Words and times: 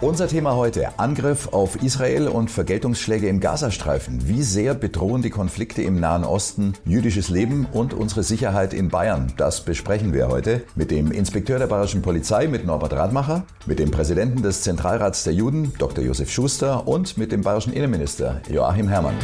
Unser 0.00 0.28
Thema 0.28 0.54
heute, 0.54 0.96
Angriff 0.96 1.48
auf 1.48 1.82
Israel 1.82 2.28
und 2.28 2.52
Vergeltungsschläge 2.52 3.26
im 3.26 3.40
Gazastreifen. 3.40 4.28
Wie 4.28 4.44
sehr 4.44 4.74
bedrohen 4.74 5.22
die 5.22 5.30
Konflikte 5.30 5.82
im 5.82 5.98
Nahen 5.98 6.22
Osten 6.22 6.74
jüdisches 6.84 7.30
Leben 7.30 7.66
und 7.72 7.94
unsere 7.94 8.22
Sicherheit 8.22 8.74
in 8.74 8.90
Bayern? 8.90 9.32
Das 9.36 9.64
besprechen 9.64 10.14
wir 10.14 10.28
heute 10.28 10.62
mit 10.76 10.92
dem 10.92 11.10
Inspekteur 11.10 11.58
der 11.58 11.66
Bayerischen 11.66 12.00
Polizei, 12.00 12.46
mit 12.46 12.64
Norbert 12.64 12.92
Radmacher, 12.92 13.44
mit 13.66 13.80
dem 13.80 13.90
Präsidenten 13.90 14.40
des 14.40 14.62
Zentralrats 14.62 15.24
der 15.24 15.34
Juden, 15.34 15.72
Dr. 15.78 16.04
Josef 16.04 16.30
Schuster 16.30 16.86
und 16.86 17.18
mit 17.18 17.32
dem 17.32 17.42
bayerischen 17.42 17.72
Innenminister 17.72 18.40
Joachim 18.48 18.86
Herrmann. 18.86 19.16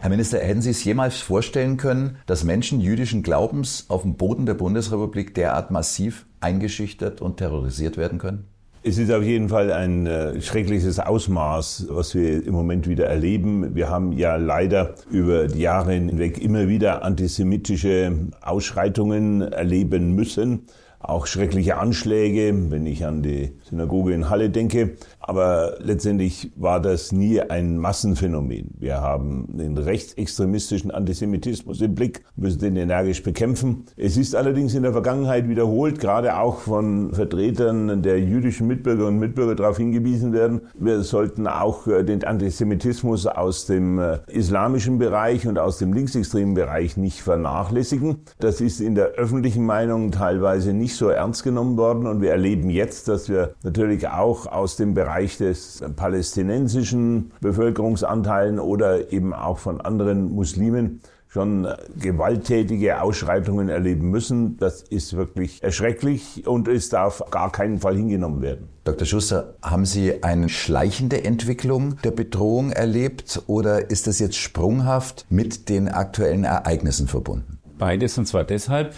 Herr 0.00 0.10
Minister, 0.10 0.38
hätten 0.40 0.60
Sie 0.60 0.70
es 0.70 0.84
jemals 0.84 1.16
vorstellen 1.16 1.78
können, 1.78 2.18
dass 2.26 2.44
Menschen 2.44 2.82
jüdischen 2.82 3.22
Glaubens 3.22 3.86
auf 3.88 4.02
dem 4.02 4.16
Boden 4.16 4.44
der 4.44 4.52
Bundesrepublik 4.52 5.34
derart 5.34 5.70
massiv 5.70 6.26
eingeschüchtert 6.40 7.22
und 7.22 7.38
terrorisiert 7.38 7.96
werden 7.96 8.18
können? 8.18 8.48
Es 8.88 8.96
ist 8.96 9.12
auf 9.12 9.22
jeden 9.22 9.50
Fall 9.50 9.70
ein 9.70 10.06
äh, 10.06 10.40
schreckliches 10.40 10.98
Ausmaß, 10.98 11.88
was 11.90 12.14
wir 12.14 12.46
im 12.46 12.54
Moment 12.54 12.88
wieder 12.88 13.04
erleben. 13.04 13.74
Wir 13.74 13.90
haben 13.90 14.12
ja 14.12 14.36
leider 14.36 14.94
über 15.10 15.46
die 15.46 15.60
Jahre 15.60 15.92
hinweg 15.92 16.42
immer 16.42 16.68
wieder 16.68 17.02
antisemitische 17.04 18.12
Ausschreitungen 18.40 19.42
erleben 19.42 20.14
müssen 20.14 20.62
auch 21.00 21.26
schreckliche 21.26 21.78
Anschläge, 21.78 22.52
wenn 22.70 22.84
ich 22.84 23.06
an 23.06 23.22
die 23.22 23.52
Synagoge 23.62 24.12
in 24.12 24.30
Halle 24.30 24.50
denke. 24.50 24.96
Aber 25.28 25.74
letztendlich 25.80 26.52
war 26.56 26.80
das 26.80 27.12
nie 27.12 27.38
ein 27.38 27.76
Massenphänomen. 27.76 28.70
Wir 28.78 29.02
haben 29.02 29.46
den 29.58 29.76
rechtsextremistischen 29.76 30.90
Antisemitismus 30.90 31.82
im 31.82 31.94
Blick, 31.94 32.24
müssen 32.34 32.60
den 32.60 32.76
energisch 32.76 33.22
bekämpfen. 33.22 33.84
Es 33.98 34.16
ist 34.16 34.34
allerdings 34.34 34.72
in 34.72 34.84
der 34.84 34.92
Vergangenheit 34.92 35.46
wiederholt, 35.46 36.00
gerade 36.00 36.38
auch 36.38 36.60
von 36.60 37.12
Vertretern 37.12 38.00
der 38.00 38.20
jüdischen 38.20 38.68
Mitbürger 38.68 39.06
und 39.06 39.18
Mitbürger 39.18 39.54
darauf 39.54 39.76
hingewiesen 39.76 40.32
werden, 40.32 40.62
wir 40.78 41.02
sollten 41.02 41.46
auch 41.46 41.86
äh, 41.86 42.04
den 42.04 42.24
Antisemitismus 42.24 43.26
aus 43.26 43.66
dem 43.66 43.98
äh, 43.98 44.20
islamischen 44.28 44.96
Bereich 44.98 45.46
und 45.46 45.58
aus 45.58 45.76
dem 45.76 45.92
linksextremen 45.92 46.54
Bereich 46.54 46.96
nicht 46.96 47.20
vernachlässigen. 47.20 48.22
Das 48.38 48.62
ist 48.62 48.80
in 48.80 48.94
der 48.94 49.08
öffentlichen 49.08 49.66
Meinung 49.66 50.10
teilweise 50.10 50.72
nicht 50.72 50.96
so 50.96 51.10
ernst 51.10 51.44
genommen 51.44 51.76
worden 51.76 52.06
und 52.06 52.22
wir 52.22 52.30
erleben 52.30 52.70
jetzt, 52.70 53.08
dass 53.08 53.28
wir 53.28 53.54
natürlich 53.62 54.08
auch 54.08 54.46
aus 54.46 54.76
dem 54.76 54.94
Bereich 54.94 55.17
Bereich 55.18 55.36
des 55.36 55.82
palästinensischen 55.96 57.32
Bevölkerungsanteilen 57.40 58.60
oder 58.60 59.12
eben 59.12 59.34
auch 59.34 59.58
von 59.58 59.80
anderen 59.80 60.32
Muslimen 60.32 61.00
schon 61.26 61.66
gewalttätige 61.98 63.02
Ausschreitungen 63.02 63.68
erleben 63.68 64.10
müssen. 64.10 64.58
Das 64.58 64.82
ist 64.82 65.16
wirklich 65.16 65.60
erschrecklich 65.62 66.46
und 66.46 66.68
es 66.68 66.88
darf 66.88 67.24
gar 67.32 67.50
keinen 67.50 67.80
Fall 67.80 67.96
hingenommen 67.96 68.42
werden. 68.42 68.68
Dr. 68.84 69.06
Schuster, 69.06 69.56
haben 69.60 69.84
Sie 69.84 70.22
eine 70.22 70.48
schleichende 70.48 71.24
Entwicklung 71.24 71.96
der 72.04 72.12
Bedrohung 72.12 72.70
erlebt 72.70 73.42
oder 73.48 73.90
ist 73.90 74.06
das 74.06 74.20
jetzt 74.20 74.36
sprunghaft 74.36 75.26
mit 75.30 75.68
den 75.68 75.88
aktuellen 75.88 76.44
Ereignissen 76.44 77.08
verbunden? 77.08 77.58
Beides 77.76 78.16
und 78.18 78.26
zwar 78.26 78.44
deshalb, 78.44 78.94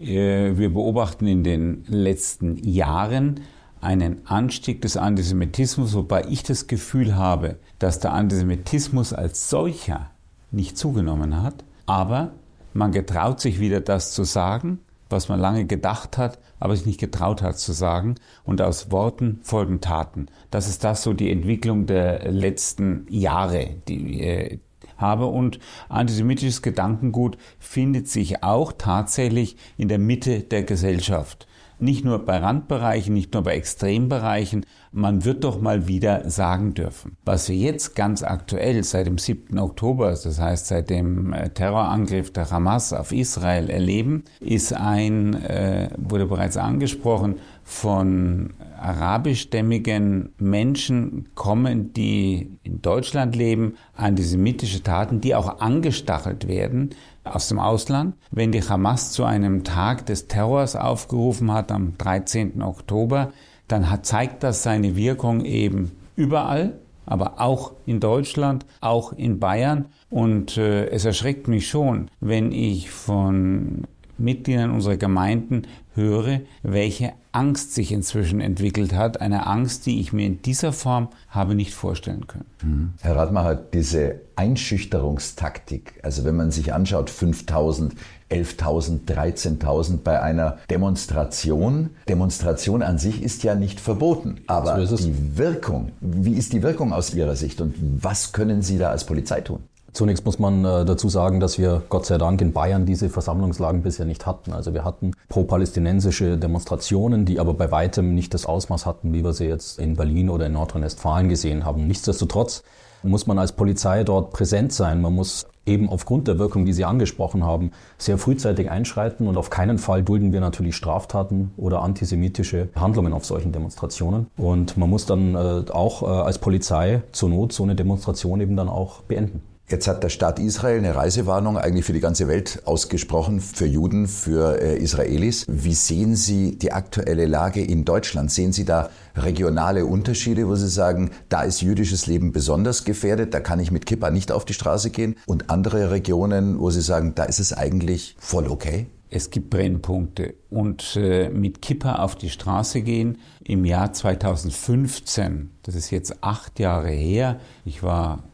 äh, 0.00 0.56
wir 0.56 0.74
beobachten 0.74 1.28
in 1.28 1.44
den 1.44 1.84
letzten 1.86 2.56
Jahren 2.56 3.40
einen 3.80 4.26
Anstieg 4.26 4.82
des 4.82 4.96
Antisemitismus, 4.96 5.94
wobei 5.94 6.24
ich 6.28 6.42
das 6.42 6.66
Gefühl 6.66 7.16
habe, 7.16 7.56
dass 7.78 7.98
der 8.00 8.12
Antisemitismus 8.12 9.12
als 9.12 9.48
solcher 9.48 10.10
nicht 10.50 10.76
zugenommen 10.76 11.42
hat, 11.42 11.64
aber 11.86 12.32
man 12.72 12.92
getraut 12.92 13.40
sich 13.40 13.58
wieder 13.58 13.80
das 13.80 14.12
zu 14.12 14.24
sagen, 14.24 14.80
was 15.08 15.28
man 15.28 15.40
lange 15.40 15.66
gedacht 15.66 16.18
hat, 16.18 16.38
aber 16.60 16.76
sich 16.76 16.86
nicht 16.86 17.00
getraut 17.00 17.42
hat 17.42 17.58
zu 17.58 17.72
sagen. 17.72 18.14
Und 18.44 18.62
aus 18.62 18.92
Worten 18.92 19.40
folgen 19.42 19.80
Taten. 19.80 20.26
Das 20.50 20.68
ist 20.68 20.84
das 20.84 21.02
so 21.02 21.12
die 21.12 21.32
Entwicklung 21.32 21.86
der 21.86 22.30
letzten 22.30 23.06
Jahre, 23.08 23.70
die 23.88 24.22
ich 24.22 24.60
habe. 24.96 25.26
Und 25.26 25.58
antisemitisches 25.88 26.62
Gedankengut 26.62 27.38
findet 27.58 28.08
sich 28.08 28.44
auch 28.44 28.72
tatsächlich 28.72 29.56
in 29.76 29.88
der 29.88 29.98
Mitte 29.98 30.40
der 30.40 30.62
Gesellschaft 30.62 31.48
nicht 31.82 32.04
nur 32.04 32.24
bei 32.24 32.38
Randbereichen, 32.38 33.14
nicht 33.14 33.34
nur 33.34 33.42
bei 33.42 33.54
Extrembereichen, 33.54 34.66
man 34.92 35.24
wird 35.24 35.44
doch 35.44 35.60
mal 35.60 35.86
wieder 35.86 36.28
sagen 36.28 36.74
dürfen. 36.74 37.16
Was 37.24 37.48
wir 37.48 37.56
jetzt 37.56 37.94
ganz 37.94 38.22
aktuell 38.22 38.82
seit 38.82 39.06
dem 39.06 39.18
7. 39.18 39.58
Oktober, 39.58 40.10
das 40.10 40.40
heißt 40.40 40.66
seit 40.66 40.90
dem 40.90 41.32
äh, 41.32 41.50
Terrorangriff 41.50 42.32
der 42.32 42.50
Hamas 42.50 42.92
auf 42.92 43.12
Israel 43.12 43.70
erleben, 43.70 44.24
ist 44.40 44.72
ein, 44.72 45.34
äh, 45.34 45.90
wurde 45.96 46.26
bereits 46.26 46.56
angesprochen, 46.56 47.36
von 47.62 48.54
arabischstämmigen 48.80 50.30
Menschen 50.38 51.28
kommen, 51.36 51.92
die 51.92 52.58
in 52.64 52.82
Deutschland 52.82 53.36
leben, 53.36 53.74
antisemitische 53.94 54.82
Taten, 54.82 55.20
die 55.20 55.36
auch 55.36 55.60
angestachelt 55.60 56.48
werden 56.48 56.90
aus 57.24 57.48
dem 57.48 57.58
Ausland. 57.58 58.14
Wenn 58.30 58.52
die 58.52 58.62
Hamas 58.62 59.12
zu 59.12 59.24
einem 59.24 59.64
Tag 59.64 60.06
des 60.06 60.28
Terrors 60.28 60.76
aufgerufen 60.76 61.52
hat 61.52 61.72
am 61.72 61.96
13. 61.98 62.62
Oktober, 62.62 63.32
dann 63.68 63.90
hat, 63.90 64.06
zeigt 64.06 64.42
das 64.42 64.62
seine 64.62 64.96
Wirkung 64.96 65.44
eben 65.44 65.92
überall, 66.16 66.78
aber 67.06 67.40
auch 67.40 67.72
in 67.86 68.00
Deutschland, 68.00 68.66
auch 68.80 69.12
in 69.12 69.38
Bayern. 69.38 69.86
Und 70.08 70.56
äh, 70.56 70.86
es 70.86 71.04
erschreckt 71.04 71.48
mich 71.48 71.68
schon, 71.68 72.10
wenn 72.20 72.52
ich 72.52 72.90
von 72.90 73.84
Mitgliedern 74.20 74.70
unserer 74.70 74.96
Gemeinden 74.96 75.62
höre, 75.94 76.40
welche 76.62 77.12
Angst 77.32 77.74
sich 77.74 77.92
inzwischen 77.92 78.40
entwickelt 78.40 78.92
hat. 78.92 79.20
Eine 79.20 79.46
Angst, 79.46 79.86
die 79.86 80.00
ich 80.00 80.12
mir 80.12 80.26
in 80.26 80.42
dieser 80.42 80.72
Form 80.72 81.08
habe 81.28 81.54
nicht 81.54 81.74
vorstellen 81.74 82.26
können. 82.26 82.46
Mhm. 82.62 82.92
Herr 83.00 83.16
Radmacher, 83.16 83.54
diese 83.54 84.20
Einschüchterungstaktik, 84.36 86.00
also 86.02 86.24
wenn 86.24 86.36
man 86.36 86.50
sich 86.50 86.72
anschaut, 86.72 87.10
5000, 87.10 87.94
11.000, 88.30 89.06
13.000 89.06 89.98
bei 90.04 90.22
einer 90.22 90.58
Demonstration. 90.70 91.90
Demonstration 92.08 92.82
an 92.82 92.98
sich 92.98 93.22
ist 93.22 93.42
ja 93.42 93.54
nicht 93.54 93.80
verboten. 93.80 94.40
Aber 94.46 94.86
so 94.86 94.96
die 94.96 95.36
Wirkung, 95.36 95.92
wie 96.00 96.34
ist 96.34 96.52
die 96.52 96.62
Wirkung 96.62 96.92
aus 96.92 97.12
Ihrer 97.12 97.36
Sicht 97.36 97.60
und 97.60 97.74
was 97.80 98.32
können 98.32 98.62
Sie 98.62 98.78
da 98.78 98.90
als 98.90 99.04
Polizei 99.04 99.40
tun? 99.40 99.64
Zunächst 99.92 100.24
muss 100.24 100.38
man 100.38 100.64
äh, 100.64 100.84
dazu 100.84 101.08
sagen, 101.08 101.40
dass 101.40 101.58
wir 101.58 101.82
Gott 101.88 102.06
sei 102.06 102.18
Dank 102.18 102.40
in 102.40 102.52
Bayern 102.52 102.86
diese 102.86 103.08
Versammlungslagen 103.08 103.82
bisher 103.82 104.06
nicht 104.06 104.26
hatten. 104.26 104.52
Also 104.52 104.72
wir 104.72 104.84
hatten 104.84 105.12
pro-palästinensische 105.28 106.36
Demonstrationen, 106.38 107.24
die 107.24 107.40
aber 107.40 107.54
bei 107.54 107.70
weitem 107.70 108.14
nicht 108.14 108.32
das 108.34 108.46
Ausmaß 108.46 108.86
hatten, 108.86 109.12
wie 109.12 109.24
wir 109.24 109.32
sie 109.32 109.46
jetzt 109.46 109.78
in 109.78 109.96
Berlin 109.96 110.30
oder 110.30 110.46
in 110.46 110.52
Nordrhein-Westfalen 110.52 111.28
gesehen 111.28 111.64
haben. 111.64 111.86
Nichtsdestotrotz 111.86 112.62
muss 113.02 113.26
man 113.26 113.38
als 113.38 113.52
Polizei 113.52 114.04
dort 114.04 114.32
präsent 114.32 114.72
sein. 114.72 115.00
Man 115.00 115.14
muss 115.14 115.46
eben 115.66 115.88
aufgrund 115.88 116.28
der 116.28 116.38
Wirkung, 116.38 116.64
die 116.64 116.72
Sie 116.72 116.84
angesprochen 116.84 117.44
haben, 117.44 117.70
sehr 117.98 118.18
frühzeitig 118.18 118.70
einschreiten 118.70 119.26
und 119.26 119.36
auf 119.36 119.50
keinen 119.50 119.78
Fall 119.78 120.02
dulden 120.02 120.32
wir 120.32 120.40
natürlich 120.40 120.76
Straftaten 120.76 121.52
oder 121.56 121.82
antisemitische 121.82 122.68
Handlungen 122.74 123.12
auf 123.12 123.24
solchen 123.24 123.52
Demonstrationen. 123.52 124.26
Und 124.36 124.76
man 124.76 124.90
muss 124.90 125.06
dann 125.06 125.34
äh, 125.34 125.70
auch 125.70 126.02
äh, 126.02 126.06
als 126.06 126.38
Polizei 126.38 127.02
zur 127.12 127.28
Not 127.30 127.52
so 127.52 127.62
eine 127.62 127.74
Demonstration 127.74 128.40
eben 128.40 128.56
dann 128.56 128.68
auch 128.68 129.02
beenden. 129.02 129.42
Jetzt 129.70 129.86
hat 129.86 130.02
der 130.02 130.08
Staat 130.08 130.40
Israel 130.40 130.78
eine 130.78 130.96
Reisewarnung 130.96 131.56
eigentlich 131.56 131.84
für 131.84 131.92
die 131.92 132.00
ganze 132.00 132.26
Welt 132.26 132.62
ausgesprochen, 132.64 133.38
für 133.38 133.66
Juden, 133.66 134.08
für 134.08 134.60
äh, 134.60 134.76
Israelis. 134.76 135.46
Wie 135.48 135.74
sehen 135.74 136.16
Sie 136.16 136.58
die 136.58 136.72
aktuelle 136.72 137.26
Lage 137.26 137.62
in 137.62 137.84
Deutschland? 137.84 138.32
Sehen 138.32 138.52
Sie 138.52 138.64
da 138.64 138.90
regionale 139.14 139.86
Unterschiede, 139.86 140.48
wo 140.48 140.56
Sie 140.56 140.68
sagen, 140.68 141.12
da 141.28 141.42
ist 141.42 141.60
jüdisches 141.60 142.08
Leben 142.08 142.32
besonders 142.32 142.82
gefährdet, 142.82 143.32
da 143.32 143.38
kann 143.38 143.60
ich 143.60 143.70
mit 143.70 143.86
Kippa 143.86 144.10
nicht 144.10 144.32
auf 144.32 144.44
die 144.44 144.54
Straße 144.54 144.90
gehen? 144.90 145.14
Und 145.26 145.50
andere 145.50 145.92
Regionen, 145.92 146.58
wo 146.58 146.70
Sie 146.70 146.82
sagen, 146.82 147.14
da 147.14 147.22
ist 147.22 147.38
es 147.38 147.52
eigentlich 147.52 148.16
voll 148.18 148.48
okay? 148.48 148.88
Es 149.08 149.30
gibt 149.30 149.50
Brennpunkte 149.50 150.34
und 150.50 150.96
äh, 150.96 151.28
mit 151.28 151.62
Kippa 151.62 151.96
auf 151.96 152.16
die 152.16 152.30
Straße 152.30 152.82
gehen 152.82 153.18
im 153.44 153.64
Jahr 153.64 153.92
2015, 153.92 155.50
das 155.62 155.76
ist 155.76 155.90
jetzt 155.90 156.24
acht 156.24 156.58
Jahre 156.58 156.90
her, 156.90 157.38
ich 157.64 157.84
war 157.84 158.24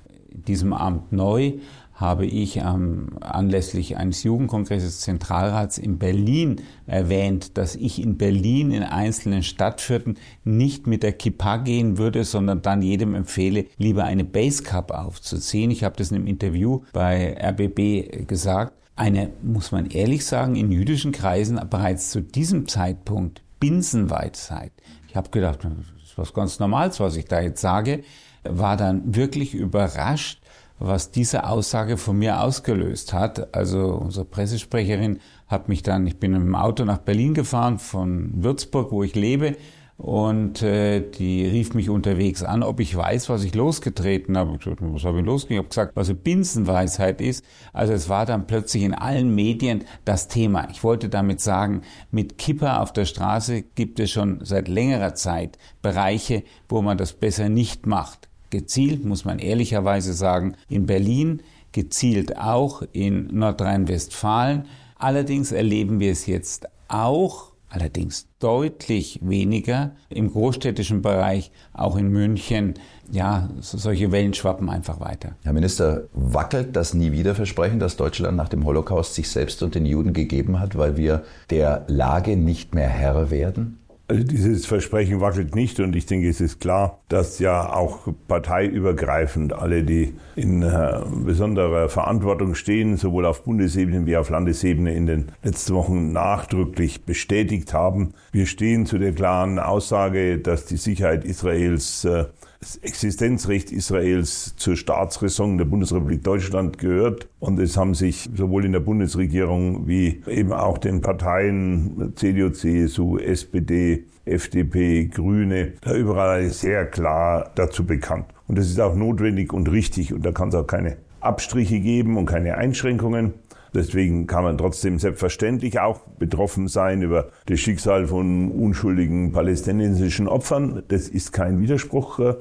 diesem 0.42 0.72
Amt 0.72 1.12
neu 1.12 1.54
habe 1.96 2.26
ich 2.26 2.58
ähm, 2.58 3.08
anlässlich 3.20 3.96
eines 3.96 4.22
Jugendkongresses 4.22 5.00
Zentralrats 5.00 5.78
in 5.78 5.98
Berlin 5.98 6.60
erwähnt, 6.86 7.56
dass 7.56 7.74
ich 7.74 8.02
in 8.02 8.18
Berlin 8.18 8.70
in 8.70 8.82
einzelnen 8.82 9.42
Stadtvierteln 9.42 10.18
nicht 10.44 10.86
mit 10.86 11.02
der 11.02 11.12
Kippa 11.12 11.56
gehen 11.56 11.96
würde, 11.96 12.24
sondern 12.24 12.60
dann 12.60 12.82
jedem 12.82 13.14
empfehle, 13.14 13.64
lieber 13.78 14.04
eine 14.04 14.24
Basecup 14.24 14.90
aufzuziehen. 14.90 15.70
Ich 15.70 15.84
habe 15.84 15.96
das 15.96 16.10
in 16.10 16.18
einem 16.18 16.26
Interview 16.26 16.82
bei 16.92 17.34
RBB 17.42 18.26
gesagt. 18.28 18.74
Eine, 18.94 19.30
muss 19.42 19.72
man 19.72 19.86
ehrlich 19.86 20.24
sagen, 20.24 20.54
in 20.54 20.70
jüdischen 20.72 21.12
Kreisen 21.12 21.60
bereits 21.68 22.10
zu 22.10 22.20
diesem 22.20 22.68
Zeitpunkt 22.68 23.42
Binsenweisheit. 23.58 24.72
Ich 25.08 25.16
habe 25.16 25.30
gedacht, 25.30 25.64
das 25.64 25.72
ist 26.04 26.18
was 26.18 26.34
ganz 26.34 26.58
Normales, 26.58 27.00
was 27.00 27.16
ich 27.16 27.24
da 27.24 27.40
jetzt 27.40 27.60
sage 27.60 28.02
war 28.50 28.76
dann 28.76 29.14
wirklich 29.14 29.54
überrascht, 29.54 30.40
was 30.78 31.10
diese 31.10 31.48
Aussage 31.48 31.96
von 31.96 32.18
mir 32.18 32.42
ausgelöst 32.42 33.12
hat. 33.12 33.54
Also 33.54 33.94
unsere 33.94 34.24
Pressesprecherin 34.24 35.20
hat 35.46 35.68
mich 35.68 35.82
dann, 35.82 36.06
ich 36.06 36.18
bin 36.18 36.32
mit 36.32 36.42
dem 36.42 36.54
Auto 36.54 36.84
nach 36.84 36.98
Berlin 36.98 37.34
gefahren, 37.34 37.78
von 37.78 38.30
Würzburg, 38.42 38.92
wo 38.92 39.02
ich 39.02 39.14
lebe, 39.14 39.56
und 39.98 40.60
äh, 40.60 41.00
die 41.00 41.46
rief 41.46 41.72
mich 41.72 41.88
unterwegs 41.88 42.42
an, 42.42 42.62
ob 42.62 42.80
ich 42.80 42.94
weiß, 42.94 43.30
was 43.30 43.44
ich 43.44 43.54
losgetreten 43.54 44.36
habe. 44.36 44.52
Ich 44.52 44.58
gesagt, 44.58 44.80
was 44.82 45.04
habe 45.04 45.20
ich 45.20 45.24
losgetreten? 45.24 45.54
Ich 45.54 45.58
habe 45.58 45.68
gesagt, 45.68 45.96
was 45.96 46.08
eine 46.10 46.18
Binsenweisheit 46.18 47.22
ist. 47.22 47.42
Also 47.72 47.94
es 47.94 48.10
war 48.10 48.26
dann 48.26 48.46
plötzlich 48.46 48.82
in 48.82 48.92
allen 48.92 49.34
Medien 49.34 49.84
das 50.04 50.28
Thema. 50.28 50.68
Ich 50.70 50.84
wollte 50.84 51.08
damit 51.08 51.40
sagen, 51.40 51.80
mit 52.10 52.36
Kipper 52.36 52.82
auf 52.82 52.92
der 52.92 53.06
Straße 53.06 53.62
gibt 53.62 53.98
es 53.98 54.10
schon 54.10 54.40
seit 54.44 54.68
längerer 54.68 55.14
Zeit 55.14 55.56
Bereiche, 55.80 56.42
wo 56.68 56.82
man 56.82 56.98
das 56.98 57.14
besser 57.14 57.48
nicht 57.48 57.86
macht. 57.86 58.28
Gezielt, 58.50 59.04
muss 59.04 59.24
man 59.24 59.38
ehrlicherweise 59.38 60.12
sagen, 60.12 60.54
in 60.68 60.86
Berlin, 60.86 61.42
gezielt 61.72 62.38
auch 62.38 62.82
in 62.92 63.26
Nordrhein-Westfalen. 63.26 64.66
Allerdings 64.98 65.52
erleben 65.52 66.00
wir 66.00 66.12
es 66.12 66.26
jetzt 66.26 66.66
auch 66.88 67.52
allerdings 67.68 68.28
deutlich 68.38 69.20
weniger 69.22 69.92
im 70.08 70.30
großstädtischen 70.30 71.02
Bereich, 71.02 71.50
auch 71.72 71.96
in 71.96 72.08
München. 72.08 72.74
Ja, 73.10 73.50
solche 73.60 74.12
Wellen 74.12 74.34
schwappen 74.34 74.70
einfach 74.70 75.00
weiter. 75.00 75.36
Herr 75.42 75.52
Minister, 75.52 76.04
wackelt 76.12 76.74
das 76.76 76.94
nie 76.94 77.12
wieder 77.12 77.34
Versprechen, 77.34 77.78
das 77.78 77.96
Deutschland 77.96 78.36
nach 78.36 78.48
dem 78.48 78.64
Holocaust 78.64 79.14
sich 79.14 79.28
selbst 79.28 79.62
und 79.62 79.74
den 79.74 79.86
Juden 79.86 80.12
gegeben 80.12 80.58
hat, 80.60 80.78
weil 80.78 80.96
wir 80.96 81.24
der 81.50 81.84
Lage 81.88 82.36
nicht 82.36 82.74
mehr 82.74 82.88
Herr 82.88 83.30
werden? 83.30 83.78
Also 84.08 84.22
dieses 84.22 84.66
Versprechen 84.66 85.20
wackelt 85.20 85.56
nicht 85.56 85.80
und 85.80 85.96
ich 85.96 86.06
denke, 86.06 86.28
es 86.28 86.40
ist 86.40 86.60
klar, 86.60 87.00
dass 87.08 87.40
ja 87.40 87.72
auch 87.72 88.06
parteiübergreifend 88.28 89.52
alle, 89.52 89.82
die 89.82 90.14
in 90.36 90.62
äh, 90.62 91.00
besonderer 91.24 91.88
Verantwortung 91.88 92.54
stehen, 92.54 92.96
sowohl 92.98 93.26
auf 93.26 93.42
Bundesebene 93.42 94.06
wie 94.06 94.16
auf 94.16 94.30
Landesebene 94.30 94.94
in 94.94 95.06
den 95.06 95.32
letzten 95.42 95.74
Wochen 95.74 96.12
nachdrücklich 96.12 97.04
bestätigt 97.04 97.74
haben. 97.74 98.14
Wir 98.30 98.46
stehen 98.46 98.86
zu 98.86 98.98
der 98.98 99.12
klaren 99.12 99.58
Aussage, 99.58 100.38
dass 100.38 100.66
die 100.66 100.76
Sicherheit 100.76 101.24
Israels 101.24 102.04
äh, 102.04 102.26
das 102.60 102.76
Existenzrecht 102.76 103.70
Israels 103.70 104.54
zur 104.56 104.76
Staatsräson 104.76 105.58
der 105.58 105.66
Bundesrepublik 105.66 106.22
Deutschland 106.22 106.78
gehört. 106.78 107.28
Und 107.38 107.58
es 107.58 107.76
haben 107.76 107.94
sich 107.94 108.30
sowohl 108.34 108.64
in 108.64 108.72
der 108.72 108.80
Bundesregierung 108.80 109.86
wie 109.86 110.22
eben 110.26 110.52
auch 110.52 110.78
den 110.78 111.00
Parteien 111.00 112.12
CDU, 112.16 112.50
CSU, 112.50 113.18
SPD, 113.18 114.04
FDP, 114.24 115.06
Grüne, 115.06 115.74
da 115.82 115.94
überall 115.94 116.50
sehr 116.50 116.86
klar 116.86 117.50
dazu 117.54 117.84
bekannt. 117.84 118.26
Und 118.48 118.58
das 118.58 118.68
ist 118.68 118.80
auch 118.80 118.94
notwendig 118.94 119.52
und 119.52 119.70
richtig. 119.70 120.12
Und 120.12 120.24
da 120.24 120.32
kann 120.32 120.48
es 120.48 120.54
auch 120.54 120.66
keine 120.66 120.96
Abstriche 121.20 121.80
geben 121.80 122.16
und 122.16 122.26
keine 122.26 122.56
Einschränkungen. 122.56 123.34
Deswegen 123.76 124.26
kann 124.26 124.42
man 124.42 124.56
trotzdem 124.56 124.98
selbstverständlich 124.98 125.80
auch 125.80 126.00
betroffen 126.18 126.66
sein 126.66 127.02
über 127.02 127.28
das 127.44 127.60
Schicksal 127.60 128.06
von 128.06 128.50
unschuldigen 128.50 129.32
palästinensischen 129.32 130.28
Opfern. 130.28 130.82
Das 130.88 131.10
ist 131.10 131.34
kein 131.34 131.60
Widerspruch. 131.60 132.36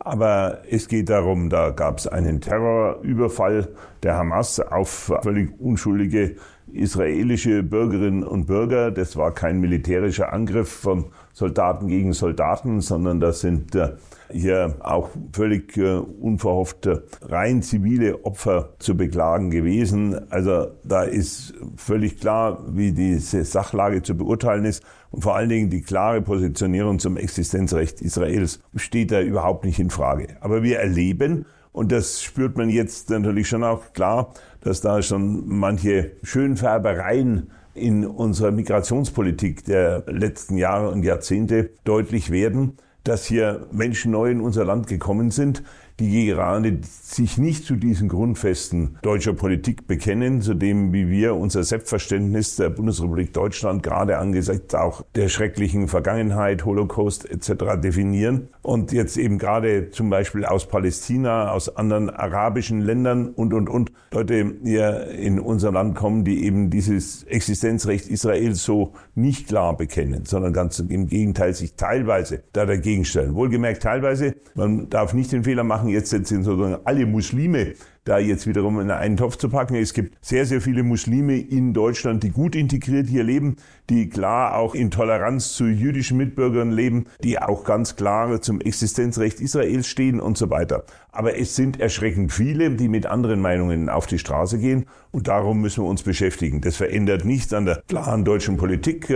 Aber 0.00 0.62
es 0.68 0.88
geht 0.88 1.08
darum, 1.08 1.48
da 1.48 1.70
gab 1.70 1.98
es 1.98 2.08
einen 2.08 2.40
Terrorüberfall 2.40 3.68
der 4.02 4.16
Hamas 4.16 4.58
auf 4.58 5.12
völlig 5.22 5.60
unschuldige 5.60 6.34
israelische 6.72 7.62
Bürgerinnen 7.62 8.24
und 8.24 8.46
Bürger. 8.46 8.90
Das 8.90 9.16
war 9.16 9.32
kein 9.32 9.60
militärischer 9.60 10.32
Angriff 10.32 10.70
von 10.70 11.06
Soldaten 11.32 11.86
gegen 11.86 12.14
Soldaten, 12.14 12.80
sondern 12.80 13.20
das 13.20 13.40
sind 13.40 13.76
äh, 13.76 13.90
hier 14.32 14.76
auch 14.80 15.10
völlig 15.32 15.76
äh, 15.76 15.96
unverhofft 15.96 16.88
rein 17.22 17.62
zivile 17.62 18.24
Opfer 18.24 18.74
zu 18.78 18.96
beklagen 18.96 19.50
gewesen. 19.50 20.30
Also 20.30 20.68
da 20.84 21.02
ist 21.02 21.54
völlig 21.76 22.20
klar, 22.20 22.64
wie 22.68 22.92
diese 22.92 23.44
Sachlage 23.44 24.02
zu 24.02 24.16
beurteilen 24.16 24.64
ist. 24.64 24.82
Und 25.10 25.22
vor 25.22 25.36
allen 25.36 25.48
Dingen 25.48 25.70
die 25.70 25.82
klare 25.82 26.22
Positionierung 26.22 26.98
zum 26.98 27.16
Existenzrecht 27.16 28.00
Israels 28.00 28.60
steht 28.76 29.10
da 29.10 29.20
überhaupt 29.20 29.64
nicht 29.64 29.78
in 29.78 29.90
Frage. 29.90 30.36
Aber 30.40 30.62
wir 30.62 30.78
erleben, 30.78 31.46
und 31.72 31.92
das 31.92 32.22
spürt 32.22 32.56
man 32.56 32.68
jetzt 32.68 33.10
natürlich 33.10 33.48
schon 33.48 33.64
auch 33.64 33.92
klar, 33.92 34.32
dass 34.60 34.80
da 34.80 35.02
schon 35.02 35.44
manche 35.46 36.12
Schönfärbereien 36.22 37.50
in 37.74 38.06
unserer 38.06 38.50
Migrationspolitik 38.50 39.64
der 39.64 40.04
letzten 40.06 40.56
Jahre 40.56 40.90
und 40.90 41.04
Jahrzehnte 41.04 41.70
deutlich 41.84 42.30
werden 42.30 42.76
dass 43.10 43.26
hier 43.26 43.66
Menschen 43.72 44.12
neu 44.12 44.30
in 44.30 44.40
unser 44.40 44.64
Land 44.64 44.86
gekommen 44.86 45.32
sind, 45.32 45.64
die 45.98 46.26
gerade 46.26 46.78
sich 46.84 47.38
nicht 47.38 47.64
zu 47.64 47.74
diesen 47.74 48.08
Grundfesten 48.08 48.98
deutscher 49.02 49.34
Politik 49.34 49.88
bekennen, 49.88 50.40
zu 50.42 50.54
dem, 50.54 50.92
wie 50.92 51.08
wir 51.08 51.34
unser 51.34 51.64
Selbstverständnis 51.64 52.54
der 52.54 52.70
Bundesrepublik 52.70 53.32
Deutschland 53.34 53.82
gerade 53.82 54.18
angesichts 54.18 54.76
auch 54.76 55.04
der 55.16 55.28
schrecklichen 55.28 55.88
Vergangenheit, 55.88 56.64
Holocaust 56.64 57.28
etc. 57.28 57.80
definieren 57.82 58.48
und 58.62 58.92
jetzt 58.92 59.16
eben 59.16 59.38
gerade 59.38 59.90
zum 59.90 60.10
Beispiel 60.10 60.44
aus 60.44 60.68
Palästina, 60.68 61.50
aus 61.50 61.74
anderen 61.76 62.10
arabischen 62.10 62.80
Ländern 62.80 63.28
und, 63.28 63.54
und, 63.54 63.68
und 63.68 63.92
Leute 64.12 64.54
hier 64.62 65.08
in 65.08 65.40
unser 65.40 65.72
Land 65.72 65.94
kommen, 65.96 66.24
die 66.24 66.44
eben 66.44 66.68
dieses 66.68 67.24
Existenzrecht 67.24 68.08
Israels 68.08 68.62
so 68.62 68.92
nicht 69.14 69.48
klar 69.48 69.76
bekennen, 69.76 70.26
sondern 70.26 70.52
ganz 70.52 70.78
im 70.78 71.06
Gegenteil 71.06 71.54
sich 71.54 71.74
teilweise 71.74 72.42
da 72.52 72.66
dagegen 72.66 73.04
stellen. 73.04 73.34
Wohlgemerkt 73.34 73.82
teilweise, 73.82 74.34
man 74.54 74.90
darf 74.90 75.14
nicht 75.14 75.32
den 75.32 75.44
Fehler 75.44 75.64
machen, 75.64 75.88
jetzt 75.88 76.10
sind 76.10 76.26
sozusagen 76.26 76.78
alle 76.84 77.06
Muslime 77.06 77.74
da 78.04 78.18
jetzt 78.18 78.46
wiederum 78.46 78.80
in 78.80 78.90
einen 78.90 79.16
Topf 79.16 79.36
zu 79.36 79.48
packen. 79.48 79.74
Es 79.74 79.92
gibt 79.92 80.16
sehr, 80.24 80.46
sehr 80.46 80.60
viele 80.60 80.82
Muslime 80.82 81.38
in 81.38 81.74
Deutschland, 81.74 82.22
die 82.22 82.30
gut 82.30 82.56
integriert 82.56 83.06
hier 83.06 83.24
leben, 83.24 83.56
die 83.88 84.08
klar 84.08 84.56
auch 84.56 84.74
in 84.74 84.90
Toleranz 84.90 85.52
zu 85.52 85.66
jüdischen 85.66 86.16
Mitbürgern 86.16 86.70
leben, 86.70 87.06
die 87.22 87.38
auch 87.38 87.64
ganz 87.64 87.96
klar 87.96 88.40
zum 88.40 88.60
Existenzrecht 88.60 89.40
Israels 89.40 89.86
stehen 89.86 90.20
und 90.20 90.38
so 90.38 90.50
weiter. 90.50 90.84
Aber 91.12 91.36
es 91.38 91.56
sind 91.56 91.80
erschreckend 91.80 92.32
viele, 92.32 92.70
die 92.70 92.88
mit 92.88 93.06
anderen 93.06 93.40
Meinungen 93.40 93.88
auf 93.88 94.06
die 94.06 94.18
Straße 94.18 94.58
gehen 94.58 94.86
und 95.10 95.28
darum 95.28 95.60
müssen 95.60 95.84
wir 95.84 95.88
uns 95.88 96.02
beschäftigen. 96.02 96.60
Das 96.60 96.76
verändert 96.76 97.24
nichts 97.24 97.52
an 97.52 97.66
der 97.66 97.82
klaren 97.88 98.24
deutschen 98.24 98.56
Politik 98.56 99.08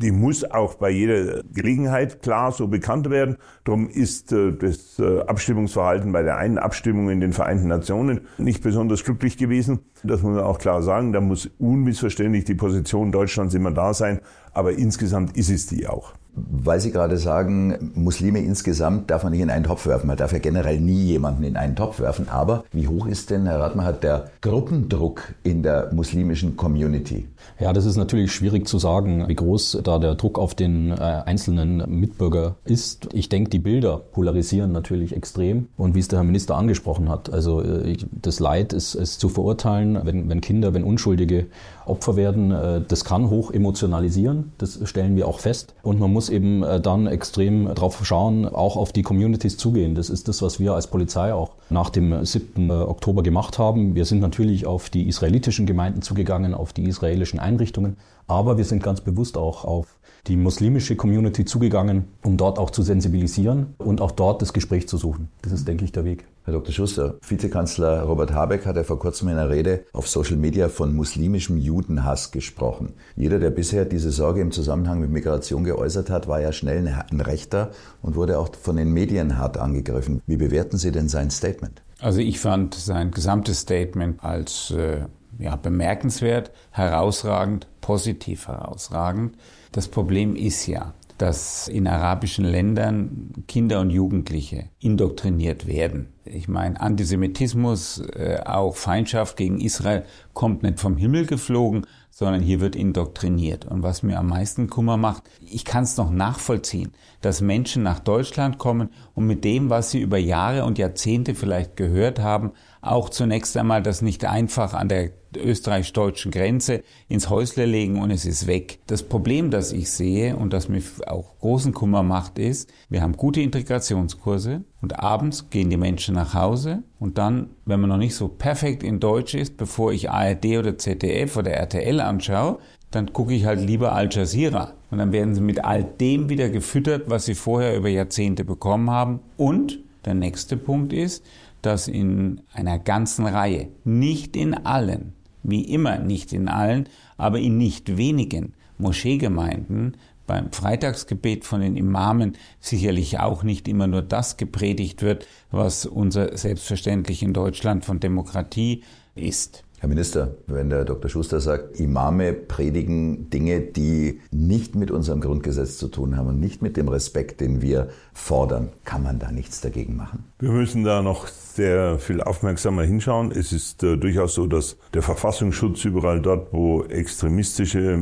die 0.00 0.12
muss 0.12 0.50
auch 0.50 0.74
bei 0.74 0.90
jeder 0.90 1.42
Gelegenheit 1.52 2.22
klar 2.22 2.52
so 2.52 2.68
bekannt 2.68 3.10
werden. 3.10 3.36
Darum 3.64 3.88
ist 3.88 4.32
äh, 4.32 4.52
das 4.52 4.98
äh, 4.98 5.20
Abstimmungsverhalten 5.20 6.10
bei 6.12 6.22
der 6.22 6.38
einen 6.38 6.58
Abstimmung 6.58 7.10
in 7.10 7.20
den 7.20 7.32
Vereinten 7.32 7.68
Nationen 7.68 8.22
nicht 8.38 8.62
besonders 8.62 9.04
glücklich 9.04 9.36
gewesen. 9.36 9.80
Das 10.02 10.22
muss 10.22 10.34
man 10.34 10.44
auch 10.44 10.58
klar 10.58 10.82
sagen. 10.82 11.12
Da 11.12 11.20
muss 11.20 11.50
unmissverständlich 11.58 12.44
die 12.44 12.54
Position 12.54 13.12
Deutschlands 13.12 13.54
immer 13.54 13.72
da 13.72 13.92
sein. 13.92 14.20
Aber 14.52 14.72
insgesamt 14.72 15.36
ist 15.36 15.50
es 15.50 15.66
die 15.66 15.86
auch. 15.86 16.14
Weil 16.34 16.80
Sie 16.80 16.92
gerade 16.92 17.16
sagen, 17.16 17.92
Muslime 17.94 18.40
insgesamt 18.40 19.10
darf 19.10 19.22
man 19.22 19.32
nicht 19.32 19.42
in 19.42 19.50
einen 19.50 19.64
Topf 19.64 19.86
werfen. 19.86 20.06
Man 20.06 20.16
darf 20.16 20.32
ja 20.32 20.38
generell 20.38 20.80
nie 20.80 21.04
jemanden 21.04 21.44
in 21.44 21.56
einen 21.56 21.76
Topf 21.76 22.00
werfen. 22.00 22.28
Aber 22.28 22.64
wie 22.72 22.88
hoch 22.88 23.06
ist 23.06 23.30
denn, 23.30 23.46
Herr 23.46 23.60
Radmer, 23.60 23.84
hat 23.84 24.02
der 24.02 24.30
Gruppendruck 24.40 25.34
in 25.42 25.62
der 25.62 25.92
muslimischen 25.92 26.56
Community? 26.56 27.28
Ja, 27.58 27.72
das 27.72 27.84
ist 27.84 27.96
natürlich 27.96 28.32
schwierig 28.32 28.66
zu 28.66 28.78
sagen, 28.78 29.26
wie 29.28 29.34
groß 29.34 29.80
da 29.82 29.98
der 29.98 30.14
Druck 30.14 30.38
auf 30.38 30.54
den 30.54 30.90
äh, 30.90 30.94
einzelnen 30.94 31.84
Mitbürger 31.88 32.56
ist. 32.64 33.08
Ich 33.12 33.28
denke, 33.28 33.50
die 33.50 33.58
Bilder 33.58 33.98
polarisieren 33.98 34.72
natürlich 34.72 35.14
extrem. 35.14 35.68
Und 35.76 35.94
wie 35.94 36.00
es 36.00 36.08
der 36.08 36.18
Herr 36.18 36.24
Minister 36.24 36.56
angesprochen 36.56 37.08
hat, 37.08 37.32
also 37.32 37.62
äh, 37.62 37.96
das 38.12 38.40
Leid 38.40 38.72
ist, 38.72 38.94
ist 38.94 39.20
zu 39.20 39.28
verurteilen, 39.28 39.98
wenn, 40.04 40.28
wenn 40.28 40.40
Kinder, 40.40 40.74
wenn 40.74 40.84
Unschuldige 40.84 41.46
Opfer 41.90 42.16
werden. 42.16 42.50
Äh, 42.50 42.82
das 42.86 43.04
kann 43.04 43.28
hoch 43.28 43.50
emotionalisieren, 43.50 44.52
das 44.58 44.80
stellen 44.84 45.16
wir 45.16 45.28
auch 45.28 45.40
fest. 45.40 45.74
Und 45.82 46.00
man 46.00 46.12
muss 46.12 46.28
eben 46.28 46.62
äh, 46.62 46.80
dann 46.80 47.06
extrem 47.06 47.74
drauf 47.74 48.00
schauen, 48.04 48.46
auch 48.46 48.76
auf 48.76 48.92
die 48.92 49.02
Communities 49.02 49.56
zugehen. 49.56 49.94
Das 49.94 50.10
ist 50.10 50.28
das, 50.28 50.42
was 50.42 50.60
wir 50.60 50.74
als 50.74 50.86
Polizei 50.86 51.34
auch 51.34 51.52
nach 51.68 51.90
dem 51.90 52.24
7. 52.24 52.70
Äh, 52.70 52.72
Oktober 52.72 53.22
gemacht 53.22 53.58
haben. 53.58 53.94
Wir 53.94 54.04
sind 54.04 54.20
natürlich 54.20 54.66
auf 54.66 54.90
die 54.90 55.08
israelitischen 55.08 55.66
Gemeinden 55.66 56.02
zugegangen, 56.02 56.54
auf 56.54 56.72
die 56.72 56.84
israelischen 56.84 57.40
Einrichtungen, 57.40 57.96
aber 58.26 58.56
wir 58.56 58.64
sind 58.64 58.82
ganz 58.82 59.00
bewusst 59.00 59.36
auch 59.36 59.64
auf 59.64 59.98
die 60.26 60.36
muslimische 60.36 60.96
Community 60.96 61.44
zugegangen, 61.44 62.04
um 62.22 62.36
dort 62.36 62.58
auch 62.58 62.70
zu 62.70 62.82
sensibilisieren 62.82 63.74
und 63.78 64.00
auch 64.00 64.10
dort 64.10 64.42
das 64.42 64.52
Gespräch 64.52 64.86
zu 64.88 64.96
suchen. 64.96 65.28
Das 65.42 65.52
ist, 65.52 65.66
denke 65.66 65.84
ich, 65.84 65.92
der 65.92 66.04
Weg. 66.04 66.26
Herr 66.50 66.58
Dr. 66.58 66.72
Schuster, 66.72 67.14
Vizekanzler 67.22 68.02
Robert 68.02 68.32
Habeck 68.32 68.66
hat 68.66 68.74
ja 68.74 68.82
vor 68.82 68.98
kurzem 68.98 69.28
in 69.28 69.36
einer 69.36 69.50
Rede 69.50 69.84
auf 69.92 70.08
Social 70.08 70.36
Media 70.36 70.68
von 70.68 70.96
muslimischem 70.96 71.56
Judenhass 71.56 72.32
gesprochen. 72.32 72.94
Jeder, 73.14 73.38
der 73.38 73.50
bisher 73.50 73.84
diese 73.84 74.10
Sorge 74.10 74.40
im 74.40 74.50
Zusammenhang 74.50 74.98
mit 74.98 75.10
Migration 75.10 75.62
geäußert 75.62 76.10
hat, 76.10 76.26
war 76.26 76.40
ja 76.40 76.50
schnell 76.50 76.88
ein 76.88 77.20
Rechter 77.20 77.70
und 78.02 78.16
wurde 78.16 78.36
auch 78.36 78.48
von 78.60 78.74
den 78.74 78.92
Medien 78.92 79.38
hart 79.38 79.58
angegriffen. 79.58 80.22
Wie 80.26 80.38
bewerten 80.38 80.76
Sie 80.76 80.90
denn 80.90 81.08
sein 81.08 81.30
Statement? 81.30 81.82
Also 82.00 82.18
ich 82.18 82.40
fand 82.40 82.74
sein 82.74 83.12
gesamtes 83.12 83.60
Statement 83.60 84.24
als 84.24 84.72
äh, 84.72 85.02
ja, 85.38 85.54
bemerkenswert, 85.54 86.50
herausragend, 86.72 87.68
positiv 87.80 88.48
herausragend. 88.48 89.36
Das 89.70 89.86
Problem 89.86 90.34
ist 90.34 90.66
ja, 90.66 90.94
dass 91.20 91.68
in 91.68 91.86
arabischen 91.86 92.46
Ländern 92.46 93.44
Kinder 93.46 93.80
und 93.80 93.90
Jugendliche 93.90 94.70
indoktriniert 94.78 95.66
werden. 95.66 96.14
Ich 96.24 96.48
meine, 96.48 96.80
Antisemitismus, 96.80 98.02
äh, 98.14 98.40
auch 98.46 98.74
Feindschaft 98.74 99.36
gegen 99.36 99.60
Israel 99.60 100.04
kommt 100.32 100.62
nicht 100.62 100.80
vom 100.80 100.96
Himmel 100.96 101.26
geflogen, 101.26 101.86
sondern 102.10 102.40
hier 102.40 102.60
wird 102.60 102.74
indoktriniert. 102.74 103.66
Und 103.66 103.82
was 103.82 104.02
mir 104.02 104.18
am 104.18 104.28
meisten 104.28 104.70
Kummer 104.70 104.96
macht, 104.96 105.24
ich 105.40 105.66
kann 105.66 105.84
es 105.84 105.98
noch 105.98 106.10
nachvollziehen, 106.10 106.92
dass 107.20 107.42
Menschen 107.42 107.82
nach 107.82 107.98
Deutschland 107.98 108.56
kommen 108.56 108.88
und 109.14 109.26
mit 109.26 109.44
dem, 109.44 109.68
was 109.68 109.90
sie 109.90 110.00
über 110.00 110.16
Jahre 110.16 110.64
und 110.64 110.78
Jahrzehnte 110.78 111.34
vielleicht 111.34 111.76
gehört 111.76 112.18
haben, 112.18 112.52
auch 112.82 113.08
zunächst 113.10 113.56
einmal 113.56 113.82
das 113.82 114.02
nicht 114.02 114.24
einfach 114.24 114.74
an 114.74 114.88
der 114.88 115.10
österreichisch-deutschen 115.36 116.32
Grenze 116.32 116.82
ins 117.08 117.30
Häusle 117.30 117.66
legen 117.66 118.00
und 118.00 118.10
es 118.10 118.24
ist 118.24 118.46
weg. 118.46 118.80
Das 118.86 119.02
Problem, 119.02 119.50
das 119.50 119.72
ich 119.72 119.90
sehe 119.90 120.36
und 120.36 120.52
das 120.52 120.68
mir 120.68 120.82
auch 121.06 121.38
großen 121.38 121.72
Kummer 121.72 122.02
macht, 122.02 122.38
ist, 122.38 122.70
wir 122.88 123.02
haben 123.02 123.16
gute 123.16 123.40
Integrationskurse 123.40 124.64
und 124.80 124.98
abends 124.98 125.50
gehen 125.50 125.70
die 125.70 125.76
Menschen 125.76 126.14
nach 126.14 126.34
Hause 126.34 126.82
und 126.98 127.18
dann, 127.18 127.50
wenn 127.64 127.80
man 127.80 127.90
noch 127.90 127.96
nicht 127.96 128.14
so 128.14 128.28
perfekt 128.28 128.82
in 128.82 128.98
Deutsch 128.98 129.34
ist, 129.34 129.56
bevor 129.56 129.92
ich 129.92 130.10
ARD 130.10 130.46
oder 130.58 130.78
ZDF 130.78 131.36
oder 131.36 131.52
RTL 131.52 132.00
anschaue, 132.00 132.58
dann 132.90 133.12
gucke 133.12 133.34
ich 133.34 133.44
halt 133.44 133.60
lieber 133.60 133.92
Al 133.92 134.08
Jazeera. 134.10 134.72
Und 134.90 134.98
dann 134.98 135.12
werden 135.12 135.34
sie 135.34 135.40
mit 135.40 135.64
all 135.64 135.84
dem 135.84 136.28
wieder 136.28 136.48
gefüttert, 136.48 137.08
was 137.08 137.24
sie 137.24 137.36
vorher 137.36 137.76
über 137.76 137.88
Jahrzehnte 137.88 138.44
bekommen 138.44 138.90
haben. 138.90 139.20
Und 139.36 139.78
der 140.04 140.14
nächste 140.14 140.56
Punkt 140.56 140.92
ist, 140.92 141.24
dass 141.62 141.88
in 141.88 142.40
einer 142.52 142.78
ganzen 142.78 143.26
Reihe, 143.26 143.68
nicht 143.84 144.36
in 144.36 144.54
allen, 144.54 145.12
wie 145.42 145.62
immer 145.62 145.98
nicht 145.98 146.32
in 146.32 146.48
allen, 146.48 146.88
aber 147.16 147.38
in 147.38 147.56
nicht 147.56 147.96
wenigen 147.96 148.54
Moscheegemeinden 148.78 149.96
beim 150.26 150.52
Freitagsgebet 150.52 151.44
von 151.44 151.60
den 151.60 151.76
Imamen 151.76 152.36
sicherlich 152.60 153.18
auch 153.18 153.42
nicht 153.42 153.66
immer 153.66 153.88
nur 153.88 154.02
das 154.02 154.36
gepredigt 154.36 155.02
wird, 155.02 155.26
was 155.50 155.86
unser 155.86 156.36
selbstverständlich 156.36 157.22
in 157.22 157.32
Deutschland 157.32 157.84
von 157.84 157.98
Demokratie 157.98 158.84
ist. 159.16 159.64
Herr 159.80 159.88
Minister, 159.88 160.36
wenn 160.46 160.68
der 160.68 160.84
Dr. 160.84 161.10
Schuster 161.10 161.40
sagt, 161.40 161.80
Imame 161.80 162.34
predigen 162.34 163.30
Dinge, 163.30 163.60
die 163.60 164.20
nicht 164.30 164.74
mit 164.74 164.90
unserem 164.90 165.22
Grundgesetz 165.22 165.78
zu 165.78 165.88
tun 165.88 166.18
haben 166.18 166.28
und 166.28 166.38
nicht 166.38 166.60
mit 166.60 166.76
dem 166.76 166.88
Respekt, 166.88 167.40
den 167.40 167.62
wir 167.62 167.88
fordern, 168.20 168.68
kann 168.84 169.02
man 169.02 169.18
da 169.18 169.32
nichts 169.32 169.60
dagegen 169.60 169.96
machen? 169.96 170.24
Wir 170.38 170.50
müssen 170.50 170.84
da 170.84 171.02
noch 171.02 171.26
sehr 171.26 171.98
viel 171.98 172.22
aufmerksamer 172.22 172.84
hinschauen. 172.84 173.32
Es 173.32 173.52
ist 173.52 173.82
äh, 173.82 173.96
durchaus 173.96 174.34
so, 174.34 174.46
dass 174.46 174.76
der 174.94 175.02
Verfassungsschutz 175.02 175.84
überall 175.84 176.20
dort, 176.20 176.52
wo 176.52 176.84
extremistische 176.84 177.98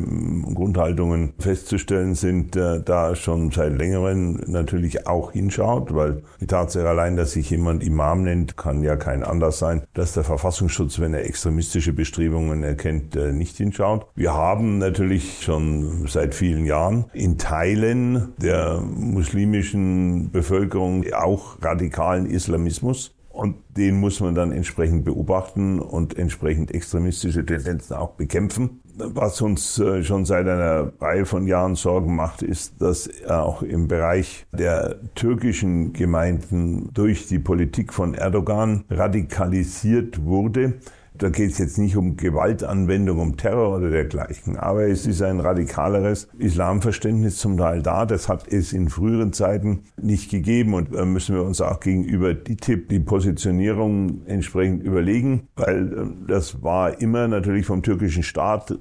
Grundhaltungen 0.54 1.32
festzustellen 1.38 2.14
sind, 2.14 2.56
äh, 2.56 2.80
da 2.82 3.14
schon 3.14 3.50
seit 3.50 3.76
längerem 3.76 4.40
natürlich 4.46 5.06
auch 5.06 5.32
hinschaut, 5.32 5.94
weil 5.94 6.22
die 6.40 6.46
Tatsache 6.46 6.88
allein, 6.88 7.16
dass 7.16 7.32
sich 7.32 7.50
jemand 7.50 7.82
Imam 7.82 8.22
nennt, 8.22 8.56
kann 8.56 8.82
ja 8.82 8.96
kein 8.96 9.22
Anlass 9.22 9.58
sein, 9.58 9.82
dass 9.94 10.12
der 10.12 10.24
Verfassungsschutz, 10.24 11.00
wenn 11.00 11.14
er 11.14 11.24
extremistische 11.24 11.92
Bestrebungen 11.92 12.62
erkennt, 12.62 13.16
äh, 13.16 13.32
nicht 13.32 13.56
hinschaut. 13.56 14.06
Wir 14.14 14.34
haben 14.34 14.78
natürlich 14.78 15.42
schon 15.42 16.06
seit 16.06 16.34
vielen 16.34 16.66
Jahren 16.66 17.06
in 17.12 17.38
Teilen 17.38 18.34
der 18.38 18.80
muslimischen 18.80 20.07
Bevölkerung 20.30 21.04
auch 21.12 21.62
radikalen 21.62 22.26
Islamismus. 22.26 23.14
Und 23.28 23.54
den 23.76 24.00
muss 24.00 24.18
man 24.18 24.34
dann 24.34 24.50
entsprechend 24.50 25.04
beobachten 25.04 25.78
und 25.78 26.18
entsprechend 26.18 26.74
extremistische 26.74 27.46
Tendenzen 27.46 27.94
auch 27.94 28.14
bekämpfen. 28.14 28.80
Was 28.96 29.40
uns 29.40 29.78
äh, 29.78 30.02
schon 30.02 30.24
seit 30.24 30.48
einer 30.48 30.92
Reihe 31.00 31.24
von 31.24 31.46
Jahren 31.46 31.76
Sorgen 31.76 32.16
macht, 32.16 32.42
ist, 32.42 32.82
dass 32.82 33.08
auch 33.28 33.62
im 33.62 33.86
Bereich 33.86 34.44
der 34.52 34.96
türkischen 35.14 35.92
Gemeinden 35.92 36.90
durch 36.94 37.28
die 37.28 37.38
Politik 37.38 37.92
von 37.92 38.14
Erdogan 38.14 38.82
radikalisiert 38.90 40.24
wurde. 40.24 40.80
Da 41.18 41.30
geht 41.30 41.50
es 41.50 41.58
jetzt 41.58 41.78
nicht 41.78 41.96
um 41.96 42.16
Gewaltanwendung, 42.16 43.18
um 43.18 43.36
Terror 43.36 43.76
oder 43.76 43.90
dergleichen, 43.90 44.56
aber 44.56 44.86
es 44.86 45.04
ist 45.04 45.20
ein 45.20 45.40
radikaleres 45.40 46.28
Islamverständnis 46.38 47.38
zum 47.38 47.56
Teil 47.56 47.82
da. 47.82 48.06
Das 48.06 48.28
hat 48.28 48.46
es 48.46 48.72
in 48.72 48.88
früheren 48.88 49.32
Zeiten 49.32 49.80
nicht 50.00 50.30
gegeben 50.30 50.74
und 50.74 50.94
da 50.94 51.04
müssen 51.04 51.34
wir 51.34 51.42
uns 51.42 51.60
auch 51.60 51.80
gegenüber 51.80 52.34
die 52.34 52.56
Tipp, 52.56 52.88
die 52.88 53.00
Positionierung 53.00 54.26
entsprechend 54.26 54.84
überlegen, 54.84 55.48
weil 55.56 55.92
äh, 55.92 56.26
das 56.28 56.62
war 56.62 57.00
immer 57.00 57.26
natürlich 57.26 57.66
vom 57.66 57.82
türkischen 57.82 58.22
Staat 58.22 58.78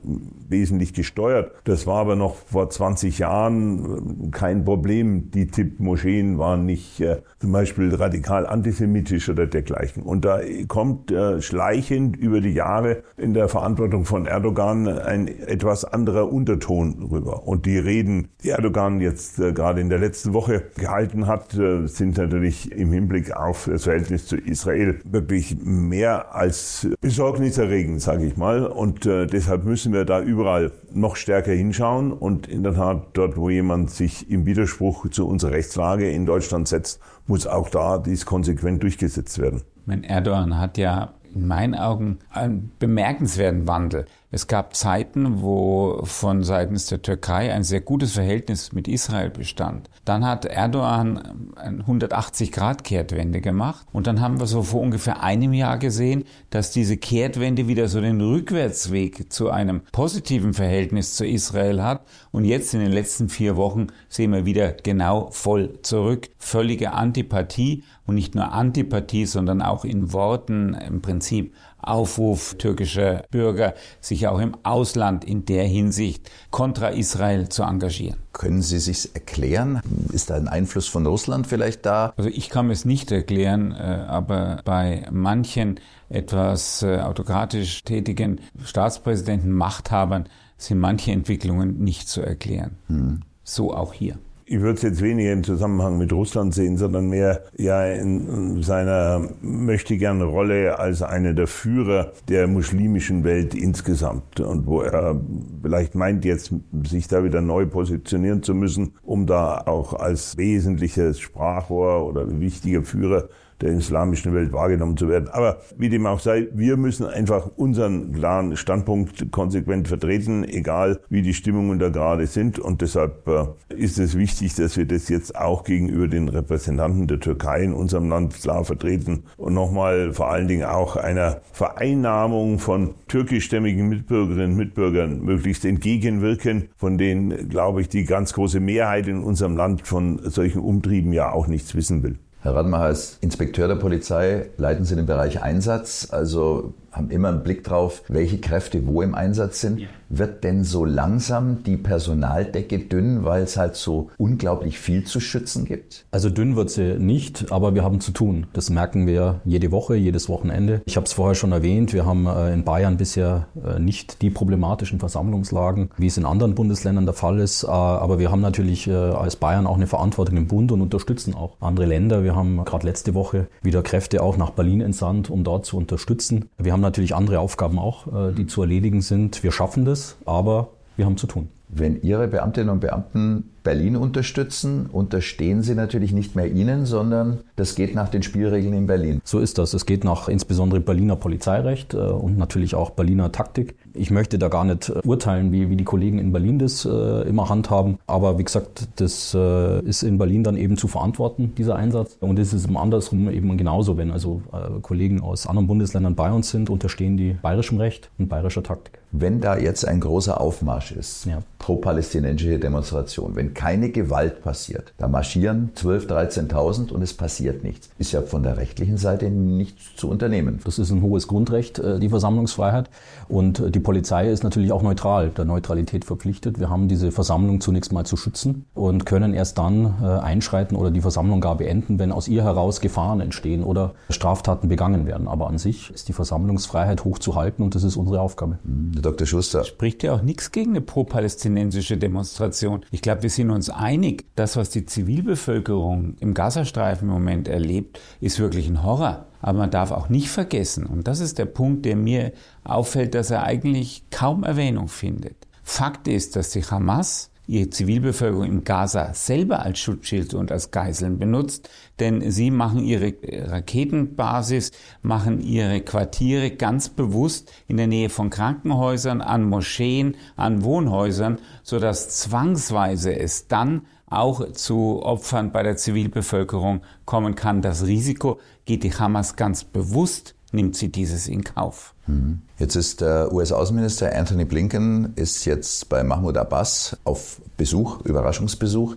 wesentlich 0.47 0.93
gesteuert. 0.93 1.53
Das 1.63 1.87
war 1.87 2.01
aber 2.01 2.15
noch 2.15 2.35
vor 2.35 2.69
20 2.69 3.17
Jahren 3.19 4.27
äh, 4.27 4.29
kein 4.29 4.63
Problem. 4.63 5.31
Die 5.31 5.47
Tipp-Moscheen 5.47 6.37
waren 6.37 6.65
nicht 6.65 7.01
äh, 7.01 7.21
zum 7.39 7.51
Beispiel 7.51 7.93
radikal 7.95 8.45
antisemitisch 8.45 9.27
oder 9.29 9.47
dergleichen. 9.47 10.03
Und 10.03 10.23
da 10.23 10.39
kommt 10.67 11.11
äh, 11.11 11.41
schleichend 11.41 12.15
über 12.17 12.26
die 12.41 12.53
Jahre 12.53 13.03
in 13.17 13.33
der 13.33 13.47
Verantwortung 13.49 14.05
von 14.05 14.25
Erdogan 14.25 14.87
ein 14.87 15.27
etwas 15.27 15.85
anderer 15.85 16.31
Unterton 16.31 17.07
rüber. 17.11 17.47
Und 17.47 17.65
die 17.65 17.77
Reden, 17.77 18.29
die 18.43 18.49
Erdogan 18.49 19.01
jetzt 19.01 19.39
äh, 19.39 19.53
gerade 19.53 19.81
in 19.81 19.89
der 19.89 19.99
letzten 19.99 20.33
Woche 20.33 20.63
gehalten 20.77 21.27
hat, 21.27 21.55
äh, 21.55 21.87
sind 21.87 22.17
natürlich 22.17 22.71
im 22.71 22.91
Hinblick 22.91 23.35
auf 23.35 23.69
das 23.71 23.83
Verhältnis 23.83 24.25
zu 24.25 24.37
Israel 24.37 24.99
wirklich 25.03 25.57
mehr 25.63 26.35
als 26.35 26.87
besorgniserregend, 27.01 28.01
sage 28.01 28.25
ich 28.25 28.37
mal. 28.37 28.65
Und 28.65 29.05
äh, 29.05 29.25
deshalb 29.25 29.65
müssen 29.65 29.93
wir 29.93 30.05
da 30.05 30.21
überall 30.21 30.71
noch 30.93 31.15
stärker 31.15 31.51
hinschauen 31.51 32.11
und 32.11 32.47
in 32.47 32.63
der 32.63 32.73
Tat 32.73 33.07
dort, 33.13 33.37
wo 33.37 33.49
jemand 33.49 33.91
sich 33.91 34.29
im 34.29 34.45
Widerspruch 34.45 35.09
zu 35.09 35.27
unserer 35.27 35.51
Rechtslage 35.51 36.09
in 36.09 36.25
Deutschland 36.25 36.67
setzt, 36.67 36.99
muss 37.27 37.47
auch 37.47 37.69
da 37.69 37.97
dies 37.97 38.25
konsequent 38.25 38.83
durchgesetzt 38.83 39.39
werden. 39.39 39.61
Mein 39.85 40.03
Erdogan 40.03 40.57
hat 40.57 40.77
ja 40.77 41.13
in 41.37 41.47
meinen 41.47 41.75
Augen 41.75 42.19
einen 42.31 42.71
bemerkenswerten 42.79 43.67
Wandel. 43.67 44.05
Es 44.29 44.47
gab 44.47 44.75
Zeiten, 44.75 45.41
wo 45.41 46.01
von 46.03 46.43
seitens 46.43 46.87
der 46.87 47.01
Türkei 47.01 47.53
ein 47.53 47.63
sehr 47.63 47.79
gutes 47.79 48.11
Verhältnis 48.11 48.73
mit 48.73 48.89
Israel 48.89 49.29
bestand. 49.29 49.89
Dann 50.03 50.25
hat 50.25 50.43
Erdogan 50.43 51.53
eine 51.55 51.83
180-Grad-Kehrtwende 51.83 53.39
gemacht 53.39 53.87
und 53.93 54.05
dann 54.05 54.19
haben 54.19 54.41
wir 54.41 54.45
so 54.47 54.63
vor 54.63 54.81
ungefähr 54.81 55.23
einem 55.23 55.53
Jahr 55.53 55.77
gesehen, 55.77 56.25
dass 56.49 56.71
diese 56.71 56.97
Kehrtwende 56.97 57.69
wieder 57.69 57.87
so 57.87 58.01
den 58.01 58.19
Rückwärtsweg 58.19 59.31
zu 59.31 59.49
einem 59.49 59.81
positiven 59.93 60.53
Verhältnis 60.53 61.15
zu 61.15 61.25
Israel 61.25 61.81
hat 61.81 62.05
und 62.31 62.43
jetzt 62.43 62.73
in 62.73 62.81
den 62.81 62.91
letzten 62.91 63.29
vier 63.29 63.55
Wochen 63.55 63.87
sehen 64.09 64.33
wir 64.33 64.45
wieder 64.45 64.73
genau 64.73 65.29
voll 65.31 65.81
zurück. 65.83 66.27
Völlige 66.37 66.91
Antipathie 66.91 67.85
und 68.05 68.15
nicht 68.15 68.35
nur 68.35 68.51
Antipathie, 68.51 69.25
sondern 69.25 69.61
auch 69.61 69.85
in 69.85 70.11
Worten 70.11 70.73
im 70.73 71.01
Prinzip 71.01 71.53
Aufruf 71.81 72.55
türkischer 72.55 73.23
Bürger, 73.31 73.73
sich 74.01 74.27
auch 74.27 74.39
im 74.39 74.55
Ausland 74.63 75.23
in 75.23 75.45
der 75.45 75.63
Hinsicht 75.63 76.29
kontra 76.51 76.89
Israel 76.89 77.49
zu 77.49 77.63
engagieren. 77.63 78.17
Können 78.33 78.61
Sie 78.61 78.79
sich 78.79 79.15
erklären? 79.15 79.81
Ist 80.11 80.29
da 80.29 80.35
ein 80.35 80.47
Einfluss 80.47 80.87
von 80.87 81.05
Russland 81.05 81.47
vielleicht 81.47 81.85
da? 81.85 82.13
Also 82.17 82.29
ich 82.29 82.49
kann 82.49 82.69
es 82.69 82.85
nicht 82.85 83.11
erklären, 83.11 83.71
äh, 83.71 84.05
aber 84.07 84.61
bei 84.63 85.07
manchen 85.11 85.79
etwas 86.09 86.83
äh, 86.83 86.99
autokratisch 86.99 87.83
tätigen 87.83 88.41
Staatspräsidenten, 88.63 89.51
Machthabern 89.51 90.29
sind 90.57 90.79
manche 90.79 91.11
Entwicklungen 91.11 91.83
nicht 91.83 92.09
zu 92.09 92.21
erklären. 92.21 92.77
Hm. 92.87 93.21
So 93.43 93.73
auch 93.73 93.93
hier 93.93 94.17
ich 94.49 94.61
würde 94.61 94.77
es 94.77 94.81
jetzt 94.81 95.01
weniger 95.01 95.33
im 95.33 95.43
Zusammenhang 95.43 95.97
mit 95.97 96.13
Russland 96.13 96.53
sehen, 96.53 96.77
sondern 96.77 97.09
mehr 97.09 97.43
ja 97.57 97.85
in 97.85 98.63
seiner 98.63 99.27
möchte 99.41 99.97
gerne 99.97 100.23
Rolle 100.23 100.79
als 100.79 101.01
einer 101.01 101.33
der 101.33 101.47
Führer 101.47 102.13
der 102.29 102.47
muslimischen 102.47 103.25
Welt 103.25 103.53
insgesamt. 103.53 104.39
Und 104.39 104.65
wo 104.65 104.81
er 104.81 105.19
vielleicht 105.61 105.95
meint 105.95 106.23
jetzt 106.23 106.53
sich 106.85 107.09
da 107.09 107.25
wieder 107.25 107.41
neu 107.41 107.65
positionieren 107.65 108.41
zu 108.41 108.53
müssen, 108.53 108.93
um 109.03 109.25
da 109.25 109.63
auch 109.65 109.93
als 109.93 110.37
wesentliches 110.37 111.19
Sprachrohr 111.19 112.07
oder 112.07 112.39
wichtiger 112.39 112.83
Führer 112.83 113.27
der 113.61 113.69
islamischen 113.69 114.33
Welt 114.33 114.53
wahrgenommen 114.53 114.97
zu 114.97 115.07
werden. 115.07 115.29
Aber 115.29 115.59
wie 115.77 115.89
dem 115.89 116.05
auch 116.05 116.19
sei, 116.19 116.47
wir 116.53 116.77
müssen 116.77 117.05
einfach 117.05 117.49
unseren 117.55 118.13
klaren 118.13 118.57
Standpunkt 118.57 119.31
konsequent 119.31 119.87
vertreten, 119.87 120.43
egal 120.43 120.99
wie 121.09 121.21
die 121.21 121.33
Stimmungen 121.33 121.79
da 121.79 121.89
gerade 121.89 122.27
sind. 122.27 122.59
Und 122.59 122.81
deshalb 122.81 123.27
äh, 123.27 123.45
ist 123.73 123.99
es 123.99 124.17
wichtig, 124.17 124.55
dass 124.55 124.77
wir 124.77 124.85
das 124.85 125.09
jetzt 125.09 125.35
auch 125.35 125.63
gegenüber 125.63 126.07
den 126.07 126.29
Repräsentanten 126.29 127.07
der 127.07 127.19
Türkei 127.19 127.63
in 127.63 127.73
unserem 127.73 128.09
Land 128.09 128.33
klar 128.35 128.63
vertreten 128.63 129.23
und 129.37 129.53
nochmal 129.53 130.13
vor 130.13 130.29
allen 130.29 130.47
Dingen 130.47 130.65
auch 130.65 130.95
einer 130.95 131.41
Vereinnahmung 131.51 132.59
von 132.59 132.95
türkischstämmigen 133.07 133.87
Mitbürgerinnen 133.87 134.51
und 134.51 134.57
Mitbürgern 134.57 135.21
möglichst 135.21 135.65
entgegenwirken, 135.65 136.69
von 136.75 136.97
denen, 136.97 137.49
glaube 137.49 137.81
ich, 137.81 137.89
die 137.89 138.05
ganz 138.05 138.33
große 138.33 138.59
Mehrheit 138.59 139.07
in 139.07 139.23
unserem 139.23 139.55
Land 139.55 139.85
von 139.85 140.19
solchen 140.29 140.59
Umtrieben 140.59 141.13
ja 141.13 141.31
auch 141.31 141.47
nichts 141.47 141.75
wissen 141.75 142.03
will. 142.03 142.17
Herr 142.47 142.55
Radmacher, 142.55 142.85
als 142.85 143.17
Inspekteur 143.19 143.67
der 143.67 143.75
Polizei 143.75 144.51
leiten 144.55 144.85
Sie 144.85 144.95
den 144.95 145.05
Bereich 145.05 145.41
Einsatz. 145.43 146.07
Also 146.11 146.73
haben 146.97 147.09
immer 147.09 147.29
einen 147.29 147.43
Blick 147.43 147.63
drauf, 147.63 148.03
welche 148.07 148.39
Kräfte 148.39 148.85
wo 148.87 149.01
im 149.01 149.15
Einsatz 149.15 149.61
sind. 149.61 149.79
Ja. 149.79 149.87
Wird 150.09 150.45
denn 150.45 150.63
so 150.63 150.85
langsam 150.85 151.63
die 151.63 151.75
Personaldecke 151.75 152.79
dünn, 152.79 153.25
weil 153.25 153.43
es 153.43 153.57
halt 153.57 153.75
so 153.75 154.09
unglaublich 154.17 154.79
viel 154.79 155.03
zu 155.03 155.19
schützen 155.19 155.65
gibt? 155.65 156.05
Also 156.11 156.29
dünn 156.29 156.55
wird 156.55 156.69
sie 156.69 156.97
nicht, 156.97 157.51
aber 157.51 157.75
wir 157.75 157.83
haben 157.83 157.99
zu 157.99 158.11
tun. 158.11 158.47
Das 158.53 158.69
merken 158.69 159.05
wir 159.05 159.41
jede 159.43 159.71
Woche, 159.71 159.95
jedes 159.95 160.29
Wochenende. 160.29 160.81
Ich 160.85 160.95
habe 160.95 161.05
es 161.05 161.13
vorher 161.13 161.35
schon 161.35 161.51
erwähnt, 161.51 161.91
wir 161.91 162.05
haben 162.05 162.25
äh, 162.25 162.53
in 162.53 162.63
Bayern 162.63 162.95
bisher 162.95 163.47
äh, 163.65 163.79
nicht 163.79 164.21
die 164.21 164.29
problematischen 164.29 164.99
Versammlungslagen, 164.99 165.89
wie 165.97 166.07
es 166.07 166.17
in 166.17 166.25
anderen 166.25 166.55
Bundesländern 166.55 167.05
der 167.05 167.13
Fall 167.13 167.39
ist. 167.39 167.63
Äh, 167.63 167.67
aber 167.67 168.17
wir 168.17 168.31
haben 168.31 168.41
natürlich 168.41 168.89
als 168.89 169.35
Bayern 169.35 169.67
auch 169.67 169.75
eine 169.75 169.87
Verantwortung 169.87 170.37
im 170.37 170.47
Bund 170.47 170.71
und 170.71 170.81
unterstützen 170.81 171.33
auch 171.35 171.57
andere 171.59 171.85
Länder. 171.85 172.23
Wir 172.23 172.35
haben 172.35 172.63
gerade 172.63 172.87
letzte 172.87 173.13
Woche 173.13 173.47
wieder 173.61 173.81
Kräfte 173.81 174.23
auch 174.23 174.37
nach 174.37 174.51
Berlin 174.51 174.79
entsandt, 174.79 175.29
um 175.29 175.43
dort 175.43 175.65
zu 175.65 175.75
unterstützen. 175.77 176.49
Wir 176.57 176.71
haben 176.71 176.81
natürlich 176.87 177.15
andere 177.15 177.39
Aufgaben 177.39 177.79
auch, 177.79 178.07
die 178.33 178.47
zu 178.47 178.61
erledigen 178.61 179.01
sind. 179.01 179.43
Wir 179.43 179.51
schaffen 179.51 179.85
das 179.85 180.17
aber 180.25 180.69
wir 180.97 181.05
haben 181.05 181.17
zu 181.17 181.27
tun. 181.27 181.49
Wenn 181.69 182.01
Ihre 182.01 182.27
Beamtinnen 182.27 182.69
und 182.69 182.79
Beamten 182.79 183.51
Berlin 183.63 183.97
unterstützen, 183.97 184.87
unterstehen 184.87 185.61
sie 185.61 185.75
natürlich 185.75 186.13
nicht 186.13 186.35
mehr 186.35 186.49
Ihnen, 186.49 186.85
sondern 186.85 187.39
das 187.57 187.75
geht 187.75 187.93
nach 187.93 188.07
den 188.07 188.23
Spielregeln 188.23 188.73
in 188.73 188.87
Berlin. 188.87 189.21
So 189.25 189.39
ist 189.39 189.57
das. 189.57 189.73
Es 189.73 189.85
geht 189.85 190.05
nach 190.05 190.29
insbesondere 190.29 190.79
Berliner 190.79 191.17
Polizeirecht 191.17 191.93
äh, 191.93 191.97
und 191.97 192.37
natürlich 192.37 192.73
auch 192.73 192.91
Berliner 192.91 193.33
Taktik. 193.33 193.75
Ich 193.97 194.11
möchte 194.11 194.37
da 194.37 194.47
gar 194.47 194.63
nicht 194.63 194.89
äh, 194.89 195.01
urteilen, 195.03 195.51
wie, 195.51 195.69
wie 195.69 195.75
die 195.75 195.83
Kollegen 195.83 196.19
in 196.19 196.31
Berlin 196.31 196.59
das 196.59 196.85
äh, 196.85 197.27
immer 197.27 197.49
handhaben. 197.49 197.97
Aber 198.07 198.37
wie 198.37 198.43
gesagt, 198.43 198.87
das 198.97 199.33
äh, 199.33 199.81
ist 199.81 200.03
in 200.03 200.17
Berlin 200.17 200.43
dann 200.43 200.55
eben 200.57 200.77
zu 200.77 200.87
verantworten, 200.87 201.53
dieser 201.57 201.75
Einsatz. 201.75 202.17
Und 202.19 202.39
es 202.39 202.53
ist 202.53 202.69
andersrum 202.75 203.29
eben 203.29 203.57
genauso, 203.57 203.97
wenn 203.97 204.11
also 204.11 204.41
äh, 204.51 204.79
Kollegen 204.81 205.21
aus 205.21 205.47
anderen 205.47 205.67
Bundesländern 205.67 206.15
bei 206.15 206.31
uns 206.31 206.49
sind, 206.49 206.69
unterstehen 206.69 207.17
die 207.17 207.35
bayerischem 207.41 207.77
Recht 207.77 208.09
und 208.17 208.29
bayerischer 208.29 208.63
Taktik. 208.63 208.99
Wenn 209.11 209.39
da 209.39 209.57
jetzt 209.57 209.87
ein 209.87 210.01
großer 210.01 210.39
Aufmarsch 210.39 210.91
ist, 210.91 211.25
ja. 211.25 211.39
pro-palästinensische 211.59 212.59
Demonstration, 212.59 213.35
wenn 213.35 213.53
keine 213.53 213.89
Gewalt 213.89 214.43
passiert. 214.43 214.93
Da 214.97 215.07
marschieren 215.07 215.71
12.000, 215.77 216.49
13.000 216.49 216.91
und 216.91 217.01
es 217.01 217.13
passiert 217.13 217.63
nichts. 217.63 217.89
Ist 217.97 218.11
ja 218.11 218.21
von 218.21 218.43
der 218.43 218.57
rechtlichen 218.57 218.97
Seite 218.97 219.29
nichts 219.29 219.95
zu 219.95 220.09
unternehmen. 220.09 220.59
Das 220.65 220.77
ist 220.77 220.91
ein 220.91 221.01
hohes 221.01 221.27
Grundrecht, 221.27 221.79
äh, 221.79 221.99
die 221.99 222.09
Versammlungsfreiheit. 222.09 222.89
Und 223.29 223.59
äh, 223.59 223.71
die 223.71 223.79
Polizei 223.79 224.29
ist 224.29 224.43
natürlich 224.43 224.71
auch 224.71 224.81
neutral, 224.81 225.29
der 225.29 225.45
Neutralität 225.45 226.03
verpflichtet. 226.03 226.59
Wir 226.59 226.69
haben 226.69 226.89
diese 226.89 227.11
Versammlung 227.11 227.61
zunächst 227.61 227.93
mal 227.93 228.05
zu 228.05 228.17
schützen 228.17 228.65
und 228.73 229.05
können 229.05 229.33
erst 229.33 229.57
dann 229.57 229.95
äh, 230.01 230.05
einschreiten 230.05 230.75
oder 230.75 230.91
die 230.91 231.01
Versammlung 231.01 231.39
gar 231.39 231.55
beenden, 231.55 231.97
wenn 231.97 232.11
aus 232.11 232.27
ihr 232.27 232.43
heraus 232.43 232.81
Gefahren 232.81 233.21
entstehen 233.21 233.63
oder 233.63 233.93
Straftaten 234.09 234.67
begangen 234.67 235.05
werden. 235.05 235.27
Aber 235.29 235.47
an 235.47 235.57
sich 235.57 235.91
ist 235.91 236.09
die 236.09 236.13
Versammlungsfreiheit 236.13 237.05
hochzuhalten 237.05 237.63
und 237.63 237.73
das 237.73 237.83
ist 237.83 237.95
unsere 237.95 238.19
Aufgabe. 238.19 238.59
Herr 238.95 238.96
Dr. 238.99 239.27
Schuster. 239.27 239.63
Spricht 239.63 240.03
ja 240.03 240.13
auch 240.13 240.21
nichts 240.21 240.51
gegen 240.51 240.71
eine 240.71 240.81
pro-palästinensische 240.81 241.97
Demonstration. 241.97 242.85
Ich 242.91 243.01
glaube, 243.01 243.23
wir 243.23 243.29
sind 243.29 243.51
uns 243.51 243.69
einig, 243.69 244.25
das, 244.35 244.57
was 244.57 244.69
die 244.69 244.85
Zivilbevölkerung 244.85 246.15
im 246.19 246.33
Gazastreifen 246.33 247.07
im 247.07 247.13
Moment 247.13 247.47
erlebt, 247.47 247.99
ist 248.21 248.39
wirklich 248.39 248.67
ein 248.67 248.83
Horror. 248.83 249.27
Aber 249.41 249.59
man 249.59 249.71
darf 249.71 249.91
auch 249.91 250.09
nicht 250.09 250.29
vergessen, 250.29 250.85
und 250.85 251.07
das 251.07 251.19
ist 251.19 251.37
der 251.37 251.45
Punkt, 251.45 251.85
der 251.85 251.95
mir 251.95 252.33
auffällt, 252.63 253.13
dass 253.13 253.31
er 253.31 253.43
eigentlich 253.43 254.03
kaum 254.09 254.43
Erwähnung 254.43 254.87
findet. 254.87 255.35
Fakt 255.63 256.07
ist, 256.07 256.35
dass 256.35 256.51
die 256.51 256.63
Hamas 256.63 257.29
ihre 257.47 257.69
Zivilbevölkerung 257.69 258.45
in 258.45 258.63
Gaza 258.63 259.13
selber 259.13 259.61
als 259.61 259.79
Schutzschild 259.79 260.33
und 260.33 260.51
als 260.51 260.71
Geiseln 260.71 261.17
benutzt, 261.17 261.69
denn 261.99 262.29
sie 262.29 262.51
machen 262.51 262.83
ihre 262.83 263.13
Raketenbasis, 263.23 264.71
machen 265.01 265.41
ihre 265.41 265.81
Quartiere 265.81 266.51
ganz 266.51 266.89
bewusst 266.89 267.51
in 267.67 267.77
der 267.77 267.87
Nähe 267.87 268.09
von 268.09 268.29
Krankenhäusern, 268.29 269.21
an 269.21 269.45
Moscheen, 269.45 270.15
an 270.35 270.63
Wohnhäusern, 270.63 271.39
sodass 271.63 272.09
zwangsweise 272.19 273.17
es 273.17 273.47
dann 273.47 273.81
auch 274.09 274.51
zu 274.51 275.01
Opfern 275.03 275.51
bei 275.51 275.63
der 275.63 275.77
Zivilbevölkerung 275.77 276.81
kommen 277.05 277.35
kann. 277.35 277.61
Das 277.61 277.85
Risiko 277.85 278.39
geht 278.65 278.83
die 278.83 278.93
Hamas 278.93 279.35
ganz 279.35 279.63
bewusst 279.63 280.35
nimmt 280.51 280.75
sie 280.75 280.91
dieses 280.91 281.27
in 281.27 281.43
Kauf. 281.43 281.93
Mhm. 282.07 282.41
Jetzt 282.59 282.75
ist 282.75 283.01
der 283.01 283.31
US-Außenminister 283.31 284.15
Anthony 284.15 284.43
Blinken 284.43 285.13
ist 285.15 285.45
jetzt 285.45 285.89
bei 285.89 286.03
Mahmoud 286.03 286.37
Abbas 286.37 286.97
auf 287.03 287.39
Besuch, 287.55 288.01
Überraschungsbesuch. 288.01 288.95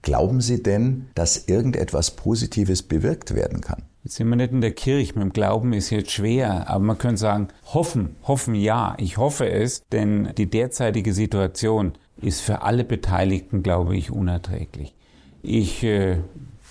Glauben 0.00 0.40
Sie 0.40 0.62
denn, 0.62 1.08
dass 1.14 1.46
irgendetwas 1.46 2.12
Positives 2.12 2.82
bewirkt 2.82 3.34
werden 3.34 3.60
kann? 3.60 3.82
Jetzt 4.02 4.16
sind 4.16 4.30
wir 4.30 4.36
nicht 4.36 4.52
in 4.52 4.62
der 4.62 4.72
Kirche, 4.72 5.12
mit 5.12 5.22
dem 5.22 5.32
Glauben 5.34 5.74
ist 5.74 5.90
jetzt 5.90 6.10
schwer, 6.10 6.70
aber 6.70 6.82
man 6.82 6.96
könnte 6.96 7.20
sagen, 7.20 7.48
hoffen, 7.74 8.16
hoffen 8.22 8.54
ja, 8.54 8.96
ich 8.98 9.18
hoffe 9.18 9.46
es, 9.46 9.82
denn 9.92 10.30
die 10.38 10.48
derzeitige 10.48 11.12
Situation 11.12 11.92
ist 12.16 12.40
für 12.40 12.62
alle 12.62 12.82
Beteiligten, 12.82 13.62
glaube 13.62 13.94
ich, 13.94 14.10
unerträglich. 14.10 14.94
Ich 15.42 15.84
äh, 15.84 16.16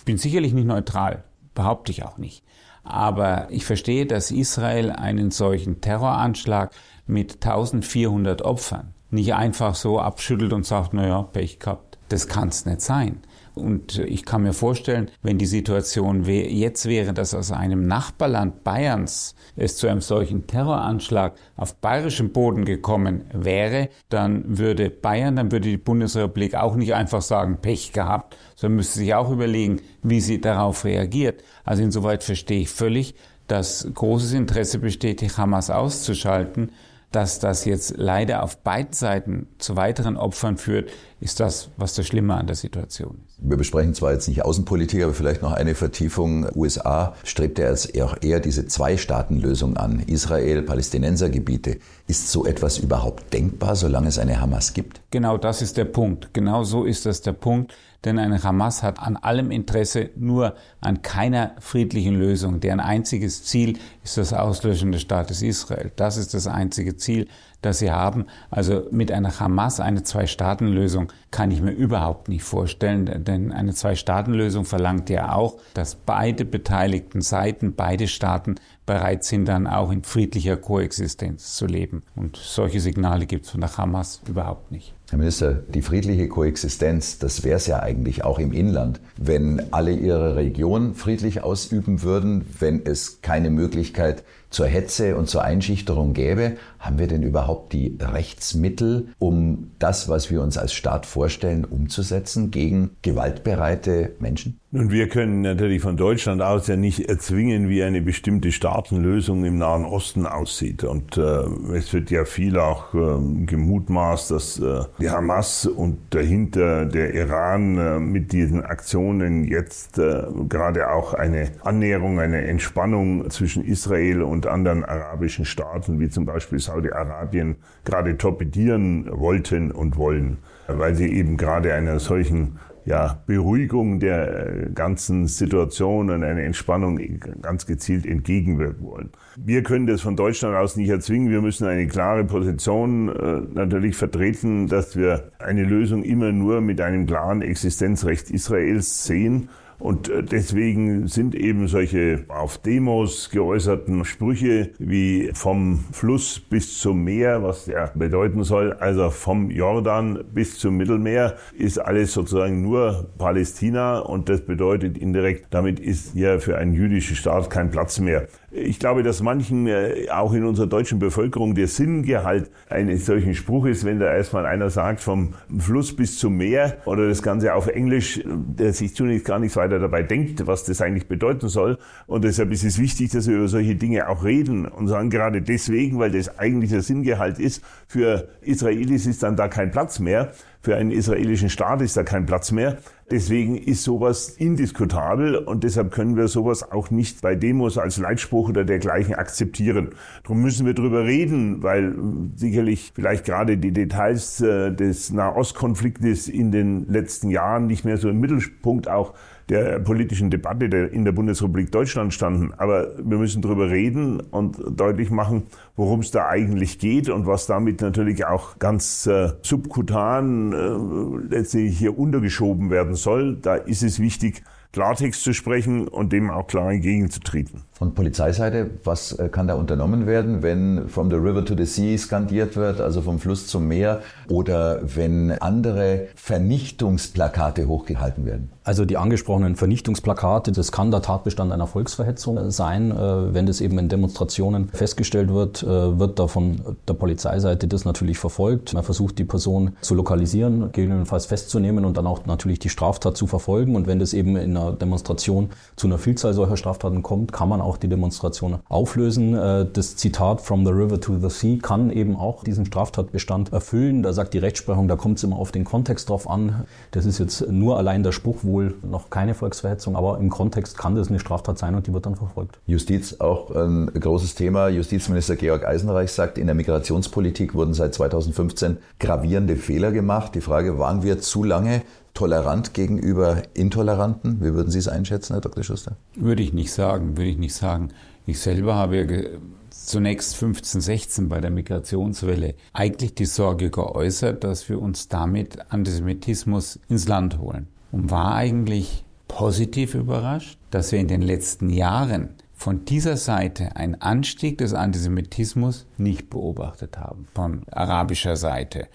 bin 0.05 0.17
sicherlich 0.17 0.53
nicht 0.53 0.65
neutral, 0.65 1.23
behaupte 1.53 1.91
ich 1.91 2.03
auch 2.03 2.17
nicht. 2.17 2.43
Aber 2.83 3.47
ich 3.49 3.65
verstehe, 3.65 4.05
dass 4.05 4.31
Israel 4.31 4.91
einen 4.91 5.31
solchen 5.31 5.81
Terroranschlag 5.81 6.71
mit 7.05 7.45
1400 7.45 8.41
Opfern 8.41 8.93
nicht 9.11 9.33
einfach 9.33 9.75
so 9.75 9.99
abschüttelt 9.99 10.53
und 10.53 10.65
sagt, 10.65 10.93
naja, 10.93 11.21
Pech 11.21 11.59
gehabt. 11.59 11.97
Das 12.09 12.27
kann 12.27 12.47
es 12.47 12.65
nicht 12.65 12.81
sein. 12.81 13.21
Und 13.53 13.99
ich 13.99 14.25
kann 14.25 14.43
mir 14.43 14.53
vorstellen, 14.53 15.11
wenn 15.21 15.37
die 15.37 15.45
Situation 15.45 16.23
jetzt 16.23 16.85
wäre, 16.85 17.13
dass 17.13 17.33
aus 17.33 17.51
einem 17.51 17.85
Nachbarland 17.85 18.63
Bayerns 18.63 19.35
es 19.57 19.75
zu 19.75 19.87
einem 19.87 19.99
solchen 19.99 20.47
Terroranschlag 20.47 21.33
auf 21.57 21.75
bayerischem 21.75 22.31
Boden 22.31 22.63
gekommen 22.63 23.25
wäre, 23.33 23.89
dann 24.09 24.57
würde 24.57 24.89
Bayern, 24.89 25.35
dann 25.35 25.51
würde 25.51 25.69
die 25.69 25.77
Bundesrepublik 25.77 26.55
auch 26.55 26.75
nicht 26.75 26.93
einfach 26.93 27.21
sagen, 27.21 27.57
Pech 27.61 27.91
gehabt, 27.91 28.37
sondern 28.55 28.77
müsste 28.77 28.99
sich 28.99 29.13
auch 29.13 29.29
überlegen, 29.29 29.81
wie 30.01 30.21
sie 30.21 30.39
darauf 30.39 30.85
reagiert. 30.85 31.43
Also 31.65 31.83
insoweit 31.83 32.23
verstehe 32.23 32.61
ich 32.61 32.69
völlig, 32.69 33.15
dass 33.47 33.85
großes 33.93 34.31
Interesse 34.31 34.79
besteht, 34.79 35.19
die 35.19 35.29
Hamas 35.29 35.69
auszuschalten. 35.69 36.71
Dass 37.11 37.39
das 37.39 37.65
jetzt 37.65 37.95
leider 37.97 38.41
auf 38.41 38.57
beiden 38.57 38.93
Seiten 38.93 39.47
zu 39.57 39.75
weiteren 39.75 40.15
Opfern 40.15 40.55
führt, 40.55 40.89
ist 41.19 41.41
das, 41.41 41.69
was 41.75 41.93
das 41.93 42.07
Schlimme 42.07 42.35
an 42.35 42.47
der 42.47 42.55
Situation 42.55 43.19
ist. 43.27 43.37
Wir 43.41 43.57
besprechen 43.57 43.93
zwar 43.93 44.13
jetzt 44.13 44.29
nicht 44.29 44.45
Außenpolitik, 44.45 45.03
aber 45.03 45.13
vielleicht 45.13 45.41
noch 45.41 45.51
eine 45.51 45.75
Vertiefung. 45.75 46.47
USA 46.55 47.13
strebt 47.25 47.59
ja 47.59 47.69
jetzt 47.69 48.01
auch 48.01 48.15
eher 48.21 48.39
diese 48.39 48.65
Zwei-Staaten-Lösung 48.65 49.75
an. 49.75 49.99
Israel, 49.99 50.61
Palästinensergebiete. 50.61 51.79
Ist 52.07 52.31
so 52.31 52.45
etwas 52.45 52.77
überhaupt 52.77 53.33
denkbar, 53.33 53.75
solange 53.75 54.07
es 54.07 54.17
eine 54.17 54.39
Hamas 54.39 54.73
gibt? 54.73 55.01
Genau 55.11 55.37
das 55.37 55.61
ist 55.61 55.75
der 55.75 55.85
Punkt. 55.85 56.33
Genau 56.33 56.63
so 56.63 56.85
ist 56.85 57.05
das 57.05 57.21
der 57.21 57.33
Punkt. 57.33 57.73
Denn 58.03 58.17
eine 58.17 58.41
Hamas 58.43 58.81
hat 58.81 58.99
an 58.99 59.15
allem 59.15 59.51
Interesse, 59.51 60.09
nur 60.15 60.55
an 60.79 61.01
keiner 61.01 61.55
friedlichen 61.59 62.15
Lösung. 62.15 62.59
Deren 62.59 62.79
einziges 62.79 63.43
Ziel 63.43 63.77
ist 64.03 64.17
das 64.17 64.33
Auslöschen 64.33 64.91
des 64.91 65.01
Staates 65.01 65.41
Israel. 65.41 65.91
Das 65.95 66.17
ist 66.17 66.33
das 66.33 66.47
einzige 66.47 66.97
Ziel 66.97 67.27
das 67.61 67.79
sie 67.79 67.91
haben. 67.91 68.25
Also 68.49 68.87
mit 68.91 69.11
einer 69.11 69.39
Hamas 69.39 69.79
eine 69.79 70.03
Zwei-Staaten-Lösung 70.03 71.11
kann 71.29 71.51
ich 71.51 71.61
mir 71.61 71.71
überhaupt 71.71 72.27
nicht 72.27 72.43
vorstellen, 72.43 73.23
denn 73.23 73.51
eine 73.51 73.73
Zwei-Staaten-Lösung 73.73 74.65
verlangt 74.65 75.09
ja 75.09 75.33
auch, 75.33 75.59
dass 75.73 75.95
beide 75.95 76.45
beteiligten 76.45 77.21
Seiten, 77.21 77.75
beide 77.75 78.07
Staaten 78.07 78.55
bereit 78.85 79.23
sind, 79.23 79.45
dann 79.45 79.67
auch 79.67 79.91
in 79.91 80.03
friedlicher 80.03 80.57
Koexistenz 80.57 81.55
zu 81.55 81.65
leben. 81.65 82.03
Und 82.15 82.37
solche 82.37 82.79
Signale 82.79 83.25
gibt 83.25 83.45
es 83.45 83.51
von 83.51 83.61
der 83.61 83.77
Hamas 83.77 84.21
überhaupt 84.27 84.71
nicht. 84.71 84.93
Herr 85.11 85.17
Minister, 85.17 85.55
die 85.55 85.81
friedliche 85.81 86.29
Koexistenz, 86.29 87.19
das 87.19 87.43
wäre 87.43 87.57
es 87.57 87.67
ja 87.67 87.81
eigentlich 87.81 88.23
auch 88.23 88.39
im 88.39 88.53
Inland, 88.53 89.01
wenn 89.17 89.61
alle 89.73 89.91
ihre 89.91 90.37
Region 90.37 90.95
friedlich 90.95 91.43
ausüben 91.43 92.01
würden, 92.01 92.45
wenn 92.59 92.85
es 92.85 93.21
keine 93.21 93.49
Möglichkeit 93.49 94.23
zur 94.51 94.67
Hetze 94.67 95.17
und 95.17 95.27
zur 95.27 95.43
Einschüchterung 95.43 96.13
gäbe, 96.13 96.55
haben 96.79 96.97
wir 96.97 97.07
denn 97.07 97.23
überhaupt 97.23 97.73
die 97.73 97.97
Rechtsmittel, 97.99 99.09
um 99.19 99.71
das, 99.79 100.07
was 100.07 100.31
wir 100.31 100.41
uns 100.41 100.57
als 100.57 100.71
Staat 100.71 101.05
vorstellen, 101.05 101.65
umzusetzen 101.65 102.49
gegen 102.49 102.91
gewaltbereite 103.01 104.15
Menschen? 104.19 104.60
Nun, 104.73 104.89
wir 104.89 105.09
können 105.09 105.41
natürlich 105.41 105.81
von 105.81 105.97
Deutschland 105.97 106.41
aus 106.41 106.67
ja 106.67 106.77
nicht 106.77 107.09
erzwingen, 107.09 107.67
wie 107.67 107.83
eine 107.83 108.01
bestimmte 108.01 108.53
Staatenlösung 108.53 109.43
im 109.43 109.57
Nahen 109.57 109.83
Osten 109.83 110.25
aussieht. 110.25 110.85
Und 110.85 111.17
äh, 111.17 111.43
es 111.75 111.91
wird 111.91 112.09
ja 112.09 112.23
viel 112.23 112.57
auch 112.57 112.93
äh, 112.93 113.45
gemutmaßt, 113.47 114.31
dass 114.31 114.59
äh, 114.61 114.83
die 115.01 115.09
Hamas 115.09 115.65
und 115.65 115.97
dahinter 116.11 116.85
der 116.85 117.13
Iran 117.13 117.77
äh, 117.77 117.99
mit 117.99 118.31
diesen 118.31 118.63
Aktionen 118.63 119.43
jetzt 119.43 119.97
äh, 119.97 120.23
gerade 120.47 120.89
auch 120.89 121.15
eine 121.15 121.51
Annäherung, 121.65 122.21
eine 122.21 122.45
Entspannung 122.47 123.29
zwischen 123.29 123.65
Israel 123.65 124.21
und 124.21 124.47
anderen 124.47 124.85
arabischen 124.85 125.43
Staaten, 125.43 125.99
wie 125.99 126.07
zum 126.07 126.23
Beispiel 126.23 126.59
Saudi-Arabien, 126.59 127.57
gerade 127.83 128.17
torpedieren 128.17 129.09
wollten 129.11 129.73
und 129.73 129.97
wollen, 129.97 130.37
weil 130.67 130.95
sie 130.95 131.11
eben 131.11 131.35
gerade 131.35 131.73
einer 131.73 131.99
solchen 131.99 132.57
ja, 132.85 133.21
Beruhigung 133.27 133.99
der 133.99 134.69
ganzen 134.73 135.27
Situation 135.27 136.09
und 136.09 136.23
eine 136.23 136.43
Entspannung 136.43 136.99
ganz 137.41 137.65
gezielt 137.65 138.05
entgegenwirken 138.05 138.85
wollen. 138.85 139.09
Wir 139.37 139.63
können 139.63 139.87
das 139.87 140.01
von 140.01 140.15
Deutschland 140.15 140.55
aus 140.55 140.75
nicht 140.75 140.89
erzwingen. 140.89 141.29
Wir 141.29 141.41
müssen 141.41 141.67
eine 141.67 141.87
klare 141.87 142.23
Position 142.23 143.09
äh, 143.09 143.41
natürlich 143.53 143.95
vertreten, 143.95 144.67
dass 144.67 144.95
wir 144.97 145.31
eine 145.39 145.63
Lösung 145.63 146.03
immer 146.03 146.31
nur 146.31 146.61
mit 146.61 146.81
einem 146.81 147.05
klaren 147.05 147.41
Existenzrecht 147.41 148.31
Israels 148.31 149.03
sehen 149.03 149.49
und 149.81 150.09
äh, 150.09 150.23
deswegen 150.23 151.07
sind 151.07 151.33
eben 151.33 151.67
solche 151.67 152.23
auf 152.27 152.59
Demos 152.59 153.29
geäußerten 153.31 154.05
Sprüche 154.05 154.69
wie 154.77 155.31
vom 155.33 155.83
Fluss 155.91 156.39
bis 156.39 156.79
zum 156.79 157.03
Meer, 157.03 157.41
was 157.41 157.65
ja 157.65 157.91
bedeuten 157.95 158.43
soll, 158.43 158.73
also 158.73 159.09
vom 159.09 159.49
Jordan 159.49 160.23
bis 160.33 160.59
zum 160.59 160.77
Mittelmeer, 160.77 161.35
ist 161.57 161.79
alles 161.79 162.13
sozusagen 162.13 162.61
nur 162.61 163.09
Palästina 163.17 163.99
und 163.99 164.29
das 164.29 164.41
bedeutet 164.41 164.97
indirekt, 164.97 165.47
damit 165.49 165.79
ist 165.79 166.13
ja 166.13 166.37
für 166.37 166.57
einen 166.57 166.73
jüdischen 166.73 167.15
Staat 167.15 167.49
kein 167.49 167.71
Platz 167.71 167.99
mehr. 167.99 168.27
Ich 168.53 168.79
glaube, 168.79 169.01
dass 169.01 169.21
manchen, 169.21 169.65
äh, 169.65 170.07
auch 170.11 170.33
in 170.33 170.43
unserer 170.43 170.67
deutschen 170.67 170.99
Bevölkerung, 170.99 171.55
der 171.55 171.69
Sinngehalt 171.69 172.51
eines 172.69 173.05
solchen 173.05 173.33
Spruches, 173.33 173.85
wenn 173.85 173.99
da 173.99 174.13
erstmal 174.13 174.45
einer 174.45 174.69
sagt, 174.69 174.99
vom 174.99 175.35
Fluss 175.57 175.95
bis 175.95 176.19
zum 176.19 176.35
Meer 176.35 176.75
oder 176.83 177.07
das 177.07 177.23
Ganze 177.23 177.53
auf 177.53 177.67
Englisch, 177.67 178.21
der 178.25 178.73
sich 178.73 178.93
zunächst 178.93 179.23
gar 179.23 179.39
nichts 179.39 179.55
weiter 179.55 179.79
dabei 179.79 180.03
denkt, 180.03 180.47
was 180.47 180.65
das 180.65 180.81
eigentlich 180.81 181.07
bedeuten 181.07 181.47
soll. 181.47 181.77
Und 182.07 182.25
deshalb 182.25 182.51
ist 182.51 182.65
es 182.65 182.77
wichtig, 182.77 183.11
dass 183.11 183.25
wir 183.25 183.37
über 183.37 183.47
solche 183.47 183.75
Dinge 183.75 184.09
auch 184.09 184.25
reden 184.25 184.65
und 184.65 184.89
sagen, 184.89 185.09
gerade 185.09 185.41
deswegen, 185.41 185.97
weil 185.99 186.11
das 186.11 186.37
eigentlich 186.37 186.71
der 186.71 186.81
Sinngehalt 186.81 187.39
ist, 187.39 187.63
für 187.87 188.27
Israelis 188.41 189.05
ist 189.05 189.23
dann 189.23 189.37
da 189.37 189.47
kein 189.47 189.71
Platz 189.71 189.99
mehr. 189.99 190.33
Für 190.63 190.75
einen 190.75 190.91
israelischen 190.91 191.49
Staat 191.49 191.81
ist 191.81 191.97
da 191.97 192.03
kein 192.03 192.27
Platz 192.27 192.51
mehr. 192.51 192.77
Deswegen 193.09 193.57
ist 193.57 193.83
sowas 193.83 194.29
indiskutabel 194.29 195.35
und 195.35 195.63
deshalb 195.63 195.91
können 195.91 196.15
wir 196.15 196.27
sowas 196.27 196.71
auch 196.71 196.91
nicht 196.91 197.21
bei 197.21 197.35
Demos 197.35 197.79
als 197.79 197.97
Leitspruch 197.97 198.49
oder 198.49 198.63
dergleichen 198.63 199.15
akzeptieren. 199.15 199.89
Darum 200.23 200.41
müssen 200.41 200.65
wir 200.65 200.73
drüber 200.73 201.03
reden, 201.03 201.63
weil 201.63 201.95
sicherlich 202.35 202.91
vielleicht 202.93 203.25
gerade 203.25 203.57
die 203.57 203.73
Details 203.73 204.39
äh, 204.39 204.71
des 204.71 205.11
Nahostkonfliktes 205.11 206.27
in 206.27 206.51
den 206.51 206.87
letzten 206.87 207.31
Jahren 207.31 207.65
nicht 207.65 207.83
mehr 207.83 207.97
so 207.97 208.09
im 208.09 208.19
Mittelpunkt 208.19 208.87
auch 208.87 209.13
der 209.51 209.79
politischen 209.79 210.29
Debatte 210.29 210.65
in 210.65 211.03
der 211.03 211.11
Bundesrepublik 211.11 211.73
Deutschland 211.73 212.13
standen. 212.13 212.53
Aber 212.57 212.95
wir 212.97 213.17
müssen 213.17 213.41
darüber 213.41 213.69
reden 213.69 214.21
und 214.21 214.57
deutlich 214.79 215.11
machen, 215.11 215.43
worum 215.75 215.99
es 215.99 216.09
da 216.09 216.29
eigentlich 216.29 216.79
geht 216.79 217.09
und 217.09 217.27
was 217.27 217.47
damit 217.47 217.81
natürlich 217.81 218.25
auch 218.25 218.59
ganz 218.59 219.05
äh, 219.07 219.33
subkutan 219.41 220.53
äh, 220.53 221.35
letztlich 221.35 221.77
hier 221.77 221.99
untergeschoben 221.99 222.69
werden 222.69 222.95
soll. 222.95 223.35
Da 223.41 223.55
ist 223.55 223.83
es 223.83 223.99
wichtig, 223.99 224.41
Klartext 224.71 225.21
zu 225.21 225.33
sprechen 225.33 225.89
und 225.89 226.13
dem 226.13 226.29
auch 226.29 226.47
klar 226.47 226.71
entgegenzutreten. 226.71 227.63
Von 227.81 227.95
Polizeiseite, 227.95 228.69
was 228.83 229.13
äh, 229.13 229.27
kann 229.29 229.47
da 229.47 229.55
unternommen 229.55 230.05
werden, 230.05 230.43
wenn 230.43 230.87
from 230.87 231.09
the 231.09 231.15
river 231.15 231.43
to 231.43 231.55
the 231.57 231.65
sea 231.65 231.97
skandiert 231.97 232.55
wird, 232.55 232.79
also 232.79 233.01
vom 233.01 233.17
Fluss 233.17 233.47
zum 233.47 233.67
Meer, 233.67 234.01
oder 234.29 234.81
wenn 234.83 235.31
andere 235.31 236.09
Vernichtungsplakate 236.13 237.67
hochgehalten 237.67 238.27
werden? 238.27 238.51
Also 238.63 238.85
die 238.85 238.97
angesprochenen 238.97 239.55
Vernichtungsplakate, 239.55 240.51
das 240.51 240.71
kann 240.71 240.91
der 240.91 241.01
Tatbestand 241.01 241.51
einer 241.51 241.65
Volksverhetzung 241.65 242.51
sein. 242.51 242.91
Äh, 242.91 243.33
wenn 243.33 243.47
das 243.47 243.59
eben 243.59 243.79
in 243.79 243.89
Demonstrationen 243.89 244.69
festgestellt 244.69 245.33
wird, 245.33 245.63
äh, 245.63 245.67
wird 245.97 246.19
da 246.19 246.27
von 246.27 246.77
der 246.87 246.93
Polizeiseite 246.93 247.67
das 247.67 247.85
natürlich 247.85 248.19
verfolgt. 248.19 248.75
Man 248.75 248.83
versucht 248.83 249.17
die 249.17 249.23
Person 249.23 249.71
zu 249.81 249.95
lokalisieren, 249.95 250.71
gegebenenfalls 250.71 251.25
festzunehmen 251.25 251.85
und 251.85 251.97
dann 251.97 252.05
auch 252.05 252.27
natürlich 252.27 252.59
die 252.59 252.69
Straftat 252.69 253.17
zu 253.17 253.25
verfolgen. 253.25 253.75
Und 253.75 253.87
wenn 253.87 253.97
das 253.97 254.13
eben 254.13 254.35
in 254.35 254.55
einer 254.55 254.73
Demonstration 254.73 255.49
zu 255.75 255.87
einer 255.87 255.97
Vielzahl 255.97 256.35
solcher 256.35 256.57
Straftaten 256.57 257.01
kommt, 257.01 257.33
kann 257.33 257.49
man 257.49 257.61
auch 257.61 257.70
die 257.77 257.87
Demonstration 257.87 258.59
auflösen. 258.69 259.35
Äh, 259.35 259.65
das 259.71 259.95
Zitat 259.95 260.41
From 260.41 260.65
the 260.65 260.71
River 260.71 260.99
to 260.99 261.17
the 261.17 261.29
Sea 261.29 261.57
kann 261.61 261.89
eben 261.91 262.15
auch 262.15 262.43
diesen 262.43 262.65
Straftatbestand 262.65 263.53
erfüllen. 263.53 264.03
Da 264.03 264.13
sagt 264.13 264.33
die 264.33 264.37
Rechtsprechung, 264.37 264.87
da 264.87 264.95
kommt 264.95 265.17
es 265.17 265.23
immer 265.23 265.37
auf 265.37 265.51
den 265.51 265.63
Kontext 265.63 266.09
drauf 266.09 266.29
an. 266.29 266.65
Das 266.91 267.05
ist 267.05 267.19
jetzt 267.19 267.49
nur 267.49 267.77
allein 267.77 268.03
der 268.03 268.11
Spruch, 268.11 268.43
wohl 268.43 268.75
noch 268.83 269.09
keine 269.09 269.33
Volksverhetzung, 269.33 269.95
aber 269.95 270.17
im 270.19 270.29
Kontext 270.29 270.77
kann 270.77 270.95
das 270.95 271.09
eine 271.09 271.19
Straftat 271.19 271.57
sein 271.57 271.75
und 271.75 271.87
die 271.87 271.93
wird 271.93 272.05
dann 272.05 272.15
verfolgt. 272.15 272.59
Justiz 272.65 273.19
auch 273.19 273.51
ein 273.51 273.87
großes 273.87 274.35
Thema. 274.35 274.67
Justizminister 274.69 275.35
Georg 275.35 275.65
Eisenreich 275.65 276.11
sagt, 276.11 276.37
in 276.37 276.47
der 276.47 276.55
Migrationspolitik 276.55 277.53
wurden 277.53 277.73
seit 277.73 277.93
2015 277.93 278.77
gravierende 278.99 279.55
Fehler 279.55 279.91
gemacht. 279.91 280.35
Die 280.35 280.41
Frage, 280.41 280.79
waren 280.79 281.03
wir 281.03 281.19
zu 281.19 281.43
lange 281.43 281.81
tolerant 282.13 282.73
gegenüber 282.73 283.43
Intoleranten? 283.53 284.41
Wie 284.41 284.53
würden 284.53 284.71
Sie 284.71 284.79
es 284.79 284.87
einschätzen, 284.87 285.33
Herr 285.33 285.41
Dr. 285.41 285.63
Schuster? 285.63 285.95
Würde 286.15 286.43
ich 286.43 286.53
nicht 286.53 286.71
sagen, 286.71 287.17
würde 287.17 287.29
ich 287.29 287.37
nicht 287.37 287.55
sagen. 287.55 287.89
Ich 288.25 288.39
selber 288.39 288.75
habe 288.75 288.97
ja 288.97 289.39
zunächst 289.69 290.35
15, 290.35 290.81
16 290.81 291.29
bei 291.29 291.41
der 291.41 291.51
Migrationswelle 291.51 292.55
eigentlich 292.73 293.15
die 293.15 293.25
Sorge 293.25 293.69
geäußert, 293.69 294.43
dass 294.43 294.69
wir 294.69 294.81
uns 294.81 295.07
damit 295.07 295.71
Antisemitismus 295.71 296.79
ins 296.87 297.07
Land 297.07 297.39
holen. 297.39 297.67
Und 297.91 298.09
war 298.11 298.35
eigentlich 298.35 299.03
positiv 299.27 299.95
überrascht, 299.95 300.57
dass 300.69 300.91
wir 300.91 300.99
in 300.99 301.07
den 301.07 301.21
letzten 301.21 301.69
Jahren 301.69 302.35
von 302.53 302.85
dieser 302.85 303.17
Seite 303.17 303.75
einen 303.75 303.95
Anstieg 303.95 304.59
des 304.59 304.73
Antisemitismus 304.73 305.87
nicht 305.97 306.29
beobachtet 306.29 306.97
haben, 306.97 307.27
von 307.33 307.63
arabischer 307.71 308.35
Seite. 308.35 308.87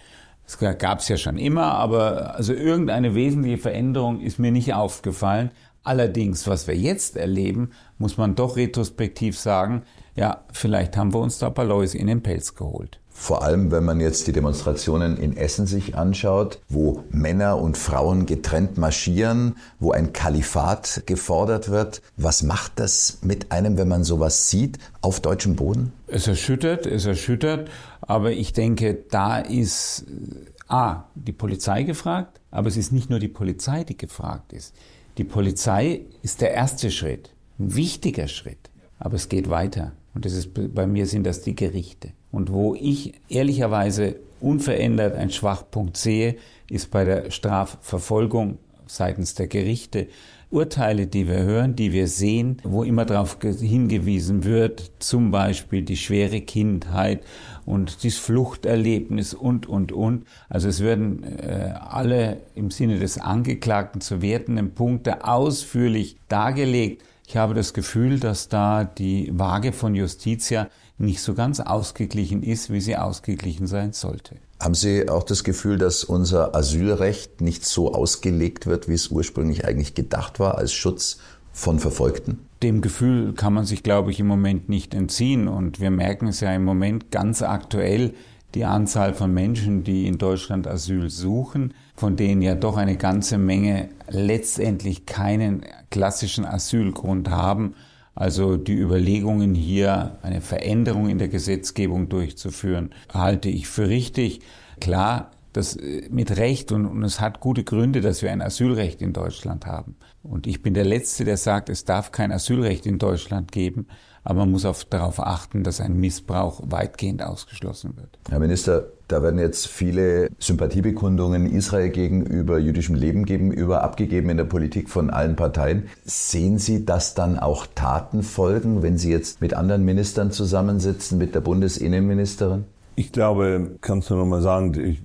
Das 0.47 0.79
gab 0.79 1.01
es 1.01 1.09
ja 1.09 1.17
schon 1.17 1.39
immer, 1.39 1.73
aber 1.75 2.37
also 2.37 2.53
irgendeine 2.53 3.15
wesentliche 3.15 3.59
Veränderung 3.59 4.21
ist 4.21 4.39
mir 4.39 4.53
nicht 4.53 4.75
aufgefallen. 4.75 5.51
Allerdings, 5.83 6.47
was 6.47 6.67
wir 6.67 6.77
jetzt 6.77 7.17
erleben, 7.17 7.71
muss 7.99 8.17
man 8.17 8.35
doch 8.35 8.57
retrospektiv 8.57 9.39
sagen, 9.39 9.83
ja, 10.15 10.45
vielleicht 10.53 10.97
haben 10.97 11.13
wir 11.13 11.21
uns 11.21 11.39
da 11.39 11.51
Palois 11.51 11.95
in 11.95 12.07
den 12.07 12.23
Pelz 12.23 12.55
geholt. 12.55 13.01
Vor 13.19 13.43
allem, 13.43 13.71
wenn 13.71 13.85
man 13.85 13.99
jetzt 13.99 14.27
die 14.27 14.33
Demonstrationen 14.33 15.17
in 15.17 15.37
Essen 15.37 15.67
sich 15.67 15.97
anschaut, 15.97 16.61
wo 16.69 17.03
Männer 17.11 17.57
und 17.59 17.79
Frauen 17.79 18.27
getrennt 18.27 18.77
marschieren, 18.77 19.57
wo 19.81 19.91
ein 19.91 20.13
Kalifat 20.13 21.03
gefordert 21.07 21.71
wird. 21.71 22.03
Was 22.19 22.43
macht 22.43 22.73
das 22.77 23.19
mit 23.23 23.53
einem, 23.53 23.79
wenn 23.79 23.89
man 23.89 24.05
sowas 24.05 24.51
sieht, 24.51 24.79
auf 25.01 25.21
deutschem 25.21 25.57
Boden? 25.57 25.93
Es 26.09 26.29
erschüttert, 26.29 26.85
es 26.85 27.07
erschüttert. 27.07 27.71
Aber 28.07 28.33
ich 28.33 28.53
denke, 28.53 29.05
da 29.11 29.39
ist 29.39 30.07
äh, 30.09 30.73
A, 30.73 31.05
die 31.15 31.33
Polizei 31.33 31.83
gefragt, 31.83 32.41
aber 32.51 32.69
es 32.69 32.77
ist 32.77 32.93
nicht 32.93 33.11
nur 33.11 33.19
die 33.19 33.29
Polizei, 33.29 33.85
die 33.85 33.97
gefragt 33.97 34.53
ist. 34.53 34.75
Die 35.19 35.25
Polizei 35.25 36.03
ist 36.23 36.41
der 36.41 36.53
erste 36.53 36.91
Schritt, 36.91 37.31
ein 37.59 37.75
wichtiger 37.75 38.29
Schritt, 38.29 38.71
aber 38.99 39.15
es 39.15 39.29
geht 39.29 39.49
weiter. 39.49 39.93
Und 40.15 40.25
das 40.25 40.33
ist, 40.33 40.51
bei 40.75 40.87
mir 40.87 41.07
sind 41.07 41.25
das 41.25 41.43
die 41.43 41.55
Gerichte. 41.55 42.13
Und 42.33 42.53
wo 42.53 42.75
ich 42.75 43.15
ehrlicherweise 43.29 44.17
unverändert 44.41 45.15
einen 45.15 45.31
Schwachpunkt 45.31 45.97
sehe, 45.97 46.37
ist 46.69 46.91
bei 46.91 47.05
der 47.05 47.31
Strafverfolgung 47.31 48.59
seitens 48.87 49.35
der 49.35 49.47
Gerichte. 49.47 50.09
Urteile, 50.57 51.07
die 51.07 51.29
wir 51.29 51.43
hören, 51.43 51.77
die 51.77 51.93
wir 51.93 52.09
sehen, 52.09 52.57
wo 52.65 52.83
immer 52.83 53.05
darauf 53.05 53.37
hingewiesen 53.43 54.45
wird, 54.45 54.91
zum 55.01 55.31
Beispiel 55.31 55.83
die 55.83 55.99
schwere 55.99 56.41
Kindheit 56.41 57.23
und 57.67 58.03
das 58.05 58.15
Fluchterlebnis 58.15 59.35
und, 59.35 59.69
und, 59.69 59.93
und. 59.93 60.25
Also 60.49 60.69
es 60.69 60.83
werden 60.83 61.25
äh, 61.25 61.75
alle 61.79 62.39
im 62.55 62.71
Sinne 62.71 62.99
des 62.99 63.19
Angeklagten 63.19 64.01
zu 64.01 64.23
wertenden 64.23 64.73
Punkte 64.73 65.27
ausführlich 65.27 66.17
dargelegt. 66.29 67.03
Ich 67.29 67.37
habe 67.37 67.53
das 67.53 67.75
Gefühl, 67.75 68.19
dass 68.19 68.49
da 68.49 68.85
die 68.85 69.31
Waage 69.35 69.73
von 69.73 69.95
Justitia 69.95 70.69
nicht 70.99 71.21
so 71.21 71.35
ganz 71.35 71.61
ausgeglichen 71.61 72.43
ist, 72.43 72.71
wie 72.73 72.81
sie 72.81 72.97
ausgeglichen 72.97 73.67
sein 73.67 73.93
sollte. 73.93 74.37
Haben 74.61 74.75
Sie 74.75 75.09
auch 75.11 75.23
das 75.23 75.45
Gefühl, 75.45 75.77
dass 75.77 76.03
unser 76.03 76.55
Asylrecht 76.55 77.43
nicht 77.43 77.67
so 77.67 77.93
ausgelegt 77.93 78.67
wird, 78.67 78.89
wie 78.89 78.95
es 78.95 79.09
ursprünglich 79.09 79.67
eigentlich 79.67 79.95
gedacht 79.95 80.41
war, 80.41 80.57
als 80.57 80.73
Schutz 80.73 81.19
von 81.53 81.79
Verfolgten? 81.79 82.39
Dem 82.63 82.81
Gefühl 82.81 83.35
kann 83.35 83.53
man 83.53 83.67
sich, 83.67 83.83
glaube 83.83 84.11
ich, 84.11 84.21
im 84.21 84.27
Moment 84.27 84.71
nicht 84.71 84.95
entziehen. 84.95 85.47
Und 85.47 85.79
wir 85.81 85.91
merken 85.91 86.29
es 86.29 86.41
ja 86.41 86.55
im 86.55 86.65
Moment 86.65 87.11
ganz 87.11 87.43
aktuell, 87.43 88.15
die 88.55 88.65
Anzahl 88.65 89.13
von 89.13 89.35
Menschen, 89.35 89.85
die 89.85 90.07
in 90.07 90.17
Deutschland 90.17 90.67
Asyl 90.67 91.11
suchen, 91.11 91.75
von 91.95 92.17
denen 92.17 92.41
ja 92.41 92.55
doch 92.55 92.79
eine 92.79 92.97
ganze 92.97 93.37
Menge 93.37 93.91
letztendlich 94.09 95.05
keinen 95.05 95.67
klassischen 95.91 96.47
Asylgrund 96.47 97.29
haben. 97.29 97.75
Also 98.17 98.57
die 98.57 98.73
Überlegungen 98.73 99.55
hier 99.55 100.19
eine 100.23 100.41
Veränderung 100.41 101.11
in 101.11 101.19
der 101.19 101.29
Gesetzgebung 101.29 102.09
durchzuführen, 102.09 102.91
halte 103.13 103.51
ich 103.51 103.69
für 103.69 103.89
richtig. 103.89 104.41
Klar, 104.81 105.31
das 105.53 105.77
äh, 105.77 106.09
mit 106.11 106.37
Recht 106.37 106.73
und, 106.73 106.87
und, 106.87 107.05
es 107.05 107.21
hat 107.21 107.41
gute 107.41 107.63
Gründe, 107.63 108.01
dass 108.01 108.23
wir 108.23 108.33
ein 108.33 108.41
Asylrecht 108.41 109.03
in 109.03 109.13
Deutschland 109.13 109.67
haben. 109.67 109.97
Und 110.27 110.47
ich 110.47 110.63
bin 110.63 110.75
der 110.75 110.85
Letzte, 110.85 111.25
der 111.25 111.37
sagt, 111.37 111.69
es 111.69 111.85
darf 111.85 112.13
kein 112.13 112.33
Asylrecht 112.33 112.87
in 112.87 112.99
Deutschland 112.99 113.53
geben. 113.53 113.87
Aber 114.25 114.41
man 114.41 114.51
muss 114.51 114.65
auf, 114.65 114.85
darauf 114.85 115.21
achten, 115.21 115.63
dass 115.63 115.81
ein 115.81 115.97
Missbrauch 115.99 116.61
weitgehend 116.65 117.23
ausgeschlossen 117.23 117.97
wird. 117.97 118.19
Herr 118.29 118.41
Minister, 118.41 118.87
Da 119.09 119.23
werden 119.23 119.39
jetzt 119.39 119.69
viele 119.69 120.29
Sympathiebekundungen 120.41 121.47
Israel 121.47 121.91
gegenüber, 121.91 122.59
jüdischem 122.59 122.97
Leben 122.97 123.25
gegenüber 123.25 123.85
abgegeben 123.85 124.31
in 124.31 124.37
der 124.37 124.45
Politik 124.45 124.91
von 124.91 125.11
allen 125.11 125.37
Parteien. 125.37 125.85
Sehen 126.05 126.59
Sie, 126.59 126.85
dass 126.85 127.15
dann 127.15 127.39
auch 127.39 127.67
Taten 127.73 128.25
folgen, 128.25 128.83
wenn 128.83 128.99
Sie 128.99 129.13
jetzt 129.13 129.41
mit 129.41 129.55
anderen 129.55 129.85
Ministern 129.85 130.33
zusammensitzen, 130.33 131.19
mit 131.19 131.37
der 131.37 131.41
Bundesinnenministerin? 131.41 132.65
Ich 132.99 133.13
glaube, 133.13 133.77
kannst 133.83 134.09
du 134.09 134.15
noch 134.15 134.25
mal 134.25 134.41
sagen, 134.41 134.73
die 134.73 134.99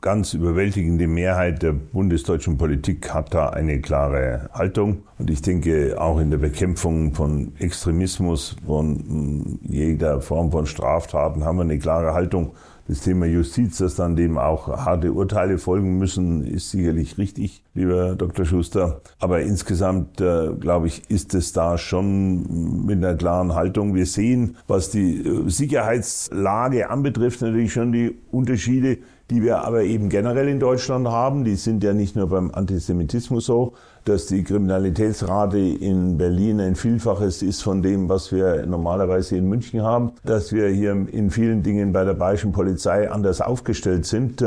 ganz 0.00 0.34
überwältigende 0.34 1.06
Mehrheit 1.06 1.62
der 1.62 1.72
bundesdeutschen 1.72 2.58
Politik 2.58 3.14
hat 3.14 3.32
da 3.32 3.50
eine 3.50 3.80
klare 3.80 4.50
Haltung. 4.52 5.04
Und 5.20 5.30
ich 5.30 5.40
denke, 5.40 5.94
auch 6.00 6.18
in 6.18 6.32
der 6.32 6.38
Bekämpfung 6.38 7.14
von 7.14 7.52
Extremismus, 7.60 8.56
von 8.66 9.60
jeder 9.62 10.20
Form 10.20 10.50
von 10.50 10.66
Straftaten 10.66 11.44
haben 11.44 11.58
wir 11.58 11.62
eine 11.62 11.78
klare 11.78 12.12
Haltung. 12.12 12.54
Das 12.88 13.02
Thema 13.02 13.26
Justiz, 13.26 13.76
dass 13.76 13.96
dann 13.96 14.16
dem 14.16 14.38
auch 14.38 14.66
harte 14.68 15.12
Urteile 15.12 15.58
folgen 15.58 15.98
müssen, 15.98 16.42
ist 16.42 16.70
sicherlich 16.70 17.18
richtig, 17.18 17.62
lieber 17.74 18.16
Dr. 18.16 18.46
Schuster. 18.46 19.02
Aber 19.18 19.42
insgesamt, 19.42 20.22
äh, 20.22 20.54
glaube 20.58 20.86
ich, 20.86 21.02
ist 21.10 21.34
es 21.34 21.52
da 21.52 21.76
schon 21.76 22.86
mit 22.86 22.96
einer 22.96 23.14
klaren 23.14 23.54
Haltung. 23.54 23.94
Wir 23.94 24.06
sehen, 24.06 24.56
was 24.68 24.90
die 24.90 25.18
äh, 25.18 25.50
Sicherheitslage 25.50 26.88
anbetrifft, 26.88 27.42
natürlich 27.42 27.74
schon 27.74 27.92
die 27.92 28.16
Unterschiede 28.30 28.96
die 29.30 29.42
wir 29.42 29.58
aber 29.58 29.82
eben 29.82 30.08
generell 30.08 30.48
in 30.48 30.58
Deutschland 30.58 31.06
haben. 31.06 31.44
Die 31.44 31.56
sind 31.56 31.84
ja 31.84 31.92
nicht 31.92 32.16
nur 32.16 32.28
beim 32.28 32.50
Antisemitismus 32.50 33.46
so, 33.46 33.74
dass 34.08 34.26
die 34.26 34.42
Kriminalitätsrate 34.42 35.58
in 35.58 36.16
Berlin 36.16 36.60
ein 36.60 36.74
Vielfaches 36.74 37.42
ist 37.42 37.62
von 37.62 37.82
dem, 37.82 38.08
was 38.08 38.32
wir 38.32 38.64
normalerweise 38.66 39.36
in 39.36 39.48
München 39.48 39.82
haben, 39.82 40.12
dass 40.24 40.52
wir 40.52 40.68
hier 40.68 40.92
in 40.92 41.30
vielen 41.30 41.62
Dingen 41.62 41.92
bei 41.92 42.04
der 42.04 42.14
bayerischen 42.14 42.52
Polizei 42.52 43.10
anders 43.10 43.40
aufgestellt 43.40 44.06
sind. 44.06 44.42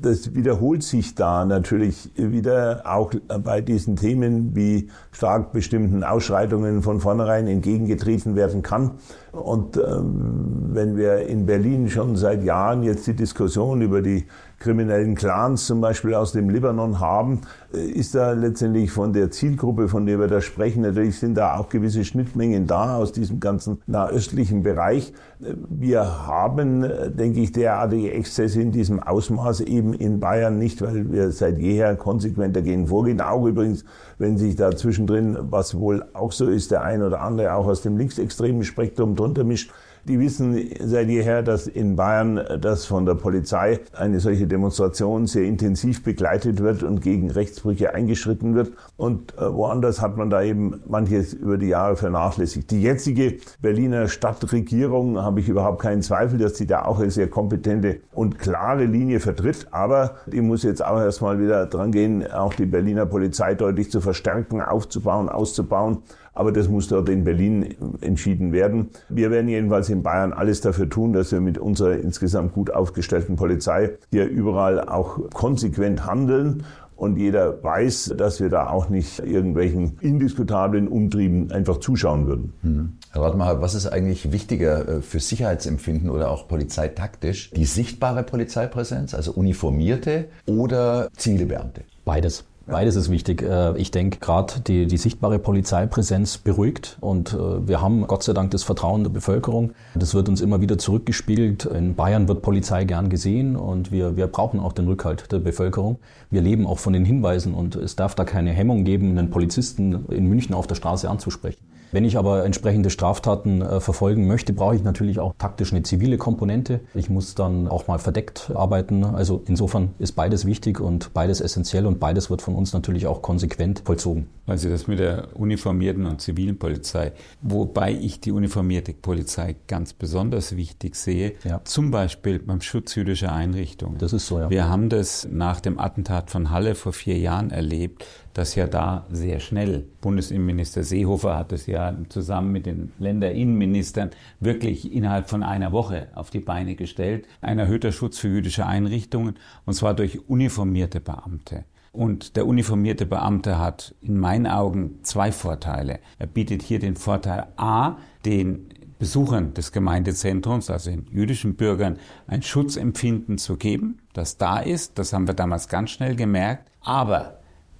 Das 0.00 0.34
wiederholt 0.34 0.84
sich 0.84 1.14
da 1.16 1.44
natürlich 1.44 2.12
wieder 2.14 2.82
auch 2.84 3.12
bei 3.42 3.60
diesen 3.60 3.96
Themen, 3.96 4.54
wie 4.54 4.88
stark 5.10 5.52
bestimmten 5.52 6.04
Ausschreitungen 6.04 6.82
von 6.82 7.00
vornherein 7.00 7.48
entgegengetreten 7.48 8.36
werden 8.36 8.62
kann. 8.62 8.92
Und 9.32 9.76
ähm, 9.76 10.70
wenn 10.72 10.96
wir 10.96 11.26
in 11.26 11.46
Berlin 11.46 11.90
schon 11.90 12.16
seit 12.16 12.44
Jahren 12.44 12.82
jetzt 12.82 13.06
die 13.06 13.14
Diskussion 13.14 13.82
über 13.82 14.00
die 14.00 14.26
kriminellen 14.58 15.14
Clans 15.14 15.66
zum 15.66 15.80
Beispiel 15.80 16.14
aus 16.14 16.32
dem 16.32 16.50
Libanon 16.50 16.98
haben, 16.98 17.42
äh, 17.72 17.78
ist 17.78 18.14
da 18.14 18.32
letztendlich 18.32 18.90
von 18.90 19.12
der 19.12 19.30
Zielgruppe, 19.30 19.88
von 19.88 20.06
der 20.06 20.18
wir 20.18 20.26
da 20.26 20.40
sprechen, 20.40 20.82
natürlich 20.82 21.18
sind 21.18 21.36
da 21.36 21.56
auch 21.56 21.68
gewisse 21.68 22.04
Schnittmengen 22.04 22.66
da 22.66 22.96
aus 22.96 23.12
diesem 23.12 23.38
ganzen 23.38 23.80
nahöstlichen 23.86 24.62
Bereich. 24.62 25.12
Äh, 25.40 25.54
wir 25.68 26.26
haben, 26.26 26.82
äh, 26.82 27.10
denke 27.10 27.40
ich, 27.40 27.52
derartige 27.52 28.12
Exzesse 28.12 28.60
in 28.60 28.72
diesem 28.72 29.00
Ausmaß 29.00 29.60
eben 29.60 29.87
in 29.94 30.20
Bayern 30.20 30.58
nicht, 30.58 30.82
weil 30.82 31.10
wir 31.12 31.30
seit 31.30 31.58
jeher 31.58 31.96
konsequent 31.96 32.56
dagegen 32.56 32.86
vorgehen. 32.86 33.20
Auch 33.20 33.44
übrigens, 33.46 33.84
wenn 34.18 34.38
sich 34.38 34.56
da 34.56 34.74
zwischendrin, 34.74 35.36
was 35.40 35.78
wohl 35.78 36.04
auch 36.12 36.32
so 36.32 36.46
ist, 36.46 36.70
der 36.70 36.82
ein 36.82 37.02
oder 37.02 37.20
andere 37.20 37.54
auch 37.54 37.66
aus 37.66 37.82
dem 37.82 37.96
linksextremen 37.96 38.64
Spektrum 38.64 39.16
drunter 39.16 39.44
mischt, 39.44 39.70
die 40.08 40.18
wissen 40.18 40.58
seit 40.80 41.08
jeher, 41.08 41.42
dass 41.42 41.66
in 41.66 41.96
Bayern 41.96 42.40
das 42.60 42.86
von 42.86 43.04
der 43.04 43.14
Polizei 43.14 43.80
eine 43.92 44.20
solche 44.20 44.46
Demonstration 44.46 45.26
sehr 45.26 45.44
intensiv 45.44 46.02
begleitet 46.02 46.60
wird 46.60 46.82
und 46.82 47.02
gegen 47.02 47.30
Rechtsbrüche 47.30 47.94
eingeschritten 47.94 48.54
wird. 48.54 48.72
Und 48.96 49.36
äh, 49.36 49.52
woanders 49.52 50.00
hat 50.00 50.16
man 50.16 50.30
da 50.30 50.42
eben 50.42 50.80
manches 50.86 51.34
über 51.34 51.58
die 51.58 51.68
Jahre 51.68 51.96
vernachlässigt. 51.96 52.70
Die 52.70 52.82
jetzige 52.82 53.36
Berliner 53.60 54.08
Stadtregierung 54.08 55.18
habe 55.18 55.40
ich 55.40 55.48
überhaupt 55.48 55.82
keinen 55.82 56.02
Zweifel, 56.02 56.38
dass 56.38 56.56
sie 56.56 56.66
da 56.66 56.84
auch 56.86 56.98
eine 56.98 57.10
sehr 57.10 57.28
kompetente 57.28 58.00
und 58.12 58.38
klare 58.38 58.84
Linie 58.84 59.20
vertritt. 59.20 59.68
Aber 59.70 60.16
die 60.26 60.40
muss 60.40 60.62
jetzt 60.62 60.84
auch 60.84 60.98
erstmal 60.98 61.38
wieder 61.40 61.66
dran 61.66 61.92
gehen, 61.92 62.26
auch 62.30 62.54
die 62.54 62.66
Berliner 62.66 63.04
Polizei 63.06 63.54
deutlich 63.54 63.90
zu 63.90 64.00
verstärken, 64.00 64.62
aufzubauen, 64.62 65.28
auszubauen. 65.28 65.98
Aber 66.38 66.52
das 66.52 66.68
muss 66.68 66.86
dort 66.86 67.08
in 67.08 67.24
Berlin 67.24 67.74
entschieden 68.00 68.52
werden. 68.52 68.90
Wir 69.08 69.32
werden 69.32 69.48
jedenfalls 69.48 69.88
in 69.90 70.04
Bayern 70.04 70.32
alles 70.32 70.60
dafür 70.60 70.88
tun, 70.88 71.12
dass 71.12 71.32
wir 71.32 71.40
mit 71.40 71.58
unserer 71.58 71.96
insgesamt 71.96 72.52
gut 72.52 72.70
aufgestellten 72.72 73.34
Polizei 73.34 73.98
hier 74.12 74.28
überall 74.28 74.88
auch 74.88 75.30
konsequent 75.30 76.06
handeln 76.06 76.62
und 76.94 77.16
jeder 77.16 77.60
weiß, 77.62 78.14
dass 78.16 78.40
wir 78.40 78.50
da 78.50 78.68
auch 78.68 78.88
nicht 78.88 79.18
irgendwelchen 79.18 79.98
indiskutablen 80.00 80.86
Umtrieben 80.86 81.50
einfach 81.50 81.78
zuschauen 81.78 82.28
würden. 82.28 82.52
Mhm. 82.62 82.92
Herr 83.10 83.22
Radmacher, 83.22 83.60
was 83.60 83.74
ist 83.74 83.88
eigentlich 83.88 84.30
wichtiger 84.30 84.88
äh, 84.88 85.02
für 85.02 85.18
Sicherheitsempfinden 85.18 86.08
oder 86.08 86.30
auch 86.30 86.46
polizeitaktisch? 86.46 87.50
Die 87.50 87.64
sichtbare 87.64 88.22
Polizeipräsenz, 88.22 89.12
also 89.12 89.32
uniformierte 89.32 90.26
oder 90.46 91.08
zivile 91.16 91.46
Beamte? 91.46 91.82
Beides. 92.04 92.44
Beides 92.68 92.96
ist 92.96 93.10
wichtig. 93.10 93.42
Äh, 93.42 93.78
ich 93.78 93.90
denke, 93.90 94.18
gerade 94.18 94.60
die, 94.60 94.86
die 94.86 94.98
sichtbare 94.98 95.38
Polizeipräsenz 95.38 96.36
beruhigt 96.36 96.98
und 97.00 97.32
äh, 97.32 97.66
wir 97.66 97.80
haben 97.80 98.06
Gott 98.06 98.22
sei 98.22 98.34
Dank 98.34 98.50
das 98.50 98.62
Vertrauen 98.62 99.04
der 99.04 99.10
Bevölkerung. 99.10 99.72
Das 99.94 100.14
wird 100.14 100.28
uns 100.28 100.42
immer 100.42 100.60
wieder 100.60 100.76
zurückgespiegelt. 100.76 101.64
In 101.64 101.94
Bayern 101.94 102.28
wird 102.28 102.42
Polizei 102.42 102.84
gern 102.84 103.08
gesehen 103.08 103.56
und 103.56 103.90
wir, 103.90 104.16
wir 104.16 104.26
brauchen 104.26 104.60
auch 104.60 104.74
den 104.74 104.86
Rückhalt 104.86 105.32
der 105.32 105.38
Bevölkerung. 105.38 105.98
Wir 106.30 106.42
leben 106.42 106.66
auch 106.66 106.78
von 106.78 106.92
den 106.92 107.06
Hinweisen 107.06 107.54
und 107.54 107.74
es 107.74 107.96
darf 107.96 108.14
da 108.14 108.24
keine 108.24 108.50
Hemmung 108.50 108.84
geben, 108.84 109.16
einen 109.16 109.30
Polizisten 109.30 110.04
in 110.10 110.26
München 110.26 110.54
auf 110.54 110.66
der 110.66 110.74
Straße 110.74 111.08
anzusprechen. 111.08 111.64
Wenn 111.92 112.04
ich 112.04 112.18
aber 112.18 112.44
entsprechende 112.44 112.90
Straftaten 112.90 113.62
äh, 113.62 113.80
verfolgen 113.80 114.26
möchte, 114.26 114.52
brauche 114.52 114.76
ich 114.76 114.82
natürlich 114.82 115.18
auch 115.18 115.34
taktisch 115.38 115.72
eine 115.72 115.82
zivile 115.82 116.18
Komponente. 116.18 116.80
Ich 116.94 117.08
muss 117.08 117.34
dann 117.34 117.68
auch 117.68 117.86
mal 117.86 117.98
verdeckt 117.98 118.50
arbeiten. 118.54 119.04
Also 119.04 119.42
insofern 119.46 119.94
ist 119.98 120.12
beides 120.12 120.44
wichtig 120.44 120.80
und 120.80 121.14
beides 121.14 121.40
essentiell 121.40 121.86
und 121.86 121.98
beides 122.00 122.30
wird 122.30 122.42
von 122.42 122.54
uns 122.54 122.72
natürlich 122.72 123.06
auch 123.06 123.22
konsequent 123.22 123.82
vollzogen. 123.84 124.28
Also 124.46 124.68
das 124.68 124.86
mit 124.86 124.98
der 124.98 125.36
uniformierten 125.36 126.06
und 126.06 126.20
zivilen 126.20 126.58
Polizei, 126.58 127.12
wobei 127.42 127.92
ich 127.92 128.20
die 128.20 128.32
uniformierte 128.32 128.92
Polizei 128.94 129.56
ganz 129.66 129.92
besonders 129.92 130.56
wichtig 130.56 130.96
sehe, 130.96 131.34
ja. 131.44 131.60
zum 131.64 131.90
Beispiel 131.90 132.38
beim 132.38 132.60
Schutz 132.60 132.94
jüdischer 132.94 133.32
Einrichtungen. 133.32 133.98
Das 133.98 134.12
ist 134.12 134.26
so, 134.26 134.38
ja. 134.38 134.50
Wir 134.50 134.68
haben 134.68 134.88
das 134.88 135.28
nach 135.30 135.60
dem 135.60 135.78
Attentat 135.78 136.30
von 136.30 136.50
Halle 136.50 136.74
vor 136.74 136.92
vier 136.92 137.18
Jahren 137.18 137.50
erlebt, 137.50 138.06
dass 138.34 138.54
ja 138.54 138.66
da 138.66 139.06
sehr 139.10 139.40
schnell, 139.40 139.84
Bundesinnenminister 140.00 140.84
Seehofer 140.84 141.36
hat 141.36 141.52
es 141.52 141.66
ja 141.66 141.96
zusammen 142.08 142.52
mit 142.52 142.66
den 142.66 142.92
Länderinnenministern 142.98 144.10
wirklich 144.40 144.92
innerhalb 144.92 145.28
von 145.28 145.42
einer 145.42 145.72
Woche 145.72 146.08
auf 146.14 146.30
die 146.30 146.40
Beine 146.40 146.74
gestellt, 146.74 147.26
ein 147.40 147.58
erhöhter 147.58 147.92
Schutz 147.92 148.18
für 148.18 148.28
jüdische 148.28 148.66
Einrichtungen, 148.66 149.34
und 149.66 149.74
zwar 149.74 149.94
durch 149.94 150.28
uniformierte 150.28 151.00
Beamte. 151.00 151.64
Und 151.92 152.36
der 152.36 152.46
uniformierte 152.46 153.06
Beamte 153.06 153.58
hat 153.58 153.94
in 154.00 154.18
meinen 154.18 154.46
Augen 154.46 155.00
zwei 155.02 155.32
Vorteile. 155.32 156.00
Er 156.18 156.26
bietet 156.26 156.62
hier 156.62 156.78
den 156.78 156.96
Vorteil 156.96 157.46
A, 157.56 157.96
den 158.24 158.68
Besuchern 158.98 159.54
des 159.54 159.72
Gemeindezentrums, 159.72 160.70
also 160.70 160.90
den 160.90 161.06
jüdischen 161.10 161.54
Bürgern, 161.54 161.98
ein 162.26 162.42
Schutzempfinden 162.42 163.38
zu 163.38 163.56
geben, 163.56 163.98
das 164.12 164.38
da 164.38 164.58
ist. 164.58 164.98
Das 164.98 165.12
haben 165.12 165.26
wir 165.26 165.34
damals 165.34 165.68
ganz 165.68 165.90
schnell 165.90 166.16
gemerkt. 166.16 166.70
Aber 166.80 167.37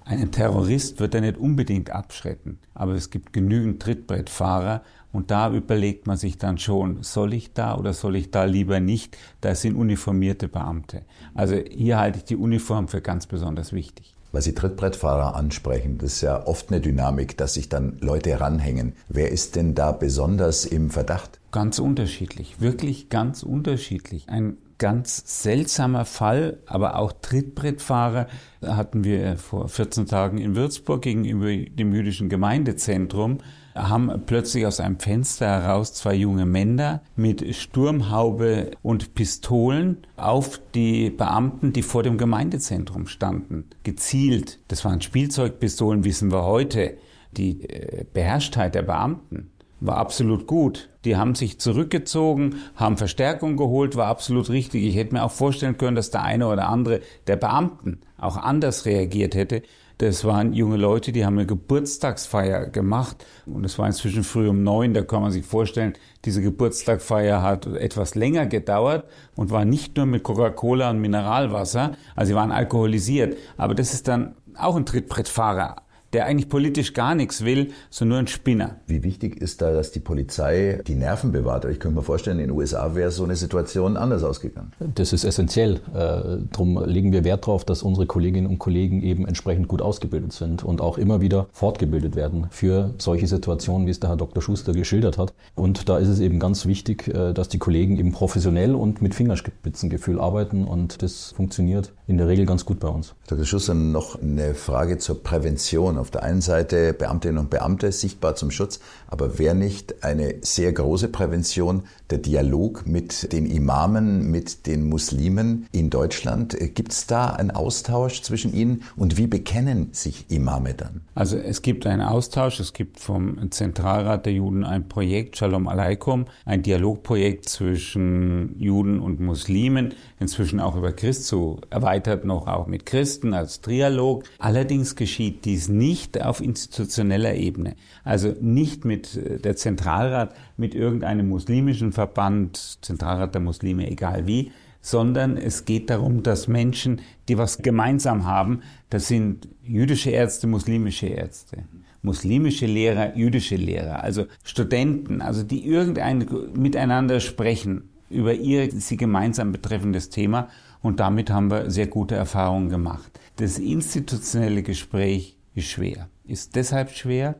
einen 0.09 0.31
Terrorist 0.31 0.99
wird 0.99 1.13
er 1.13 1.21
nicht 1.21 1.37
unbedingt 1.37 1.91
abschrecken, 1.91 2.57
aber 2.73 2.93
es 2.93 3.11
gibt 3.11 3.31
genügend 3.31 3.79
Trittbrettfahrer 3.79 4.81
und 5.11 5.29
da 5.29 5.53
überlegt 5.53 6.07
man 6.07 6.17
sich 6.17 6.39
dann 6.39 6.57
schon, 6.57 7.03
soll 7.03 7.33
ich 7.33 7.53
da 7.53 7.77
oder 7.77 7.93
soll 7.93 8.15
ich 8.15 8.31
da 8.31 8.45
lieber 8.45 8.79
nicht? 8.79 9.17
Da 9.41 9.53
sind 9.53 9.75
uniformierte 9.75 10.47
Beamte. 10.47 11.03
Also 11.35 11.55
hier 11.55 11.99
halte 11.99 12.17
ich 12.17 12.23
die 12.23 12.37
Uniform 12.37 12.87
für 12.87 13.01
ganz 13.01 13.27
besonders 13.27 13.71
wichtig. 13.71 14.15
Weil 14.31 14.41
Sie 14.41 14.53
Trittbrettfahrer 14.53 15.35
ansprechen, 15.35 15.99
das 15.99 16.13
ist 16.13 16.21
ja 16.21 16.45
oft 16.45 16.71
eine 16.71 16.81
Dynamik, 16.81 17.37
dass 17.37 17.53
sich 17.55 17.69
dann 17.69 17.97
Leute 17.99 18.39
ranhängen. 18.39 18.93
Wer 19.09 19.31
ist 19.31 19.55
denn 19.55 19.75
da 19.75 19.91
besonders 19.91 20.65
im 20.65 20.89
Verdacht? 20.89 21.39
Ganz 21.51 21.77
unterschiedlich, 21.77 22.61
wirklich 22.61 23.09
ganz 23.09 23.43
unterschiedlich. 23.43 24.29
Ein 24.29 24.57
ganz 24.79 25.43
seltsamer 25.43 26.05
Fall, 26.05 26.57
aber 26.65 26.97
auch 26.97 27.11
Trittbrettfahrer 27.11 28.27
hatten 28.65 29.03
wir 29.03 29.37
vor 29.37 29.69
14 29.69 30.07
Tagen 30.07 30.39
in 30.39 30.55
Würzburg 30.55 31.03
gegenüber 31.03 31.47
dem 31.75 31.93
jüdischen 31.93 32.29
Gemeindezentrum 32.29 33.37
haben 33.75 34.23
plötzlich 34.25 34.65
aus 34.65 34.79
einem 34.79 34.99
Fenster 34.99 35.47
heraus 35.47 35.93
zwei 35.93 36.13
junge 36.13 36.45
Männer 36.45 37.01
mit 37.15 37.55
Sturmhaube 37.55 38.71
und 38.81 39.15
Pistolen 39.15 39.97
auf 40.17 40.59
die 40.73 41.09
Beamten, 41.09 41.73
die 41.73 41.83
vor 41.83 42.03
dem 42.03 42.17
Gemeindezentrum 42.17 43.07
standen, 43.07 43.65
gezielt. 43.83 44.59
Das 44.67 44.83
waren 44.85 45.01
Spielzeugpistolen, 45.01 46.03
wissen 46.03 46.31
wir 46.31 46.43
heute. 46.43 46.97
Die 47.31 47.69
äh, 47.69 48.05
Beherrschtheit 48.11 48.73
der 48.73 48.81
Beamten 48.81 49.51
war 49.81 49.97
absolut 49.97 50.47
gut. 50.47 50.89
Die 51.05 51.15
haben 51.15 51.35
sich 51.35 51.59
zurückgezogen, 51.59 52.55
haben 52.75 52.97
Verstärkung 52.97 53.57
geholt, 53.57 53.95
war 53.95 54.07
absolut 54.07 54.49
richtig. 54.49 54.83
Ich 54.83 54.95
hätte 54.95 55.13
mir 55.13 55.23
auch 55.23 55.31
vorstellen 55.31 55.77
können, 55.77 55.95
dass 55.95 56.11
der 56.11 56.23
eine 56.23 56.47
oder 56.47 56.67
andere 56.67 57.01
der 57.27 57.37
Beamten 57.37 58.01
auch 58.17 58.37
anders 58.37 58.85
reagiert 58.85 59.35
hätte. 59.35 59.61
Das 59.99 60.23
waren 60.23 60.53
junge 60.53 60.77
Leute, 60.77 61.11
die 61.11 61.25
haben 61.25 61.37
eine 61.37 61.45
Geburtstagsfeier 61.45 62.67
gemacht 62.67 63.25
und 63.45 63.65
es 63.65 63.77
war 63.77 63.85
inzwischen 63.85 64.23
früh 64.23 64.47
um 64.47 64.63
neun. 64.63 64.93
Da 64.93 65.01
kann 65.01 65.21
man 65.21 65.31
sich 65.31 65.45
vorstellen, 65.45 65.93
diese 66.23 66.41
Geburtstagsfeier 66.41 67.41
hat 67.41 67.65
etwas 67.65 68.15
länger 68.15 68.45
gedauert 68.45 69.03
und 69.35 69.51
war 69.51 69.65
nicht 69.65 69.97
nur 69.97 70.05
mit 70.05 70.23
Coca-Cola 70.23 70.89
und 70.89 70.99
Mineralwasser, 70.99 71.97
also 72.15 72.29
sie 72.29 72.35
waren 72.35 72.53
alkoholisiert. 72.53 73.35
Aber 73.57 73.75
das 73.75 73.93
ist 73.93 74.07
dann 74.07 74.35
auch 74.55 74.77
ein 74.77 74.85
Trittbrettfahrer 74.85 75.75
der 76.13 76.25
eigentlich 76.25 76.49
politisch 76.49 76.93
gar 76.93 77.15
nichts 77.15 77.45
will, 77.45 77.71
sondern 77.89 78.09
nur 78.09 78.19
ein 78.19 78.27
Spinner. 78.27 78.77
Wie 78.87 79.03
wichtig 79.03 79.39
ist 79.41 79.61
da, 79.61 79.71
dass 79.71 79.91
die 79.91 79.99
Polizei 79.99 80.81
die 80.87 80.95
Nerven 80.95 81.31
bewahrt? 81.31 81.65
Ich 81.65 81.79
könnte 81.79 81.97
mir 81.97 82.03
vorstellen, 82.03 82.39
in 82.39 82.47
den 82.47 82.57
USA 82.57 82.95
wäre 82.95 83.11
so 83.11 83.23
eine 83.23 83.35
Situation 83.35 83.97
anders 83.97 84.23
ausgegangen. 84.23 84.71
Das 84.95 85.13
ist 85.13 85.23
essentiell. 85.23 85.75
Äh, 85.93 86.47
darum 86.51 86.83
legen 86.85 87.11
wir 87.11 87.23
Wert 87.23 87.47
darauf, 87.47 87.65
dass 87.65 87.83
unsere 87.83 88.07
Kolleginnen 88.07 88.47
und 88.47 88.59
Kollegen 88.59 89.03
eben 89.03 89.27
entsprechend 89.27 89.67
gut 89.67 89.81
ausgebildet 89.81 90.33
sind 90.33 90.63
und 90.63 90.81
auch 90.81 90.97
immer 90.97 91.21
wieder 91.21 91.47
fortgebildet 91.51 92.15
werden 92.15 92.47
für 92.49 92.93
solche 92.97 93.27
Situationen, 93.27 93.85
wie 93.85 93.91
es 93.91 93.99
der 93.99 94.09
Herr 94.09 94.17
Dr. 94.17 94.41
Schuster 94.41 94.73
geschildert 94.73 95.17
hat. 95.17 95.33
Und 95.55 95.89
da 95.89 95.97
ist 95.97 96.07
es 96.07 96.19
eben 96.19 96.39
ganz 96.39 96.65
wichtig, 96.65 97.07
äh, 97.07 97.33
dass 97.33 97.49
die 97.49 97.59
Kollegen 97.59 97.97
eben 97.97 98.11
professionell 98.11 98.73
und 98.73 99.01
mit 99.01 99.13
Fingerspitzengefühl 99.13 100.19
arbeiten 100.19 100.65
und 100.65 101.03
das 101.03 101.31
funktioniert 101.31 101.93
in 102.07 102.17
der 102.17 102.27
Regel 102.27 102.45
ganz 102.45 102.65
gut 102.65 102.79
bei 102.79 102.87
uns. 102.87 103.13
Dr. 103.27 103.45
Schuster, 103.45 103.75
noch 103.75 104.19
eine 104.19 104.55
Frage 104.55 104.97
zur 104.97 105.21
Prävention 105.23 105.98
auf 105.99 106.11
der 106.11 106.23
einen 106.23 106.41
Seite 106.41 106.93
Beamtinnen 106.93 107.37
und 107.37 107.49
Beamte 107.49 107.91
sichtbar 107.91 108.35
zum 108.35 108.51
Schutz, 108.51 108.79
aber 109.07 109.37
wäre 109.37 109.55
nicht 109.55 110.03
eine 110.03 110.35
sehr 110.41 110.71
große 110.71 111.09
Prävention 111.09 111.83
der 112.09 112.19
Dialog 112.19 112.87
mit 112.87 113.31
den 113.33 113.45
Imamen, 113.45 114.31
mit 114.31 114.65
den 114.65 114.87
Muslimen 114.87 115.67
in 115.71 115.89
Deutschland? 115.89 116.57
Gibt 116.73 116.93
es 116.93 117.07
da 117.07 117.27
einen 117.27 117.51
Austausch 117.51 118.21
zwischen 118.21 118.53
ihnen 118.53 118.83
und 118.95 119.17
wie 119.17 119.27
bekennen 119.27 119.89
sich 119.91 120.25
Imame 120.29 120.73
dann? 120.73 121.01
Also 121.15 121.37
es 121.37 121.61
gibt 121.61 121.85
einen 121.85 122.01
Austausch, 122.01 122.59
es 122.59 122.73
gibt 122.73 122.99
vom 122.99 123.51
Zentralrat 123.51 124.25
der 124.25 124.33
Juden 124.33 124.63
ein 124.63 124.87
Projekt, 124.87 125.37
Shalom 125.37 125.67
Aleikum, 125.67 126.25
ein 126.45 126.63
Dialogprojekt 126.63 127.49
zwischen 127.49 128.55
Juden 128.57 128.99
und 128.99 129.19
Muslimen, 129.19 129.93
inzwischen 130.19 130.59
auch 130.59 130.75
über 130.75 130.91
Christus, 130.91 131.59
erweitert 131.69 132.25
noch 132.25 132.47
auch 132.47 132.67
mit 132.67 132.85
Christen 132.85 133.33
als 133.33 133.61
Trialog. 133.61 134.23
Allerdings 134.37 134.95
geschieht 134.95 135.45
dies 135.45 135.67
nicht 135.67 135.88
nicht 135.89 136.21
auf 136.21 136.39
institutioneller 136.39 137.33
Ebene, 137.33 137.75
also 138.03 138.35
nicht 138.41 138.85
mit 138.85 139.17
äh, 139.17 139.39
der 139.39 139.55
Zentralrat, 139.55 140.35
mit 140.55 140.75
irgendeinem 140.75 141.27
muslimischen 141.27 141.91
Verband, 141.91 142.77
Zentralrat 142.81 143.33
der 143.33 143.41
Muslime, 143.41 143.89
egal 143.89 144.27
wie, 144.27 144.51
sondern 144.81 145.35
es 145.35 145.65
geht 145.65 145.89
darum, 145.89 146.21
dass 146.21 146.47
Menschen, 146.47 147.01
die 147.27 147.39
was 147.39 147.57
gemeinsam 147.57 148.25
haben, 148.25 148.61
das 148.91 149.07
sind 149.07 149.47
jüdische 149.63 150.11
Ärzte, 150.11 150.45
muslimische 150.45 151.07
Ärzte, 151.07 151.63
muslimische 152.03 152.67
Lehrer, 152.67 153.17
jüdische 153.17 153.55
Lehrer, 153.55 154.03
also 154.03 154.25
Studenten, 154.43 155.21
also 155.21 155.41
die 155.41 155.65
irgendein 155.65 156.27
miteinander 156.53 157.19
sprechen 157.19 157.89
über 158.09 158.33
ihr 158.33 158.71
sie 158.71 158.97
gemeinsam 158.97 159.51
betreffendes 159.51 160.09
Thema. 160.09 160.49
Und 160.81 160.99
damit 160.99 161.29
haben 161.29 161.51
wir 161.51 161.69
sehr 161.69 161.87
gute 161.87 162.15
Erfahrungen 162.15 162.69
gemacht. 162.69 163.11
Das 163.35 163.59
institutionelle 163.59 164.63
Gespräch 164.63 165.38
ist 165.59 165.69
schwer. 165.69 166.09
Ist 166.25 166.55
deshalb 166.55 166.91
schwer, 166.91 167.35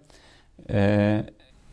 äh, 0.67 1.23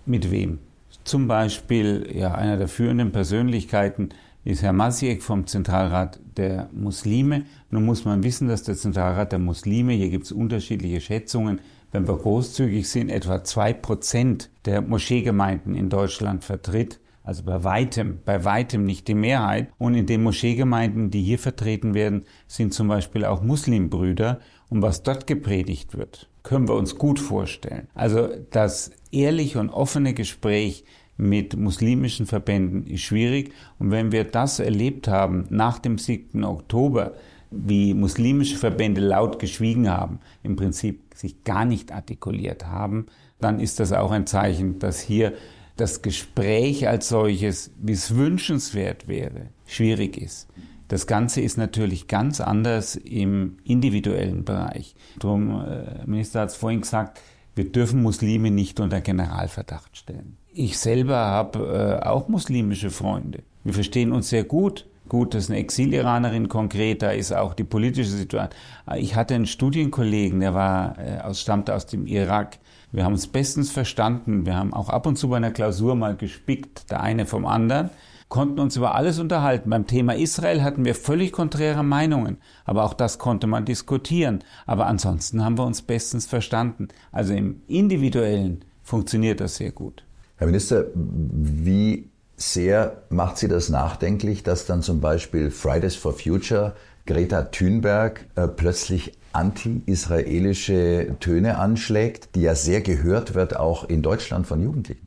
mit 0.07 0.31
wem? 0.31 0.59
Zum 1.05 1.29
Beispiel, 1.29 2.09
ja, 2.15 2.35
einer 2.35 2.57
der 2.57 2.69
führenden 2.69 3.13
Persönlichkeiten 3.13 4.09
ist 4.45 4.63
Herr 4.63 4.73
Masiek 4.73 5.23
vom 5.23 5.47
Zentralrat 5.47 6.21
der 6.37 6.69
Muslime. 6.73 7.45
Nun 7.71 7.85
muss 7.85 8.05
man 8.05 8.23
wissen, 8.23 8.49
dass 8.49 8.63
der 8.63 8.77
Zentralrat 8.77 9.33
der 9.33 9.39
Muslime, 9.39 9.93
hier 9.93 10.09
gibt 10.09 10.25
es 10.25 10.33
unterschiedliche 10.33 11.01
Schätzungen, 11.01 11.61
wenn 11.93 12.07
wir 12.07 12.17
großzügig 12.17 12.89
sind, 12.89 13.09
etwa 13.09 13.43
zwei 13.45 13.73
Prozent 13.73 14.51
der 14.65 14.83
Moscheegemeinden 14.83 15.75
in 15.75 15.89
Deutschland 15.89 16.45
vertritt. 16.45 17.01
Also 17.23 17.43
bei 17.43 17.65
weitem, 17.65 18.21
bei 18.25 18.45
weitem 18.45 18.85
nicht 18.85 19.09
die 19.09 19.15
Mehrheit. 19.15 19.69
Und 19.79 19.95
in 19.95 20.07
den 20.07 20.23
Moscheegemeinden, 20.23 21.11
die 21.11 21.23
hier 21.23 21.41
vertreten 21.41 21.95
werden, 21.95 22.25
sind 22.47 22.73
zum 22.73 22.87
Beispiel 22.87 23.25
auch 23.25 23.43
Muslimbrüder. 23.43 24.39
Und 24.69 24.83
was 24.83 25.03
dort 25.03 25.27
gepredigt 25.27 25.97
wird, 25.97 26.29
können 26.43 26.69
wir 26.69 26.75
uns 26.75 26.97
gut 26.97 27.19
vorstellen. 27.19 27.89
Also 27.95 28.29
das 28.51 28.91
ehrliche 29.11 29.61
und 29.61 29.71
offene 29.71 30.15
Gespräch 30.15 30.85
mit 31.17 31.57
muslimischen 31.57 32.27
Verbänden 32.27 32.87
ist 32.87 33.03
schwierig. 33.03 33.53
Und 33.79 33.91
wenn 33.91 34.13
wir 34.13 34.25
das 34.25 34.59
erlebt 34.59 35.09
haben 35.09 35.47
nach 35.51 35.79
dem 35.79 35.99
7. 35.99 36.45
Oktober, 36.45 37.15
wie 37.51 37.95
muslimische 37.95 38.57
Verbände 38.57 39.01
laut 39.01 39.39
geschwiegen 39.39 39.89
haben, 39.89 40.21
im 40.43 40.57
Prinzip 40.57 41.15
sich 41.15 41.45
gar 41.45 41.65
nicht 41.65 41.93
artikuliert 41.93 42.67
haben, 42.67 43.07
dann 43.41 43.61
ist 43.61 43.81
das 43.81 43.93
auch 43.93 44.11
ein 44.11 44.27
Zeichen, 44.27 44.79
dass 44.79 45.01
hier 45.01 45.33
das 45.77 46.03
Gespräch 46.03 46.89
als 46.89 47.09
solches, 47.09 47.71
wie 47.81 47.93
es 47.93 48.17
wünschenswert 48.17 49.09
wäre, 49.09 49.51
schwierig 49.67 50.17
ist. 50.17 50.49
Das 50.89 51.07
Ganze 51.07 51.41
ist 51.41 51.59
natürlich 51.59 52.07
ganz 52.07 52.41
anders 52.41 52.97
im 52.97 53.59
individuellen 53.65 54.45
Bereich. 54.45 54.95
Drum, 55.19 55.65
äh, 55.65 56.07
Minister 56.07 56.41
hat 56.41 56.51
es 56.51 56.57
vorhin 56.57 56.83
gesagt, 56.83 57.21
wir 57.55 57.73
dürfen 57.73 58.03
Muslime 58.03 58.51
nicht 58.51 58.79
unter 58.81 59.01
Generalverdacht 59.01 59.97
stellen. 59.97 60.37
Ich 60.53 60.79
selber 60.79 61.17
habe 61.17 62.01
äh, 62.03 62.07
auch 62.07 62.29
muslimische 62.29 62.91
Freunde. 62.91 63.43
Wir 63.65 63.73
verstehen 63.73 64.13
uns 64.13 64.29
sehr 64.29 64.45
gut. 64.45 64.87
Gut, 65.09 65.35
das 65.35 65.45
ist 65.45 65.51
eine 65.51 65.61
Exil-Iranerin 65.61 66.49
konkret, 66.49 67.01
da 67.01 67.13
ist 67.13 67.33
auch 67.33 67.55
die 67.55 67.63
politische 67.63 68.11
Situation. 68.11 68.57
Ich 68.97 69.15
hatte 69.15 69.37
einen 69.37 69.47
Studienkollegen, 69.47 70.41
der 70.41 70.53
war, 70.53 70.99
äh, 70.99 71.21
aus, 71.21 71.41
stammte 71.41 71.75
aus 71.75 71.87
dem 71.87 72.07
Irak. 72.07 72.59
Wir 72.91 73.05
haben 73.05 73.13
uns 73.13 73.29
bestens 73.29 73.71
verstanden. 73.71 74.47
Wir 74.47 74.57
haben 74.57 74.73
auch 74.73 74.89
ab 74.89 75.07
und 75.07 75.17
zu 75.17 75.29
bei 75.29 75.37
einer 75.37 75.53
Klausur 75.53 75.95
mal 75.95 76.17
gespickt, 76.17 76.91
der 76.91 77.03
eine 77.03 77.27
vom 77.27 77.47
anderen 77.47 77.91
konnten 78.29 78.59
uns 78.59 78.77
über 78.77 78.95
alles 78.95 79.19
unterhalten. 79.19 79.71
Beim 79.71 79.87
Thema 79.87 80.15
Israel 80.15 80.63
hatten 80.63 80.85
wir 80.85 80.95
völlig 80.95 81.33
konträre 81.33 81.83
Meinungen, 81.83 82.39
aber 82.65 82.85
auch 82.85 82.95
das 82.95 83.19
konnte 83.19 83.47
man 83.47 83.65
diskutieren. 83.65 84.43
Aber 84.67 84.87
ansonsten 84.87 85.45
haben 85.45 85.59
wir 85.59 85.65
uns 85.65 85.83
bestens 85.83 86.27
verstanden. 86.27 86.89
Also 87.13 87.35
im 87.35 87.63
individuellen 87.69 88.65
funktioniert 88.83 89.41
das 89.41 89.57
sehr 89.57 89.73
gut. 89.73 90.05
Herr 90.37 90.47
Minister, 90.47 90.87
wie 90.95 92.11
sehr 92.37 93.03
macht 93.09 93.39
Sie 93.39 93.49
das 93.49 93.69
nachdenklich, 93.69 94.43
dass 94.43 94.67
dann 94.67 94.83
zum 94.83 95.01
Beispiel 95.01 95.51
Fridays 95.51 95.97
for 95.97 96.13
Future 96.13 96.75
Greta 97.07 97.45
Thunberg 97.45 98.27
äh, 98.35 98.49
plötzlich 98.49 99.17
anti-israelische 99.33 101.17
Töne 101.21 101.59
anschlägt, 101.59 102.35
die 102.35 102.43
ja 102.43 102.55
sehr 102.55 102.81
gehört 102.81 103.35
wird, 103.35 103.57
auch 103.57 103.89
in 103.89 104.03
Deutschland 104.03 104.47
von 104.47 104.63
Jugendlichen? 104.63 105.07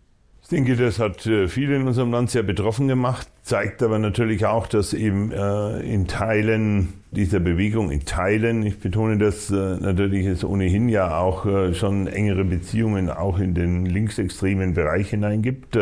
Ich 0.49 0.55
denke, 0.55 0.75
das 0.75 0.97
hat 0.97 1.27
äh, 1.27 1.47
viele 1.47 1.75
in 1.75 1.85
unserem 1.85 2.11
Land 2.11 2.31
sehr 2.31 2.41
betroffen 2.41 2.87
gemacht, 2.87 3.27
zeigt 3.43 3.83
aber 3.83 3.99
natürlich 3.99 4.47
auch, 4.47 4.65
dass 4.65 4.95
eben 4.95 5.31
äh, 5.31 5.79
in 5.81 6.07
Teilen 6.07 6.93
dieser 7.11 7.39
Bewegung, 7.39 7.91
in 7.91 8.03
Teilen, 8.03 8.63
ich 8.63 8.79
betone 8.79 9.19
das 9.19 9.51
äh, 9.51 9.53
natürlich, 9.53 10.25
es 10.25 10.43
ohnehin 10.43 10.89
ja 10.89 11.19
auch 11.19 11.45
äh, 11.45 11.75
schon 11.75 12.07
engere 12.07 12.45
Beziehungen 12.45 13.11
auch 13.11 13.37
in 13.37 13.53
den 13.53 13.85
linksextremen 13.85 14.73
Bereich 14.73 15.11
hinein 15.11 15.43
gibt. 15.43 15.77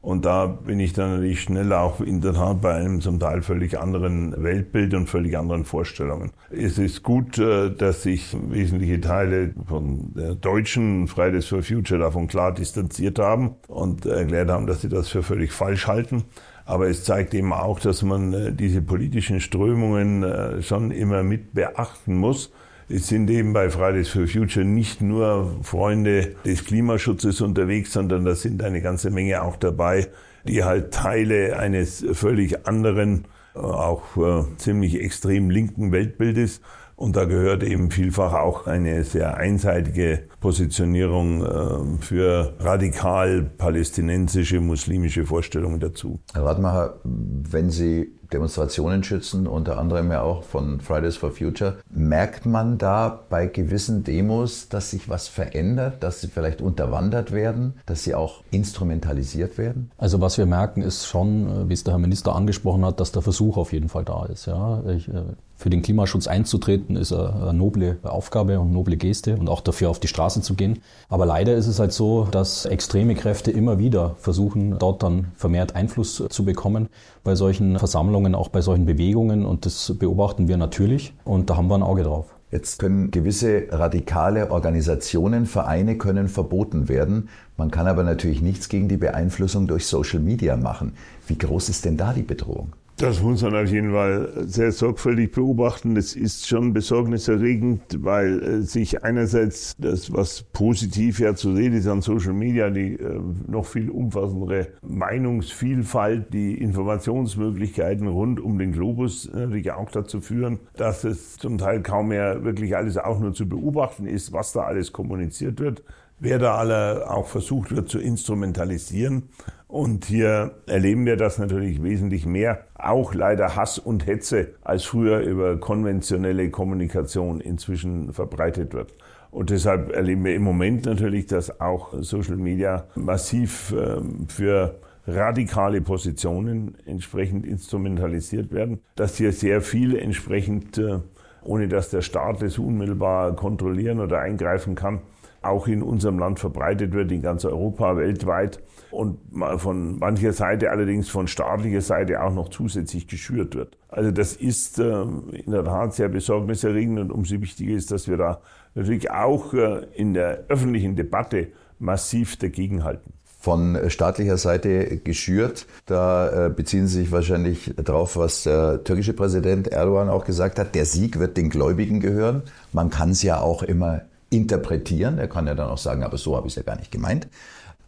Und 0.00 0.24
da 0.24 0.46
bin 0.46 0.78
ich 0.78 0.92
dann 0.92 1.14
natürlich 1.14 1.42
schnell 1.42 1.72
auch 1.72 2.00
in 2.00 2.20
der 2.20 2.32
Tat 2.32 2.60
bei 2.60 2.74
einem 2.74 3.00
zum 3.00 3.18
Teil 3.18 3.42
völlig 3.42 3.78
anderen 3.80 4.42
Weltbild 4.42 4.94
und 4.94 5.08
völlig 5.08 5.36
anderen 5.36 5.64
Vorstellungen. 5.64 6.30
Es 6.50 6.78
ist 6.78 7.02
gut, 7.02 7.38
äh, 7.38 7.70
dass 7.70 8.04
sich 8.04 8.36
wesentliche 8.48 9.00
Teile 9.00 9.54
von 9.66 10.12
der 10.14 10.36
deutschen 10.36 11.08
Fridays 11.08 11.46
for 11.46 11.62
Future 11.62 11.98
davon 12.00 12.28
klar 12.28 12.54
distanziert 12.54 13.18
haben 13.18 13.56
und 13.66 14.06
erklärt 14.06 14.50
haben, 14.50 14.66
dass 14.66 14.82
sie 14.82 14.88
das 14.88 15.08
für 15.08 15.24
völlig 15.24 15.52
falsch 15.52 15.88
halten. 15.88 16.24
Aber 16.64 16.86
es 16.88 17.02
zeigt 17.02 17.34
eben 17.34 17.52
auch, 17.52 17.80
dass 17.80 18.02
man 18.02 18.32
äh, 18.32 18.52
diese 18.52 18.82
politischen 18.82 19.40
Strömungen 19.40 20.22
äh, 20.22 20.62
schon 20.62 20.92
immer 20.92 21.24
mit 21.24 21.54
beachten 21.54 22.16
muss 22.16 22.52
es 22.88 23.08
sind 23.08 23.28
eben 23.30 23.52
bei 23.52 23.70
Fridays 23.70 24.08
for 24.08 24.26
Future 24.26 24.64
nicht 24.64 25.00
nur 25.00 25.56
Freunde 25.62 26.36
des 26.44 26.64
Klimaschutzes 26.64 27.40
unterwegs, 27.40 27.92
sondern 27.92 28.24
da 28.24 28.34
sind 28.34 28.62
eine 28.62 28.80
ganze 28.80 29.10
Menge 29.10 29.42
auch 29.42 29.56
dabei, 29.56 30.08
die 30.44 30.64
halt 30.64 30.92
Teile 30.92 31.58
eines 31.58 32.04
völlig 32.12 32.66
anderen, 32.66 33.26
auch 33.54 34.16
äh, 34.16 34.44
ziemlich 34.56 35.00
extrem 35.02 35.50
linken 35.50 35.90
Weltbildes 35.92 36.60
und 36.98 37.14
da 37.14 37.26
gehört 37.26 37.62
eben 37.62 37.92
vielfach 37.92 38.32
auch 38.32 38.66
eine 38.66 39.04
sehr 39.04 39.36
einseitige 39.36 40.24
Positionierung 40.40 41.44
äh, 41.44 42.04
für 42.04 42.56
radikal 42.58 43.42
palästinensische 43.56 44.60
muslimische 44.60 45.24
Vorstellungen 45.24 45.78
dazu. 45.78 46.18
Herr 46.34 46.44
Radmacher, 46.44 46.98
wenn 47.04 47.70
Sie 47.70 48.17
Demonstrationen 48.32 49.02
schützen, 49.04 49.46
unter 49.46 49.78
anderem 49.78 50.10
ja 50.10 50.22
auch 50.22 50.42
von 50.42 50.80
Fridays 50.80 51.16
for 51.16 51.30
Future. 51.30 51.78
Merkt 51.90 52.46
man 52.46 52.78
da 52.78 53.24
bei 53.28 53.46
gewissen 53.46 54.04
Demos, 54.04 54.68
dass 54.68 54.90
sich 54.90 55.08
was 55.08 55.28
verändert, 55.28 56.02
dass 56.02 56.20
sie 56.20 56.28
vielleicht 56.28 56.60
unterwandert 56.60 57.32
werden, 57.32 57.74
dass 57.86 58.04
sie 58.04 58.14
auch 58.14 58.42
instrumentalisiert 58.50 59.58
werden? 59.58 59.90
Also 59.96 60.20
was 60.20 60.38
wir 60.38 60.46
merken 60.46 60.82
ist 60.82 61.06
schon, 61.06 61.48
äh, 61.48 61.68
wie 61.68 61.74
es 61.74 61.84
der 61.84 61.94
Herr 61.94 62.00
Minister 62.00 62.34
angesprochen 62.34 62.84
hat, 62.84 63.00
dass 63.00 63.12
der 63.12 63.22
Versuch 63.22 63.56
auf 63.56 63.72
jeden 63.72 63.88
Fall 63.88 64.04
da 64.04 64.26
ist. 64.26 64.46
Ja. 64.46 64.82
Ich, 64.88 65.08
äh, 65.08 65.22
Für 65.60 65.70
den 65.70 65.82
Klimaschutz 65.82 66.28
einzutreten 66.28 66.94
ist 66.94 67.12
eine 67.12 67.52
noble 67.52 67.98
Aufgabe 68.04 68.60
und 68.60 68.72
noble 68.72 68.96
Geste 68.96 69.34
und 69.36 69.48
auch 69.48 69.60
dafür 69.60 69.90
auf 69.90 69.98
die 69.98 70.06
Straße 70.06 70.40
zu 70.40 70.54
gehen. 70.54 70.78
Aber 71.08 71.26
leider 71.26 71.56
ist 71.56 71.66
es 71.66 71.80
halt 71.80 71.92
so, 71.92 72.28
dass 72.30 72.64
extreme 72.64 73.16
Kräfte 73.16 73.50
immer 73.50 73.80
wieder 73.80 74.14
versuchen, 74.20 74.78
dort 74.78 75.02
dann 75.02 75.32
vermehrt 75.34 75.74
Einfluss 75.74 76.22
zu 76.28 76.44
bekommen 76.44 76.88
bei 77.24 77.34
solchen 77.34 77.76
Versammlungen, 77.76 78.36
auch 78.36 78.50
bei 78.50 78.60
solchen 78.60 78.86
Bewegungen. 78.86 79.44
Und 79.44 79.66
das 79.66 79.92
beobachten 79.98 80.46
wir 80.46 80.58
natürlich 80.58 81.12
und 81.24 81.50
da 81.50 81.56
haben 81.56 81.66
wir 81.66 81.74
ein 81.74 81.82
Auge 81.82 82.04
drauf. 82.04 82.26
Jetzt 82.52 82.78
können 82.78 83.10
gewisse 83.10 83.64
radikale 83.70 84.52
Organisationen, 84.52 85.44
Vereine 85.44 85.98
können 85.98 86.28
verboten 86.28 86.88
werden. 86.88 87.30
Man 87.56 87.72
kann 87.72 87.88
aber 87.88 88.04
natürlich 88.04 88.42
nichts 88.42 88.68
gegen 88.68 88.88
die 88.88 88.96
Beeinflussung 88.96 89.66
durch 89.66 89.88
Social 89.88 90.20
Media 90.20 90.56
machen. 90.56 90.92
Wie 91.26 91.36
groß 91.36 91.68
ist 91.68 91.84
denn 91.84 91.96
da 91.96 92.12
die 92.12 92.22
Bedrohung? 92.22 92.74
Das 92.98 93.22
muss 93.22 93.42
man 93.42 93.54
auf 93.54 93.70
jeden 93.70 93.92
Fall 93.92 94.28
sehr 94.46 94.72
sorgfältig 94.72 95.30
beobachten. 95.30 95.96
Es 95.96 96.16
ist 96.16 96.48
schon 96.48 96.72
besorgniserregend, 96.72 98.04
weil 98.04 98.42
äh, 98.42 98.62
sich 98.62 99.04
einerseits 99.04 99.76
das, 99.78 100.12
was 100.12 100.42
positiv 100.42 101.20
ja 101.20 101.36
zu 101.36 101.54
sehen 101.54 101.74
ist 101.74 101.86
an 101.86 102.02
Social 102.02 102.32
Media, 102.32 102.70
die 102.70 102.94
äh, 102.94 103.20
noch 103.46 103.66
viel 103.66 103.88
umfassendere 103.88 104.66
Meinungsvielfalt, 104.82 106.34
die 106.34 106.54
Informationsmöglichkeiten 106.54 108.08
rund 108.08 108.40
um 108.40 108.58
den 108.58 108.72
Globus 108.72 109.30
natürlich 109.32 109.70
auch 109.70 109.92
dazu 109.92 110.20
führen, 110.20 110.58
dass 110.76 111.04
es 111.04 111.36
zum 111.36 111.56
Teil 111.56 111.82
kaum 111.82 112.08
mehr 112.08 112.42
wirklich 112.42 112.76
alles 112.76 112.98
auch 112.98 113.20
nur 113.20 113.32
zu 113.32 113.48
beobachten 113.48 114.08
ist, 114.08 114.32
was 114.32 114.52
da 114.52 114.62
alles 114.62 114.92
kommuniziert 114.92 115.60
wird 115.60 115.84
wer 116.20 116.38
da 116.38 116.56
alle 116.56 117.10
auch 117.10 117.26
versucht 117.26 117.74
wird 117.74 117.88
zu 117.88 117.98
instrumentalisieren. 117.98 119.28
Und 119.68 120.06
hier 120.06 120.52
erleben 120.66 121.04
wir 121.04 121.16
das 121.16 121.38
natürlich 121.38 121.82
wesentlich 121.82 122.24
mehr. 122.24 122.64
Auch 122.74 123.12
leider 123.12 123.54
Hass 123.54 123.78
und 123.78 124.06
Hetze, 124.06 124.54
als 124.62 124.84
früher 124.84 125.20
über 125.20 125.60
konventionelle 125.60 126.50
Kommunikation 126.50 127.42
inzwischen 127.42 128.14
verbreitet 128.14 128.72
wird. 128.72 128.94
Und 129.30 129.50
deshalb 129.50 129.92
erleben 129.92 130.24
wir 130.24 130.34
im 130.34 130.42
Moment 130.42 130.86
natürlich, 130.86 131.26
dass 131.26 131.60
auch 131.60 131.92
Social 132.00 132.36
Media 132.36 132.86
massiv 132.94 133.74
ähm, 133.78 134.26
für 134.28 134.76
radikale 135.06 135.82
Positionen 135.82 136.76
entsprechend 136.86 137.44
instrumentalisiert 137.44 138.52
werden, 138.52 138.80
dass 138.94 139.16
hier 139.16 139.32
sehr 139.32 139.60
viel 139.60 139.96
entsprechend, 139.96 140.78
äh, 140.78 141.00
ohne 141.42 141.68
dass 141.68 141.90
der 141.90 142.00
Staat 142.00 142.42
es 142.42 142.58
unmittelbar 142.58 143.36
kontrollieren 143.36 144.00
oder 144.00 144.20
eingreifen 144.20 144.74
kann, 144.74 145.00
auch 145.42 145.68
in 145.68 145.82
unserem 145.82 146.18
Land 146.18 146.38
verbreitet 146.38 146.92
wird, 146.92 147.12
in 147.12 147.22
ganz 147.22 147.44
Europa, 147.44 147.96
weltweit 147.96 148.60
und 148.90 149.18
von 149.58 149.98
mancher 149.98 150.32
Seite 150.32 150.70
allerdings 150.70 151.08
von 151.08 151.28
staatlicher 151.28 151.80
Seite 151.80 152.22
auch 152.22 152.32
noch 152.32 152.48
zusätzlich 152.48 153.06
geschürt 153.06 153.54
wird. 153.54 153.76
Also 153.88 154.10
das 154.10 154.34
ist 154.34 154.78
äh, 154.78 155.02
in 155.02 155.52
der 155.52 155.64
Tat 155.64 155.94
sehr 155.94 156.08
besorgniserregend 156.08 156.98
und 156.98 157.12
umso 157.12 157.40
wichtiger 157.40 157.74
ist, 157.74 157.90
dass 157.90 158.08
wir 158.08 158.16
da 158.16 158.40
natürlich 158.74 159.10
auch 159.10 159.52
äh, 159.54 159.86
in 159.94 160.14
der 160.14 160.44
öffentlichen 160.48 160.96
Debatte 160.96 161.48
massiv 161.78 162.36
dagegenhalten 162.36 163.12
von 163.40 163.78
staatlicher 163.88 164.36
Seite 164.36 164.98
geschürt. 164.98 165.66
Da 165.86 166.46
äh, 166.46 166.50
beziehen 166.50 166.88
Sie 166.88 166.98
sich 166.98 167.12
wahrscheinlich 167.12 167.72
darauf, 167.76 168.16
was 168.16 168.42
der 168.42 168.82
türkische 168.82 169.12
Präsident 169.12 169.68
Erdogan 169.68 170.08
auch 170.08 170.24
gesagt 170.24 170.58
hat. 170.58 170.74
Der 170.74 170.84
Sieg 170.84 171.18
wird 171.18 171.36
den 171.36 171.48
Gläubigen 171.48 172.00
gehören. 172.00 172.42
Man 172.72 172.90
kann 172.90 173.10
es 173.10 173.22
ja 173.22 173.40
auch 173.40 173.62
immer 173.62 174.02
interpretieren. 174.30 175.18
Er 175.18 175.28
kann 175.28 175.46
ja 175.46 175.54
dann 175.54 175.68
auch 175.68 175.78
sagen, 175.78 176.02
aber 176.02 176.18
so 176.18 176.36
habe 176.36 176.46
ich 176.46 176.52
es 176.52 176.56
ja 176.56 176.62
gar 176.62 176.76
nicht 176.76 176.90
gemeint. 176.90 177.28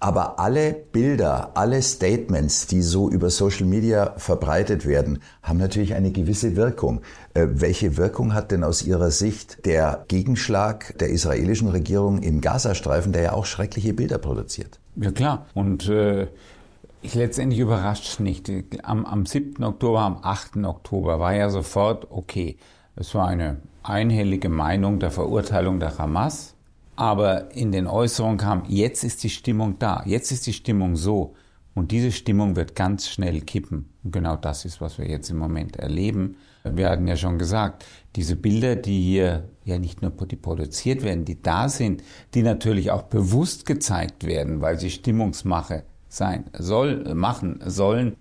Aber 0.03 0.39
alle 0.41 0.73
Bilder, 0.73 1.51
alle 1.55 1.83
Statements, 1.83 2.67
die 2.67 2.81
so 2.81 3.11
über 3.11 3.29
Social 3.29 3.67
Media 3.67 4.15
verbreitet 4.17 4.87
werden, 4.87 5.19
haben 5.43 5.59
natürlich 5.59 5.93
eine 5.93 6.11
gewisse 6.11 6.57
Wirkung. 6.57 7.03
Äh, 7.35 7.49
welche 7.53 7.99
Wirkung 7.99 8.33
hat 8.33 8.51
denn 8.51 8.65
aus 8.65 8.83
Ihrer 8.83 9.11
Sicht 9.11 9.67
der 9.67 10.07
Gegenschlag 10.09 10.97
der 10.99 11.11
israelischen 11.11 11.69
Regierung 11.69 12.23
im 12.23 12.41
Gazastreifen, 12.41 13.13
der 13.13 13.23
ja 13.23 13.33
auch 13.35 13.45
schreckliche 13.45 13.93
Bilder 13.93 14.17
produziert? 14.17 14.81
Ja 14.97 15.11
klar. 15.11 15.47
Und 15.53 15.87
äh, 15.91 16.29
ich 17.03 17.15
letztendlich 17.15 17.61
überrascht 17.61 18.21
nicht. 18.21 18.51
Am, 18.83 19.05
am 19.05 19.27
7. 19.27 19.63
Oktober, 19.63 20.01
am 20.01 20.21
8. 20.23 20.65
Oktober 20.65 21.21
war 21.21 21.35
ja 21.35 21.51
sofort 21.51 22.11
okay. 22.11 22.57
Es 22.97 23.15
war 23.15 23.29
eine 23.29 23.59
einhellige 23.83 24.49
Meinung 24.49 24.99
der 24.99 25.11
Verurteilung 25.11 25.81
der 25.81 25.97
Hamas. 25.99 26.55
Aber 26.97 27.55
in 27.55 27.73
den 27.73 27.87
Äußerungen 27.87 28.37
kam, 28.37 28.65
jetzt 28.69 29.05
ist 29.05 29.23
die 29.23 29.31
Stimmung 29.31 29.79
da, 29.79 30.03
jetzt 30.05 30.33
ist 30.33 30.47
die 30.47 30.53
Stimmung 30.53 30.97
so. 30.97 31.35
Und 31.75 31.93
diese 31.93 32.13
Stimmung 32.13 32.57
wird 32.57 32.75
ganz 32.75 33.09
schnell 33.09 33.41
kippen. 33.41 33.89
Und 34.03 34.13
genau 34.13 34.37
das 34.37 34.65
ist, 34.65 34.81
was 34.81 34.99
wir 34.99 35.09
jetzt 35.09 35.31
im 35.31 35.39
Moment 35.39 35.77
erleben. 35.77 36.37
Wir 36.65 36.91
hatten 36.91 37.07
ja 37.07 37.17
schon 37.17 37.39
gesagt, 37.39 37.87
diese 38.17 38.37
Bilder, 38.37 38.77
die 38.77 39.01
hier 39.01 39.49
ja 39.65 39.79
nicht 39.79 40.03
nur 40.03 40.11
produziert 40.11 41.03
werden, 41.03 41.25
die 41.25 41.41
da 41.41 41.69
sind, 41.69 42.03
die 42.35 42.43
natürlich 42.43 42.91
auch 42.91 43.03
bewusst 43.03 43.65
gezeigt 43.67 44.27
werden, 44.27 44.61
weil 44.61 44.79
sie 44.79 44.91
Stimmungsmache 44.91 45.85
sein 46.09 46.45
soll, 46.59 47.15
machen 47.15 47.61
sollen, 47.65 48.17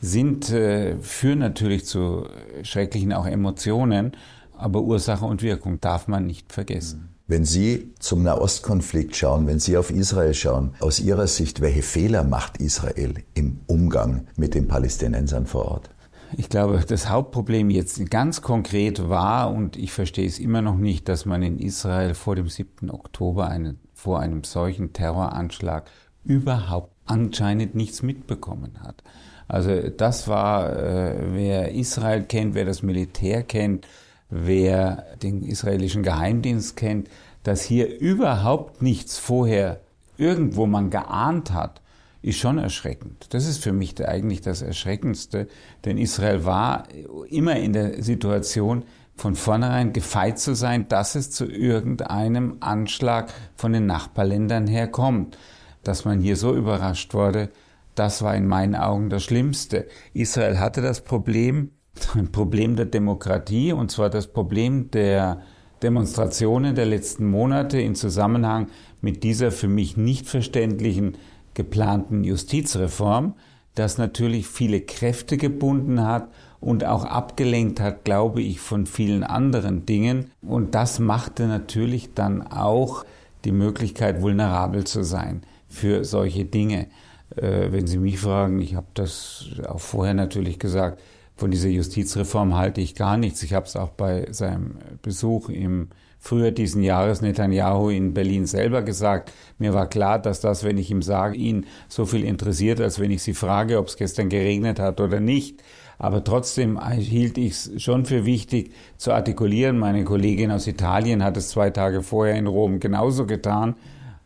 sind, 0.00 0.50
äh, 0.50 0.96
führen 0.98 1.40
natürlich 1.40 1.86
zu 1.86 2.26
schrecklichen 2.62 3.12
auch 3.12 3.26
Emotionen. 3.26 4.12
Aber 4.60 4.82
Ursache 4.82 5.24
und 5.24 5.42
Wirkung 5.42 5.80
darf 5.80 6.06
man 6.06 6.26
nicht 6.26 6.52
vergessen. 6.52 7.08
Wenn 7.26 7.46
Sie 7.46 7.94
zum 7.98 8.22
Nahostkonflikt 8.24 9.16
schauen, 9.16 9.46
wenn 9.46 9.58
Sie 9.58 9.78
auf 9.78 9.90
Israel 9.90 10.34
schauen, 10.34 10.74
aus 10.80 11.00
Ihrer 11.00 11.26
Sicht, 11.26 11.62
welche 11.62 11.82
Fehler 11.82 12.24
macht 12.24 12.58
Israel 12.58 13.14
im 13.32 13.60
Umgang 13.66 14.26
mit 14.36 14.54
den 14.54 14.68
Palästinensern 14.68 15.46
vor 15.46 15.66
Ort? 15.66 15.90
Ich 16.36 16.50
glaube, 16.50 16.84
das 16.86 17.08
Hauptproblem 17.08 17.70
jetzt 17.70 18.10
ganz 18.10 18.42
konkret 18.42 19.08
war, 19.08 19.50
und 19.50 19.76
ich 19.76 19.92
verstehe 19.92 20.26
es 20.26 20.38
immer 20.38 20.60
noch 20.60 20.76
nicht, 20.76 21.08
dass 21.08 21.24
man 21.24 21.42
in 21.42 21.58
Israel 21.58 22.14
vor 22.14 22.36
dem 22.36 22.48
7. 22.48 22.90
Oktober 22.90 23.48
eine, 23.48 23.76
vor 23.94 24.20
einem 24.20 24.44
solchen 24.44 24.92
Terroranschlag 24.92 25.90
überhaupt 26.22 26.92
anscheinend 27.06 27.74
nichts 27.74 28.02
mitbekommen 28.02 28.80
hat. 28.82 29.02
Also 29.48 29.88
das 29.88 30.28
war, 30.28 30.76
äh, 30.76 31.14
wer 31.32 31.72
Israel 31.72 32.24
kennt, 32.24 32.54
wer 32.54 32.66
das 32.66 32.82
Militär 32.82 33.42
kennt, 33.42 33.86
wer 34.30 35.06
den 35.22 35.42
israelischen 35.42 36.02
Geheimdienst 36.02 36.76
kennt, 36.76 37.08
dass 37.42 37.62
hier 37.62 37.98
überhaupt 37.98 38.82
nichts 38.82 39.18
vorher 39.18 39.80
irgendwo 40.16 40.66
man 40.66 40.90
geahnt 40.90 41.52
hat, 41.52 41.80
ist 42.22 42.38
schon 42.38 42.58
erschreckend. 42.58 43.32
Das 43.32 43.46
ist 43.46 43.62
für 43.62 43.72
mich 43.72 43.98
eigentlich 44.06 44.42
das 44.42 44.62
Erschreckendste, 44.62 45.48
denn 45.84 45.96
Israel 45.96 46.44
war 46.44 46.84
immer 47.28 47.56
in 47.56 47.72
der 47.72 48.02
Situation, 48.02 48.84
von 49.16 49.34
vornherein 49.34 49.92
gefeit 49.92 50.38
zu 50.38 50.54
sein, 50.54 50.88
dass 50.88 51.14
es 51.14 51.30
zu 51.30 51.44
irgendeinem 51.44 52.56
Anschlag 52.60 53.30
von 53.54 53.72
den 53.74 53.84
Nachbarländern 53.84 54.66
herkommt. 54.66 55.36
Dass 55.82 56.06
man 56.06 56.20
hier 56.20 56.36
so 56.36 56.54
überrascht 56.54 57.12
wurde, 57.12 57.50
das 57.94 58.22
war 58.22 58.34
in 58.34 58.46
meinen 58.46 58.74
Augen 58.74 59.10
das 59.10 59.24
Schlimmste. 59.24 59.86
Israel 60.14 60.58
hatte 60.58 60.80
das 60.80 61.02
Problem, 61.02 61.72
ein 62.14 62.32
Problem 62.32 62.76
der 62.76 62.86
Demokratie, 62.86 63.72
und 63.72 63.90
zwar 63.90 64.10
das 64.10 64.26
Problem 64.26 64.90
der 64.90 65.42
Demonstrationen 65.82 66.74
der 66.74 66.86
letzten 66.86 67.26
Monate 67.26 67.80
in 67.80 67.94
Zusammenhang 67.94 68.68
mit 69.00 69.22
dieser 69.22 69.50
für 69.50 69.68
mich 69.68 69.96
nicht 69.96 70.26
verständlichen 70.26 71.16
geplanten 71.54 72.22
Justizreform, 72.24 73.34
das 73.74 73.98
natürlich 73.98 74.46
viele 74.46 74.80
Kräfte 74.80 75.36
gebunden 75.36 76.04
hat 76.06 76.28
und 76.60 76.84
auch 76.84 77.04
abgelenkt 77.04 77.80
hat, 77.80 78.04
glaube 78.04 78.42
ich, 78.42 78.60
von 78.60 78.86
vielen 78.86 79.24
anderen 79.24 79.86
Dingen. 79.86 80.30
Und 80.42 80.74
das 80.74 80.98
machte 80.98 81.46
natürlich 81.46 82.12
dann 82.14 82.46
auch 82.46 83.04
die 83.44 83.52
Möglichkeit, 83.52 84.20
vulnerabel 84.20 84.84
zu 84.84 85.02
sein 85.02 85.42
für 85.68 86.04
solche 86.04 86.44
Dinge. 86.44 86.88
Äh, 87.36 87.72
wenn 87.72 87.86
Sie 87.86 87.98
mich 87.98 88.18
fragen, 88.18 88.60
ich 88.60 88.74
habe 88.74 88.88
das 88.94 89.46
auch 89.66 89.80
vorher 89.80 90.14
natürlich 90.14 90.58
gesagt, 90.58 91.00
von 91.40 91.50
dieser 91.50 91.70
Justizreform 91.70 92.54
halte 92.54 92.82
ich 92.82 92.94
gar 92.94 93.16
nichts. 93.16 93.42
Ich 93.42 93.54
habe 93.54 93.64
es 93.64 93.74
auch 93.74 93.88
bei 93.88 94.26
seinem 94.30 94.76
Besuch 95.00 95.48
im 95.48 95.88
Frühjahr 96.18 96.50
diesen 96.50 96.82
Jahres 96.82 97.22
Netanyahu 97.22 97.88
in 97.88 98.12
Berlin 98.12 98.44
selber 98.44 98.82
gesagt. 98.82 99.32
Mir 99.58 99.72
war 99.72 99.88
klar, 99.88 100.18
dass 100.18 100.40
das, 100.40 100.64
wenn 100.64 100.76
ich 100.76 100.90
ihm 100.90 101.00
sage, 101.00 101.36
ihn 101.36 101.64
so 101.88 102.04
viel 102.04 102.24
interessiert, 102.24 102.78
als 102.78 103.00
wenn 103.00 103.10
ich 103.10 103.22
sie 103.22 103.32
frage, 103.32 103.78
ob 103.78 103.86
es 103.86 103.96
gestern 103.96 104.28
geregnet 104.28 104.78
hat 104.78 105.00
oder 105.00 105.18
nicht. 105.18 105.62
Aber 105.98 106.22
trotzdem 106.22 106.78
hielt 106.90 107.38
ich 107.38 107.52
es 107.52 107.82
schon 107.82 108.04
für 108.04 108.26
wichtig 108.26 108.72
zu 108.98 109.12
artikulieren. 109.12 109.78
Meine 109.78 110.04
Kollegin 110.04 110.50
aus 110.50 110.66
Italien 110.66 111.24
hat 111.24 111.38
es 111.38 111.48
zwei 111.48 111.70
Tage 111.70 112.02
vorher 112.02 112.36
in 112.36 112.46
Rom 112.46 112.80
genauso 112.80 113.24
getan. 113.24 113.76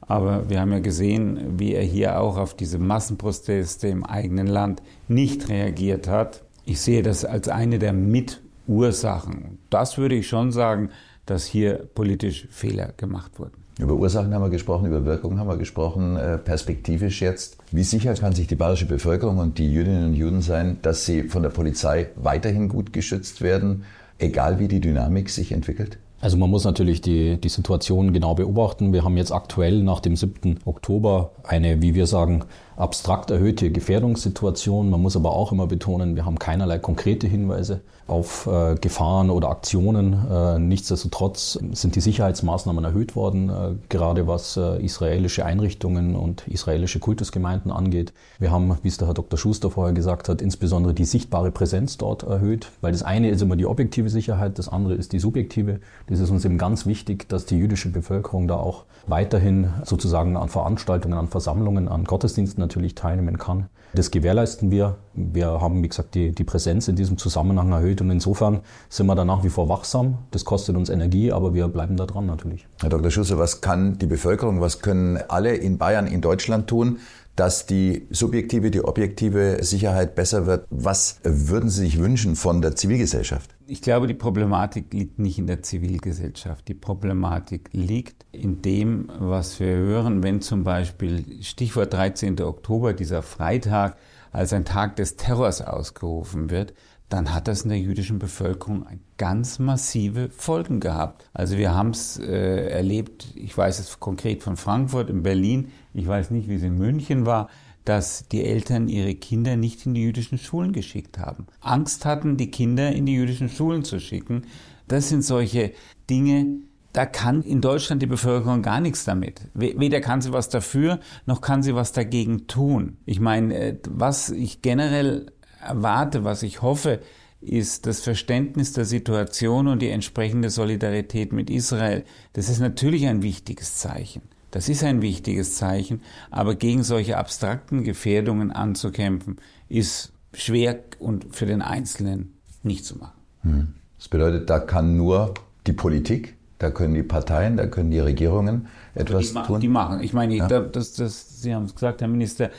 Aber 0.00 0.50
wir 0.50 0.60
haben 0.60 0.72
ja 0.72 0.80
gesehen, 0.80 1.58
wie 1.58 1.74
er 1.74 1.84
hier 1.84 2.20
auch 2.20 2.38
auf 2.38 2.54
diese 2.54 2.78
Massenproteste 2.78 3.86
im 3.86 4.04
eigenen 4.04 4.48
Land 4.48 4.82
nicht 5.06 5.48
reagiert 5.48 6.08
hat. 6.08 6.43
Ich 6.64 6.80
sehe 6.80 7.02
das 7.02 7.24
als 7.24 7.48
eine 7.48 7.78
der 7.78 7.92
Mitursachen. 7.92 9.58
Das 9.70 9.98
würde 9.98 10.14
ich 10.14 10.28
schon 10.28 10.52
sagen, 10.52 10.90
dass 11.26 11.44
hier 11.44 11.88
politisch 11.94 12.48
Fehler 12.50 12.92
gemacht 12.96 13.38
wurden. 13.38 13.52
Über 13.78 13.94
Ursachen 13.94 14.32
haben 14.32 14.42
wir 14.42 14.50
gesprochen, 14.50 14.86
über 14.86 15.04
Wirkungen 15.04 15.38
haben 15.40 15.48
wir 15.48 15.56
gesprochen, 15.56 16.16
äh, 16.16 16.38
perspektivisch 16.38 17.20
jetzt. 17.20 17.58
Wie 17.72 17.82
sicher 17.82 18.14
kann 18.14 18.32
sich 18.32 18.46
die 18.46 18.54
bayerische 18.54 18.86
Bevölkerung 18.86 19.38
und 19.38 19.58
die 19.58 19.72
Jüdinnen 19.72 20.04
und 20.04 20.14
Juden 20.14 20.42
sein, 20.42 20.78
dass 20.82 21.04
sie 21.04 21.24
von 21.24 21.42
der 21.42 21.50
Polizei 21.50 22.10
weiterhin 22.14 22.68
gut 22.68 22.92
geschützt 22.92 23.42
werden? 23.42 23.84
egal 24.18 24.58
wie 24.58 24.68
die 24.68 24.80
Dynamik 24.80 25.30
sich 25.30 25.52
entwickelt? 25.52 25.98
Also 26.20 26.36
man 26.36 26.48
muss 26.48 26.64
natürlich 26.64 27.00
die, 27.00 27.38
die 27.38 27.48
Situation 27.48 28.12
genau 28.12 28.34
beobachten. 28.34 28.92
Wir 28.92 29.04
haben 29.04 29.16
jetzt 29.16 29.32
aktuell 29.32 29.82
nach 29.82 30.00
dem 30.00 30.16
7. 30.16 30.60
Oktober 30.64 31.32
eine, 31.42 31.82
wie 31.82 31.94
wir 31.94 32.06
sagen, 32.06 32.44
abstrakt 32.76 33.30
erhöhte 33.30 33.70
Gefährdungssituation. 33.70 34.90
Man 34.90 35.02
muss 35.02 35.16
aber 35.16 35.32
auch 35.32 35.52
immer 35.52 35.66
betonen, 35.66 36.16
wir 36.16 36.24
haben 36.24 36.38
keinerlei 36.38 36.78
konkrete 36.78 37.26
Hinweise 37.26 37.80
auf 38.06 38.46
äh, 38.46 38.74
Gefahren 38.74 39.30
oder 39.30 39.48
Aktionen. 39.48 40.26
Äh, 40.30 40.58
nichtsdestotrotz 40.58 41.58
sind 41.72 41.96
die 41.96 42.00
Sicherheitsmaßnahmen 42.00 42.84
erhöht 42.84 43.16
worden, 43.16 43.48
äh, 43.48 43.74
gerade 43.88 44.26
was 44.26 44.56
äh, 44.56 44.82
israelische 44.84 45.46
Einrichtungen 45.46 46.14
und 46.14 46.46
israelische 46.46 46.98
Kultusgemeinden 46.98 47.70
angeht. 47.70 48.12
Wir 48.38 48.50
haben, 48.50 48.76
wie 48.82 48.88
es 48.88 48.98
der 48.98 49.08
Herr 49.08 49.14
Dr. 49.14 49.38
Schuster 49.38 49.70
vorher 49.70 49.94
gesagt 49.94 50.28
hat, 50.28 50.42
insbesondere 50.42 50.92
die 50.92 51.06
sichtbare 51.06 51.50
Präsenz 51.50 51.96
dort 51.96 52.24
erhöht, 52.24 52.70
weil 52.82 52.92
das 52.92 53.02
eine 53.02 53.30
ist 53.30 53.40
immer 53.40 53.56
die 53.56 53.66
objektive 53.66 54.10
Sicherheit, 54.10 54.58
das 54.58 54.68
andere 54.68 54.94
ist 54.94 55.12
die 55.12 55.18
subjektive. 55.18 55.80
Das 56.06 56.20
ist 56.20 56.30
uns 56.30 56.44
eben 56.44 56.58
ganz 56.58 56.84
wichtig, 56.84 57.28
dass 57.28 57.46
die 57.46 57.56
jüdische 57.56 57.88
Bevölkerung 57.90 58.48
da 58.48 58.56
auch 58.56 58.84
weiterhin 59.06 59.68
sozusagen 59.84 60.36
an 60.36 60.48
Veranstaltungen, 60.48 61.16
an 61.16 61.28
Versammlungen, 61.28 61.88
an 61.88 62.04
Gottesdiensten 62.04 62.62
natürlich 62.64 62.94
teilnehmen 62.94 63.38
kann. 63.38 63.68
Das 63.94 64.10
gewährleisten 64.10 64.72
wir. 64.72 64.96
Wir 65.14 65.46
haben, 65.46 65.80
wie 65.84 65.88
gesagt, 65.88 66.16
die, 66.16 66.32
die 66.32 66.42
Präsenz 66.42 66.88
in 66.88 66.96
diesem 66.96 67.16
Zusammenhang 67.16 67.70
erhöht 67.70 68.00
und 68.00 68.10
insofern 68.10 68.60
sind 68.88 69.06
wir 69.06 69.14
da 69.14 69.24
nach 69.24 69.44
wie 69.44 69.50
vor 69.50 69.68
wachsam. 69.68 70.18
Das 70.32 70.44
kostet 70.44 70.76
uns 70.76 70.90
Energie, 70.90 71.30
aber 71.30 71.54
wir 71.54 71.68
bleiben 71.68 71.96
da 71.96 72.04
dran 72.06 72.26
natürlich. 72.26 72.66
Herr 72.80 72.88
Dr. 72.88 73.12
Schusse, 73.12 73.38
was 73.38 73.60
kann 73.60 73.96
die 73.98 74.06
Bevölkerung, 74.06 74.60
was 74.60 74.80
können 74.80 75.18
alle 75.28 75.54
in 75.54 75.78
Bayern, 75.78 76.08
in 76.08 76.20
Deutschland 76.20 76.66
tun, 76.66 76.98
dass 77.36 77.66
die 77.66 78.06
subjektive, 78.10 78.70
die 78.70 78.84
objektive 78.84 79.58
Sicherheit 79.62 80.14
besser 80.14 80.46
wird. 80.46 80.66
Was 80.70 81.20
würden 81.24 81.68
Sie 81.68 81.82
sich 81.82 81.98
wünschen 81.98 82.36
von 82.36 82.62
der 82.62 82.76
Zivilgesellschaft? 82.76 83.56
Ich 83.66 83.82
glaube, 83.82 84.06
die 84.06 84.14
Problematik 84.14 84.92
liegt 84.92 85.18
nicht 85.18 85.38
in 85.38 85.46
der 85.46 85.62
Zivilgesellschaft. 85.62 86.68
Die 86.68 86.74
Problematik 86.74 87.70
liegt 87.72 88.24
in 88.30 88.62
dem, 88.62 89.10
was 89.18 89.58
wir 89.58 89.74
hören, 89.74 90.22
wenn 90.22 90.40
zum 90.40 90.64
Beispiel 90.64 91.42
Stichwort 91.42 91.92
13. 91.92 92.40
Oktober, 92.40 92.92
dieser 92.92 93.22
Freitag, 93.22 93.96
als 94.30 94.52
ein 94.52 94.64
Tag 94.64 94.96
des 94.96 95.16
Terrors 95.16 95.62
ausgerufen 95.62 96.50
wird, 96.50 96.74
dann 97.14 97.32
hat 97.32 97.46
das 97.46 97.62
in 97.62 97.68
der 97.68 97.78
jüdischen 97.78 98.18
Bevölkerung 98.18 98.86
ganz 99.18 99.60
massive 99.60 100.30
Folgen 100.30 100.80
gehabt. 100.80 101.30
Also 101.32 101.56
wir 101.56 101.72
haben 101.72 101.90
es 101.90 102.18
äh, 102.18 102.68
erlebt, 102.68 103.28
ich 103.36 103.56
weiß 103.56 103.78
es 103.78 104.00
konkret 104.00 104.42
von 104.42 104.56
Frankfurt, 104.56 105.10
in 105.10 105.22
Berlin, 105.22 105.68
ich 105.92 106.08
weiß 106.08 106.32
nicht, 106.32 106.48
wie 106.48 106.56
es 106.56 106.64
in 106.64 106.76
München 106.76 107.24
war, 107.24 107.50
dass 107.84 108.26
die 108.26 108.44
Eltern 108.44 108.88
ihre 108.88 109.14
Kinder 109.14 109.56
nicht 109.56 109.86
in 109.86 109.94
die 109.94 110.02
jüdischen 110.02 110.38
Schulen 110.38 110.72
geschickt 110.72 111.20
haben. 111.20 111.46
Angst 111.60 112.04
hatten, 112.04 112.36
die 112.36 112.50
Kinder 112.50 112.90
in 112.90 113.06
die 113.06 113.14
jüdischen 113.14 113.48
Schulen 113.48 113.84
zu 113.84 114.00
schicken. 114.00 114.46
Das 114.88 115.08
sind 115.08 115.22
solche 115.22 115.70
Dinge, 116.10 116.62
da 116.94 117.06
kann 117.06 117.42
in 117.42 117.60
Deutschland 117.60 118.02
die 118.02 118.06
Bevölkerung 118.06 118.62
gar 118.62 118.80
nichts 118.80 119.04
damit. 119.04 119.42
Weder 119.54 120.00
kann 120.00 120.20
sie 120.20 120.32
was 120.32 120.48
dafür, 120.48 121.00
noch 121.26 121.40
kann 121.40 121.62
sie 121.62 121.74
was 121.74 121.92
dagegen 121.92 122.46
tun. 122.46 122.98
Ich 123.04 123.18
meine, 123.18 123.54
äh, 123.54 123.78
was 123.88 124.30
ich 124.30 124.62
generell 124.62 125.26
erwarte, 125.64 126.24
was 126.24 126.42
ich 126.42 126.62
hoffe, 126.62 127.00
ist 127.40 127.86
das 127.86 128.00
Verständnis 128.00 128.72
der 128.72 128.84
Situation 128.84 129.68
und 129.68 129.82
die 129.82 129.90
entsprechende 129.90 130.50
Solidarität 130.50 131.32
mit 131.32 131.50
Israel. 131.50 132.04
Das 132.32 132.48
ist 132.48 132.60
natürlich 132.60 133.06
ein 133.06 133.22
wichtiges 133.22 133.76
Zeichen. 133.76 134.22
Das 134.50 134.68
ist 134.68 134.84
ein 134.84 135.02
wichtiges 135.02 135.56
Zeichen, 135.56 136.00
aber 136.30 136.54
gegen 136.54 136.84
solche 136.84 137.18
abstrakten 137.18 137.82
Gefährdungen 137.82 138.52
anzukämpfen, 138.52 139.38
ist 139.68 140.12
schwer 140.32 140.78
und 141.00 141.34
für 141.34 141.46
den 141.46 141.60
Einzelnen 141.60 142.34
nicht 142.62 142.84
zu 142.84 142.96
machen. 142.96 143.20
Hm. 143.42 143.74
Das 143.98 144.08
bedeutet, 144.08 144.48
da 144.48 144.60
kann 144.60 144.96
nur 144.96 145.34
die 145.66 145.72
Politik, 145.72 146.36
da 146.58 146.70
können 146.70 146.94
die 146.94 147.02
Parteien, 147.02 147.56
da 147.56 147.66
können 147.66 147.90
die 147.90 147.98
Regierungen 147.98 148.68
etwas 148.94 149.32
die 149.32 149.42
tun. 149.42 149.60
Die 149.60 149.68
machen. 149.68 150.02
Ich 150.02 150.12
meine, 150.12 150.36
ja. 150.36 150.46
das, 150.46 150.92
das, 150.92 151.42
Sie 151.42 151.52
haben 151.52 151.64
es 151.64 151.74
gesagt, 151.74 152.00
Herr 152.00 152.08
Minister, 152.08 152.50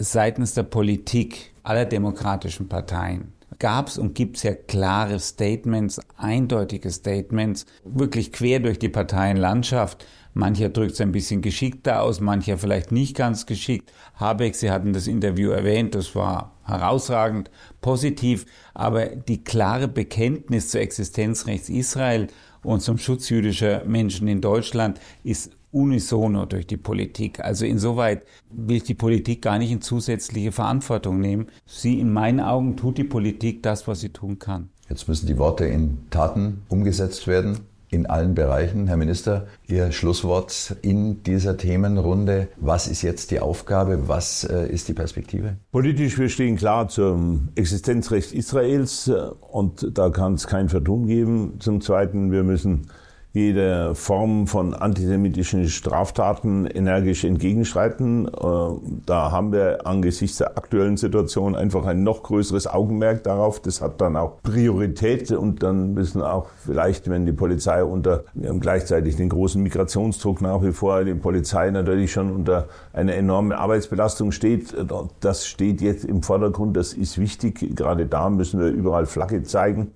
seitens 0.00 0.54
der 0.54 0.64
Politik 0.64 1.53
aller 1.64 1.84
demokratischen 1.86 2.68
Parteien 2.68 3.32
gab 3.58 3.88
es 3.88 3.98
und 3.98 4.14
gibt 4.14 4.36
es 4.36 4.42
ja 4.42 4.54
klare 4.54 5.18
Statements, 5.18 6.00
eindeutige 6.16 6.90
Statements, 6.90 7.66
wirklich 7.84 8.32
quer 8.32 8.60
durch 8.60 8.78
die 8.78 8.88
Parteienlandschaft. 8.88 10.06
Mancher 10.34 10.68
drückt 10.68 10.92
es 10.92 11.00
ein 11.00 11.12
bisschen 11.12 11.42
geschickter 11.42 12.02
aus, 12.02 12.20
mancher 12.20 12.58
vielleicht 12.58 12.90
nicht 12.90 13.16
ganz 13.16 13.46
geschickt. 13.46 13.92
Habeck, 14.16 14.56
Sie 14.56 14.70
hatten 14.70 14.92
das 14.92 15.06
Interview 15.06 15.50
erwähnt, 15.50 15.94
das 15.94 16.16
war 16.16 16.56
herausragend, 16.64 17.50
positiv, 17.80 18.46
aber 18.74 19.06
die 19.06 19.44
klare 19.44 19.86
Bekenntnis 19.86 20.70
zur 20.70 20.80
Existenzrechts 20.80 21.68
Israel 21.68 22.26
und 22.64 22.80
zum 22.80 22.98
Schutz 22.98 23.28
jüdischer 23.28 23.84
Menschen 23.84 24.26
in 24.26 24.40
Deutschland 24.40 24.98
ist 25.22 25.52
unisono 25.74 26.46
durch 26.46 26.66
die 26.66 26.76
Politik. 26.76 27.40
Also 27.40 27.66
insoweit 27.66 28.22
will 28.50 28.76
ich 28.76 28.84
die 28.84 28.94
Politik 28.94 29.42
gar 29.42 29.58
nicht 29.58 29.72
in 29.72 29.82
zusätzliche 29.82 30.52
Verantwortung 30.52 31.20
nehmen. 31.20 31.48
Sie, 31.66 31.98
in 31.98 32.12
meinen 32.12 32.40
Augen, 32.40 32.76
tut 32.76 32.96
die 32.96 33.04
Politik 33.04 33.62
das, 33.62 33.88
was 33.88 34.00
sie 34.00 34.10
tun 34.10 34.38
kann. 34.38 34.70
Jetzt 34.88 35.08
müssen 35.08 35.26
die 35.26 35.38
Worte 35.38 35.64
in 35.64 35.98
Taten 36.10 36.62
umgesetzt 36.68 37.26
werden 37.26 37.60
in 37.94 38.06
allen 38.06 38.34
Bereichen. 38.34 38.88
Herr 38.88 38.96
Minister, 38.96 39.46
Ihr 39.66 39.92
Schlusswort 39.92 40.76
in 40.82 41.22
dieser 41.22 41.56
Themenrunde. 41.56 42.48
Was 42.56 42.88
ist 42.88 43.02
jetzt 43.02 43.30
die 43.30 43.40
Aufgabe? 43.40 44.08
Was 44.08 44.44
äh, 44.44 44.66
ist 44.68 44.88
die 44.88 44.94
Perspektive? 44.94 45.56
Politisch, 45.70 46.18
wir 46.18 46.28
stehen 46.28 46.56
klar 46.56 46.88
zum 46.88 47.48
Existenzrecht 47.54 48.32
Israels 48.32 49.08
äh, 49.08 49.14
und 49.40 49.96
da 49.96 50.10
kann 50.10 50.34
es 50.34 50.46
kein 50.46 50.68
Vertun 50.68 51.06
geben. 51.06 51.54
Zum 51.60 51.80
Zweiten, 51.80 52.32
wir 52.32 52.42
müssen 52.42 52.88
jede 53.34 53.96
Form 53.96 54.46
von 54.46 54.74
antisemitischen 54.74 55.68
Straftaten 55.68 56.66
energisch 56.66 57.24
entgegenschreiten. 57.24 58.28
Äh, 58.28 58.30
da 59.06 59.32
haben 59.32 59.52
wir 59.52 59.88
angesichts 59.88 60.38
der 60.38 60.56
aktuellen 60.56 60.96
Situation 60.96 61.56
einfach 61.56 61.84
ein 61.84 62.04
noch 62.04 62.22
größeres 62.22 62.68
Augenmerk 62.68 63.24
darauf. 63.24 63.60
Das 63.60 63.80
hat 63.80 64.00
dann 64.00 64.16
auch 64.16 64.40
Priorität 64.44 65.32
und 65.32 65.64
dann 65.64 65.94
müssen 65.94 66.22
auch 66.22 66.46
vielleicht, 66.64 67.10
wenn 67.10 67.26
die 67.26 67.32
Polizei 67.32 67.82
unter, 67.82 68.22
wir 68.34 68.50
haben 68.50 68.60
gleichzeitig 68.60 69.16
den 69.16 69.30
großen 69.30 69.60
Migrationsdruck 69.60 70.40
nach 70.40 70.62
wie 70.62 70.72
vor, 70.72 71.02
die 71.02 71.14
Polizei 71.14 71.70
natürlich 71.70 72.12
schon 72.12 72.30
unter 72.30 72.68
einer 72.92 73.14
enormen 73.14 73.50
Arbeitsbelastung 73.50 74.30
steht. 74.30 74.76
Das 75.18 75.44
steht 75.44 75.80
jetzt 75.80 76.04
im 76.04 76.22
Vordergrund, 76.22 76.76
das 76.76 76.92
ist 76.92 77.18
wichtig. 77.18 77.74
Gerade 77.74 78.06
da 78.06 78.30
müssen 78.30 78.60
wir 78.60 78.68
überall 78.68 79.06
Flagge 79.06 79.42
zeigen 79.42 79.90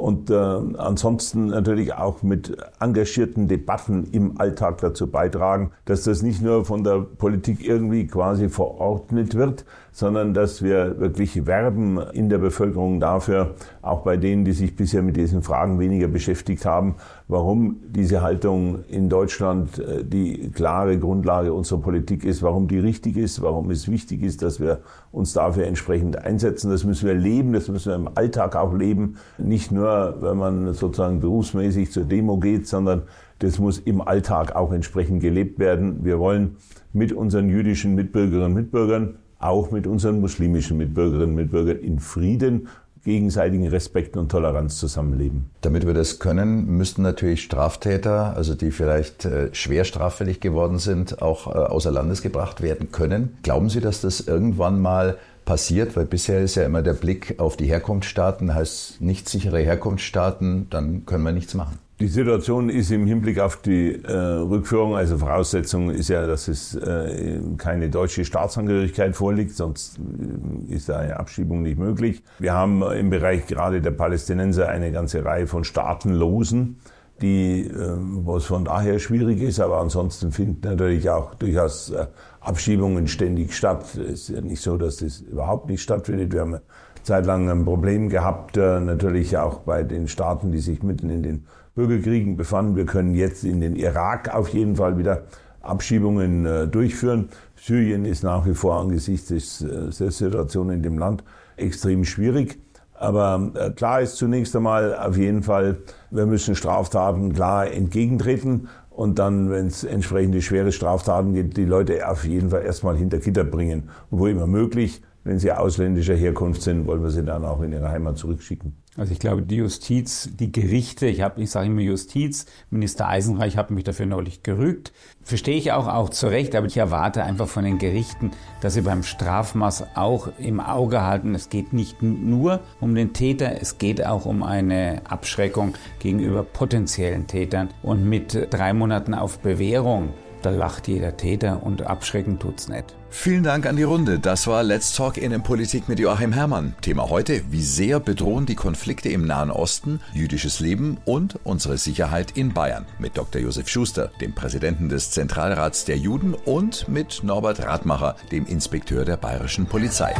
und 0.00 0.30
äh, 0.30 0.34
ansonsten 0.34 1.46
natürlich 1.46 1.94
auch 1.94 2.22
mit 2.22 2.56
engagierten 2.80 3.48
Debatten 3.48 4.04
im 4.12 4.40
Alltag 4.40 4.78
dazu 4.78 5.10
beitragen, 5.10 5.72
dass 5.84 6.04
das 6.04 6.22
nicht 6.22 6.40
nur 6.42 6.64
von 6.64 6.84
der 6.84 7.00
Politik 7.00 7.66
irgendwie 7.66 8.06
quasi 8.06 8.48
verordnet 8.48 9.34
wird, 9.34 9.64
sondern 9.92 10.34
dass 10.34 10.62
wir 10.62 11.00
wirklich 11.00 11.46
werben 11.46 11.98
in 12.12 12.28
der 12.28 12.38
Bevölkerung 12.38 13.00
dafür, 13.00 13.54
auch 13.82 14.02
bei 14.02 14.16
denen, 14.16 14.44
die 14.44 14.52
sich 14.52 14.76
bisher 14.76 15.02
mit 15.02 15.16
diesen 15.16 15.42
Fragen 15.42 15.78
weniger 15.78 16.08
beschäftigt 16.08 16.64
haben, 16.64 16.96
warum 17.28 17.80
diese 17.88 18.22
Haltung 18.22 18.84
in 18.88 19.08
Deutschland 19.08 19.78
äh, 19.78 20.04
die 20.04 20.50
klare 20.50 20.98
Grundlage 20.98 21.52
unserer 21.52 21.80
Politik 21.80 22.24
ist, 22.24 22.42
warum 22.42 22.68
die 22.68 22.78
richtig 22.78 23.16
ist, 23.16 23.42
warum 23.42 23.70
es 23.70 23.90
wichtig 23.90 24.22
ist, 24.22 24.42
dass 24.42 24.60
wir 24.60 24.80
uns 25.12 25.32
dafür 25.32 25.66
entsprechend 25.66 26.16
einsetzen. 26.18 26.70
Das 26.70 26.84
müssen 26.84 27.06
wir 27.06 27.14
leben, 27.14 27.52
das 27.52 27.68
müssen 27.68 27.90
wir 27.90 27.96
im 27.96 28.10
Alltag 28.14 28.56
auch 28.56 28.74
leben, 28.74 29.16
nicht 29.38 29.72
nur, 29.72 30.16
wenn 30.20 30.36
man 30.36 30.74
sozusagen 30.74 31.20
berufsmäßig 31.20 31.92
zur 31.92 32.04
Demo 32.04 32.38
geht, 32.38 32.66
sondern 32.66 33.02
das 33.40 33.58
muss 33.58 33.78
im 33.78 34.00
Alltag 34.02 34.54
auch 34.54 34.72
entsprechend 34.72 35.20
gelebt 35.20 35.58
werden. 35.58 36.04
Wir 36.04 36.18
wollen 36.18 36.56
mit 36.92 37.12
unseren 37.12 37.48
jüdischen 37.48 37.94
Mitbürgerinnen 37.94 38.48
und 38.48 38.54
Mitbürgern 38.54 39.14
auch 39.40 39.70
mit 39.70 39.86
unseren 39.86 40.20
muslimischen 40.20 40.76
Mitbürgerinnen 40.76 41.30
und 41.30 41.34
Mitbürgern 41.34 41.78
in 41.78 41.98
Frieden, 41.98 42.68
gegenseitigen 43.04 43.66
Respekt 43.68 44.16
und 44.16 44.30
Toleranz 44.30 44.76
zusammenleben. 44.76 45.50
Damit 45.62 45.86
wir 45.86 45.94
das 45.94 46.18
können, 46.18 46.66
müssten 46.66 47.02
natürlich 47.02 47.42
Straftäter, 47.42 48.36
also 48.36 48.54
die 48.54 48.70
vielleicht 48.70 49.24
äh, 49.24 49.48
schwer 49.54 49.84
straffällig 49.84 50.40
geworden 50.40 50.78
sind, 50.78 51.22
auch 51.22 51.46
äh, 51.46 51.58
außer 51.58 51.90
Landes 51.90 52.20
gebracht 52.20 52.60
werden 52.60 52.92
können. 52.92 53.38
Glauben 53.42 53.70
Sie, 53.70 53.80
dass 53.80 54.02
das 54.02 54.20
irgendwann 54.20 54.80
mal 54.80 55.16
passiert? 55.46 55.96
Weil 55.96 56.04
bisher 56.04 56.40
ist 56.40 56.56
ja 56.56 56.64
immer 56.64 56.82
der 56.82 56.92
Blick 56.92 57.36
auf 57.38 57.56
die 57.56 57.66
Herkunftsstaaten, 57.66 58.54
heißt 58.54 59.00
nicht 59.00 59.28
sichere 59.28 59.60
Herkunftsstaaten, 59.60 60.68
dann 60.68 61.06
können 61.06 61.24
wir 61.24 61.32
nichts 61.32 61.54
machen. 61.54 61.78
Die 62.00 62.08
Situation 62.08 62.70
ist 62.70 62.90
im 62.90 63.06
Hinblick 63.06 63.38
auf 63.40 63.56
die 63.56 63.92
äh, 63.92 64.10
Rückführung, 64.10 64.96
also 64.96 65.18
Voraussetzung 65.18 65.90
ist 65.90 66.08
ja, 66.08 66.26
dass 66.26 66.48
es 66.48 66.74
äh, 66.74 67.38
keine 67.58 67.90
deutsche 67.90 68.24
Staatsangehörigkeit 68.24 69.14
vorliegt, 69.14 69.54
sonst 69.54 69.98
äh, 69.98 70.74
ist 70.74 70.90
eine 70.90 71.20
Abschiebung 71.20 71.60
nicht 71.60 71.78
möglich. 71.78 72.22
Wir 72.38 72.54
haben 72.54 72.82
im 72.82 73.10
Bereich 73.10 73.46
gerade 73.46 73.82
der 73.82 73.90
Palästinenser 73.90 74.66
eine 74.70 74.92
ganze 74.92 75.22
Reihe 75.26 75.46
von 75.46 75.62
Staatenlosen, 75.62 76.76
die, 77.20 77.66
äh, 77.66 77.96
was 78.24 78.46
von 78.46 78.64
daher 78.64 78.98
schwierig 78.98 79.42
ist, 79.42 79.60
aber 79.60 79.78
ansonsten 79.78 80.32
finden 80.32 80.66
natürlich 80.66 81.10
auch 81.10 81.34
durchaus 81.34 81.90
äh, 81.90 82.06
Abschiebungen 82.40 83.08
ständig 83.08 83.54
statt. 83.54 83.84
Es 83.94 84.22
ist 84.22 84.28
ja 84.30 84.40
nicht 84.40 84.62
so, 84.62 84.78
dass 84.78 84.96
das 84.96 85.20
überhaupt 85.20 85.68
nicht 85.68 85.82
stattfindet. 85.82 86.32
Wir 86.32 86.40
haben 86.40 86.60
zeitlang 87.02 87.50
ein 87.50 87.66
Problem 87.66 88.08
gehabt, 88.08 88.56
äh, 88.56 88.80
natürlich 88.80 89.36
auch 89.36 89.58
bei 89.60 89.82
den 89.82 90.08
Staaten, 90.08 90.50
die 90.50 90.60
sich 90.60 90.82
mitten 90.82 91.10
in 91.10 91.22
den 91.22 91.44
Bürgerkriegen 91.80 92.36
befanden. 92.36 92.76
Wir 92.76 92.84
können 92.84 93.14
jetzt 93.14 93.44
in 93.44 93.60
den 93.60 93.74
Irak 93.74 94.34
auf 94.34 94.48
jeden 94.50 94.76
Fall 94.76 94.98
wieder 94.98 95.22
Abschiebungen 95.62 96.44
äh, 96.44 96.68
durchführen. 96.68 97.30
Syrien 97.56 98.04
ist 98.04 98.22
nach 98.22 98.46
wie 98.46 98.54
vor 98.54 98.78
angesichts 98.78 99.30
äh, 99.62 99.90
der 99.98 100.10
Situation 100.10 100.70
in 100.70 100.82
dem 100.82 100.98
Land 100.98 101.24
extrem 101.56 102.04
schwierig. 102.04 102.58
Aber 102.94 103.72
klar 103.76 104.02
ist 104.02 104.16
zunächst 104.16 104.54
einmal 104.54 104.94
auf 104.94 105.16
jeden 105.16 105.42
Fall, 105.42 105.78
wir 106.10 106.26
müssen 106.26 106.54
Straftaten 106.54 107.32
klar 107.32 107.70
entgegentreten 107.72 108.68
und 108.90 109.18
dann, 109.18 109.48
wenn 109.48 109.68
es 109.68 109.84
entsprechende 109.84 110.42
schwere 110.42 110.70
Straftaten 110.70 111.32
gibt, 111.32 111.56
die 111.56 111.64
Leute 111.64 112.06
auf 112.06 112.26
jeden 112.26 112.50
Fall 112.50 112.62
erstmal 112.62 112.98
hinter 112.98 113.16
Gitter 113.16 113.44
bringen. 113.44 113.88
Und 114.10 114.18
wo 114.18 114.26
immer 114.26 114.46
möglich, 114.46 115.00
wenn 115.24 115.38
sie 115.38 115.52
ausländischer 115.52 116.14
Herkunft 116.14 116.62
sind, 116.62 116.86
wollen 116.86 117.02
wir 117.02 117.10
sie 117.10 117.24
dann 117.24 117.44
auch 117.44 117.60
in 117.60 117.72
ihre 117.72 117.88
Heimat 117.88 118.18
zurückschicken. 118.18 118.76
Also 118.96 119.12
ich 119.12 119.18
glaube, 119.18 119.42
die 119.42 119.56
Justiz, 119.56 120.30
die 120.38 120.50
Gerichte, 120.50 121.06
ich 121.06 121.20
habe, 121.20 121.40
ich 121.40 121.50
sage 121.50 121.68
immer 121.68 121.80
Justiz, 121.80 122.46
Minister 122.70 123.08
Eisenreich 123.08 123.56
hat 123.56 123.70
mich 123.70 123.84
dafür 123.84 124.06
neulich 124.06 124.42
gerügt. 124.42 124.92
Verstehe 125.22 125.56
ich 125.56 125.72
auch, 125.72 125.86
auch 125.86 126.08
zu 126.08 126.26
Recht, 126.26 126.54
aber 126.56 126.66
ich 126.66 126.76
erwarte 126.76 127.22
einfach 127.22 127.48
von 127.48 127.64
den 127.64 127.78
Gerichten, 127.78 128.32
dass 128.60 128.74
sie 128.74 128.82
beim 128.82 129.02
Strafmaß 129.02 129.96
auch 129.96 130.28
im 130.38 130.58
Auge 130.58 131.02
halten. 131.02 131.34
Es 131.34 131.50
geht 131.50 131.72
nicht 131.72 132.02
nur 132.02 132.60
um 132.80 132.94
den 132.94 133.12
Täter, 133.12 133.60
es 133.60 133.78
geht 133.78 134.04
auch 134.04 134.26
um 134.26 134.42
eine 134.42 135.02
Abschreckung 135.08 135.74
gegenüber 136.00 136.42
potenziellen 136.42 137.26
Tätern. 137.26 137.68
Und 137.82 138.08
mit 138.08 138.48
drei 138.50 138.72
Monaten 138.72 139.14
auf 139.14 139.38
Bewährung 139.38 140.10
da 140.42 140.50
lacht 140.50 140.88
jeder 140.88 141.16
Täter 141.16 141.62
und 141.62 141.82
abschrecken 141.82 142.38
tut's 142.38 142.68
nicht. 142.68 142.96
Vielen 143.12 143.42
Dank 143.42 143.66
an 143.66 143.76
die 143.76 143.82
Runde. 143.82 144.18
Das 144.18 144.46
war 144.46 144.62
Let's 144.62 144.94
Talk 144.94 145.18
Innenpolitik 145.18 145.88
mit 145.88 145.98
Joachim 145.98 146.32
Herrmann. 146.32 146.74
Thema 146.80 147.10
heute, 147.10 147.42
wie 147.50 147.62
sehr 147.62 148.00
bedrohen 148.00 148.46
die 148.46 148.54
Konflikte 148.54 149.08
im 149.10 149.26
Nahen 149.26 149.50
Osten 149.50 150.00
jüdisches 150.14 150.60
Leben 150.60 150.96
und 151.04 151.38
unsere 151.44 151.76
Sicherheit 151.76 152.30
in 152.36 152.54
Bayern. 152.54 152.86
Mit 152.98 153.18
Dr. 153.18 153.42
Josef 153.42 153.68
Schuster, 153.68 154.10
dem 154.20 154.32
Präsidenten 154.34 154.88
des 154.88 155.10
Zentralrats 155.10 155.84
der 155.84 155.98
Juden 155.98 156.34
und 156.34 156.88
mit 156.88 157.22
Norbert 157.22 157.60
Radmacher, 157.60 158.16
dem 158.30 158.46
Inspekteur 158.46 159.04
der 159.04 159.16
bayerischen 159.16 159.66
Polizei. 159.66 160.14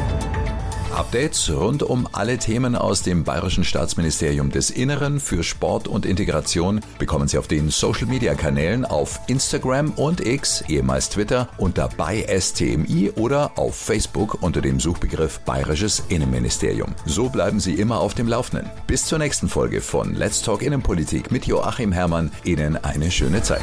Updates 0.93 1.51
rund 1.51 1.83
um 1.83 2.09
alle 2.13 2.39
Themen 2.39 2.75
aus 2.75 3.03
dem 3.03 3.25
Bayerischen 3.25 3.65
Staatsministerium 3.65 4.51
des 4.51 4.71
Inneren 4.71 5.21
für 5.21 5.43
Sport 5.43 5.89
und 5.89 6.05
Integration 6.05 6.81
bekommen 6.99 7.29
Sie 7.29 7.39
auf 7.39 7.49
den 7.49 7.71
Social 7.71 8.07
Media 8.07 8.35
Kanälen 8.35 8.85
auf 8.85 9.21
Instagram 9.29 9.93
und 9.93 10.27
X, 10.27 10.63
ehemals 10.69 11.09
Twitter, 11.09 11.49
unter 11.59 11.89
bei 11.97 12.27
STMI 12.29 13.13
oder 13.17 13.53
auf 13.57 13.77
Facebook 13.77 14.43
unter 14.43 14.61
dem 14.61 14.81
Suchbegriff 14.81 15.41
Bayerisches 15.41 16.03
Innenministerium. 16.09 16.95
So 17.07 17.29
bleiben 17.29 17.61
Sie 17.61 17.75
immer 17.75 18.01
auf 18.01 18.15
dem 18.15 18.29
Laufenden. 18.29 18.71
Bis 18.87 19.07
zur 19.07 19.19
nächsten 19.19 19.49
Folge 19.49 19.81
von 19.81 20.15
Let's 20.15 20.43
Talk 20.43 20.63
Innenpolitik 20.63 21.31
mit 21.31 21.47
Joachim 21.47 21.93
Herrmann. 21.93 22.33
Ihnen 22.45 22.77
eine 22.77 23.11
schöne 23.11 23.43
Zeit. 23.43 23.63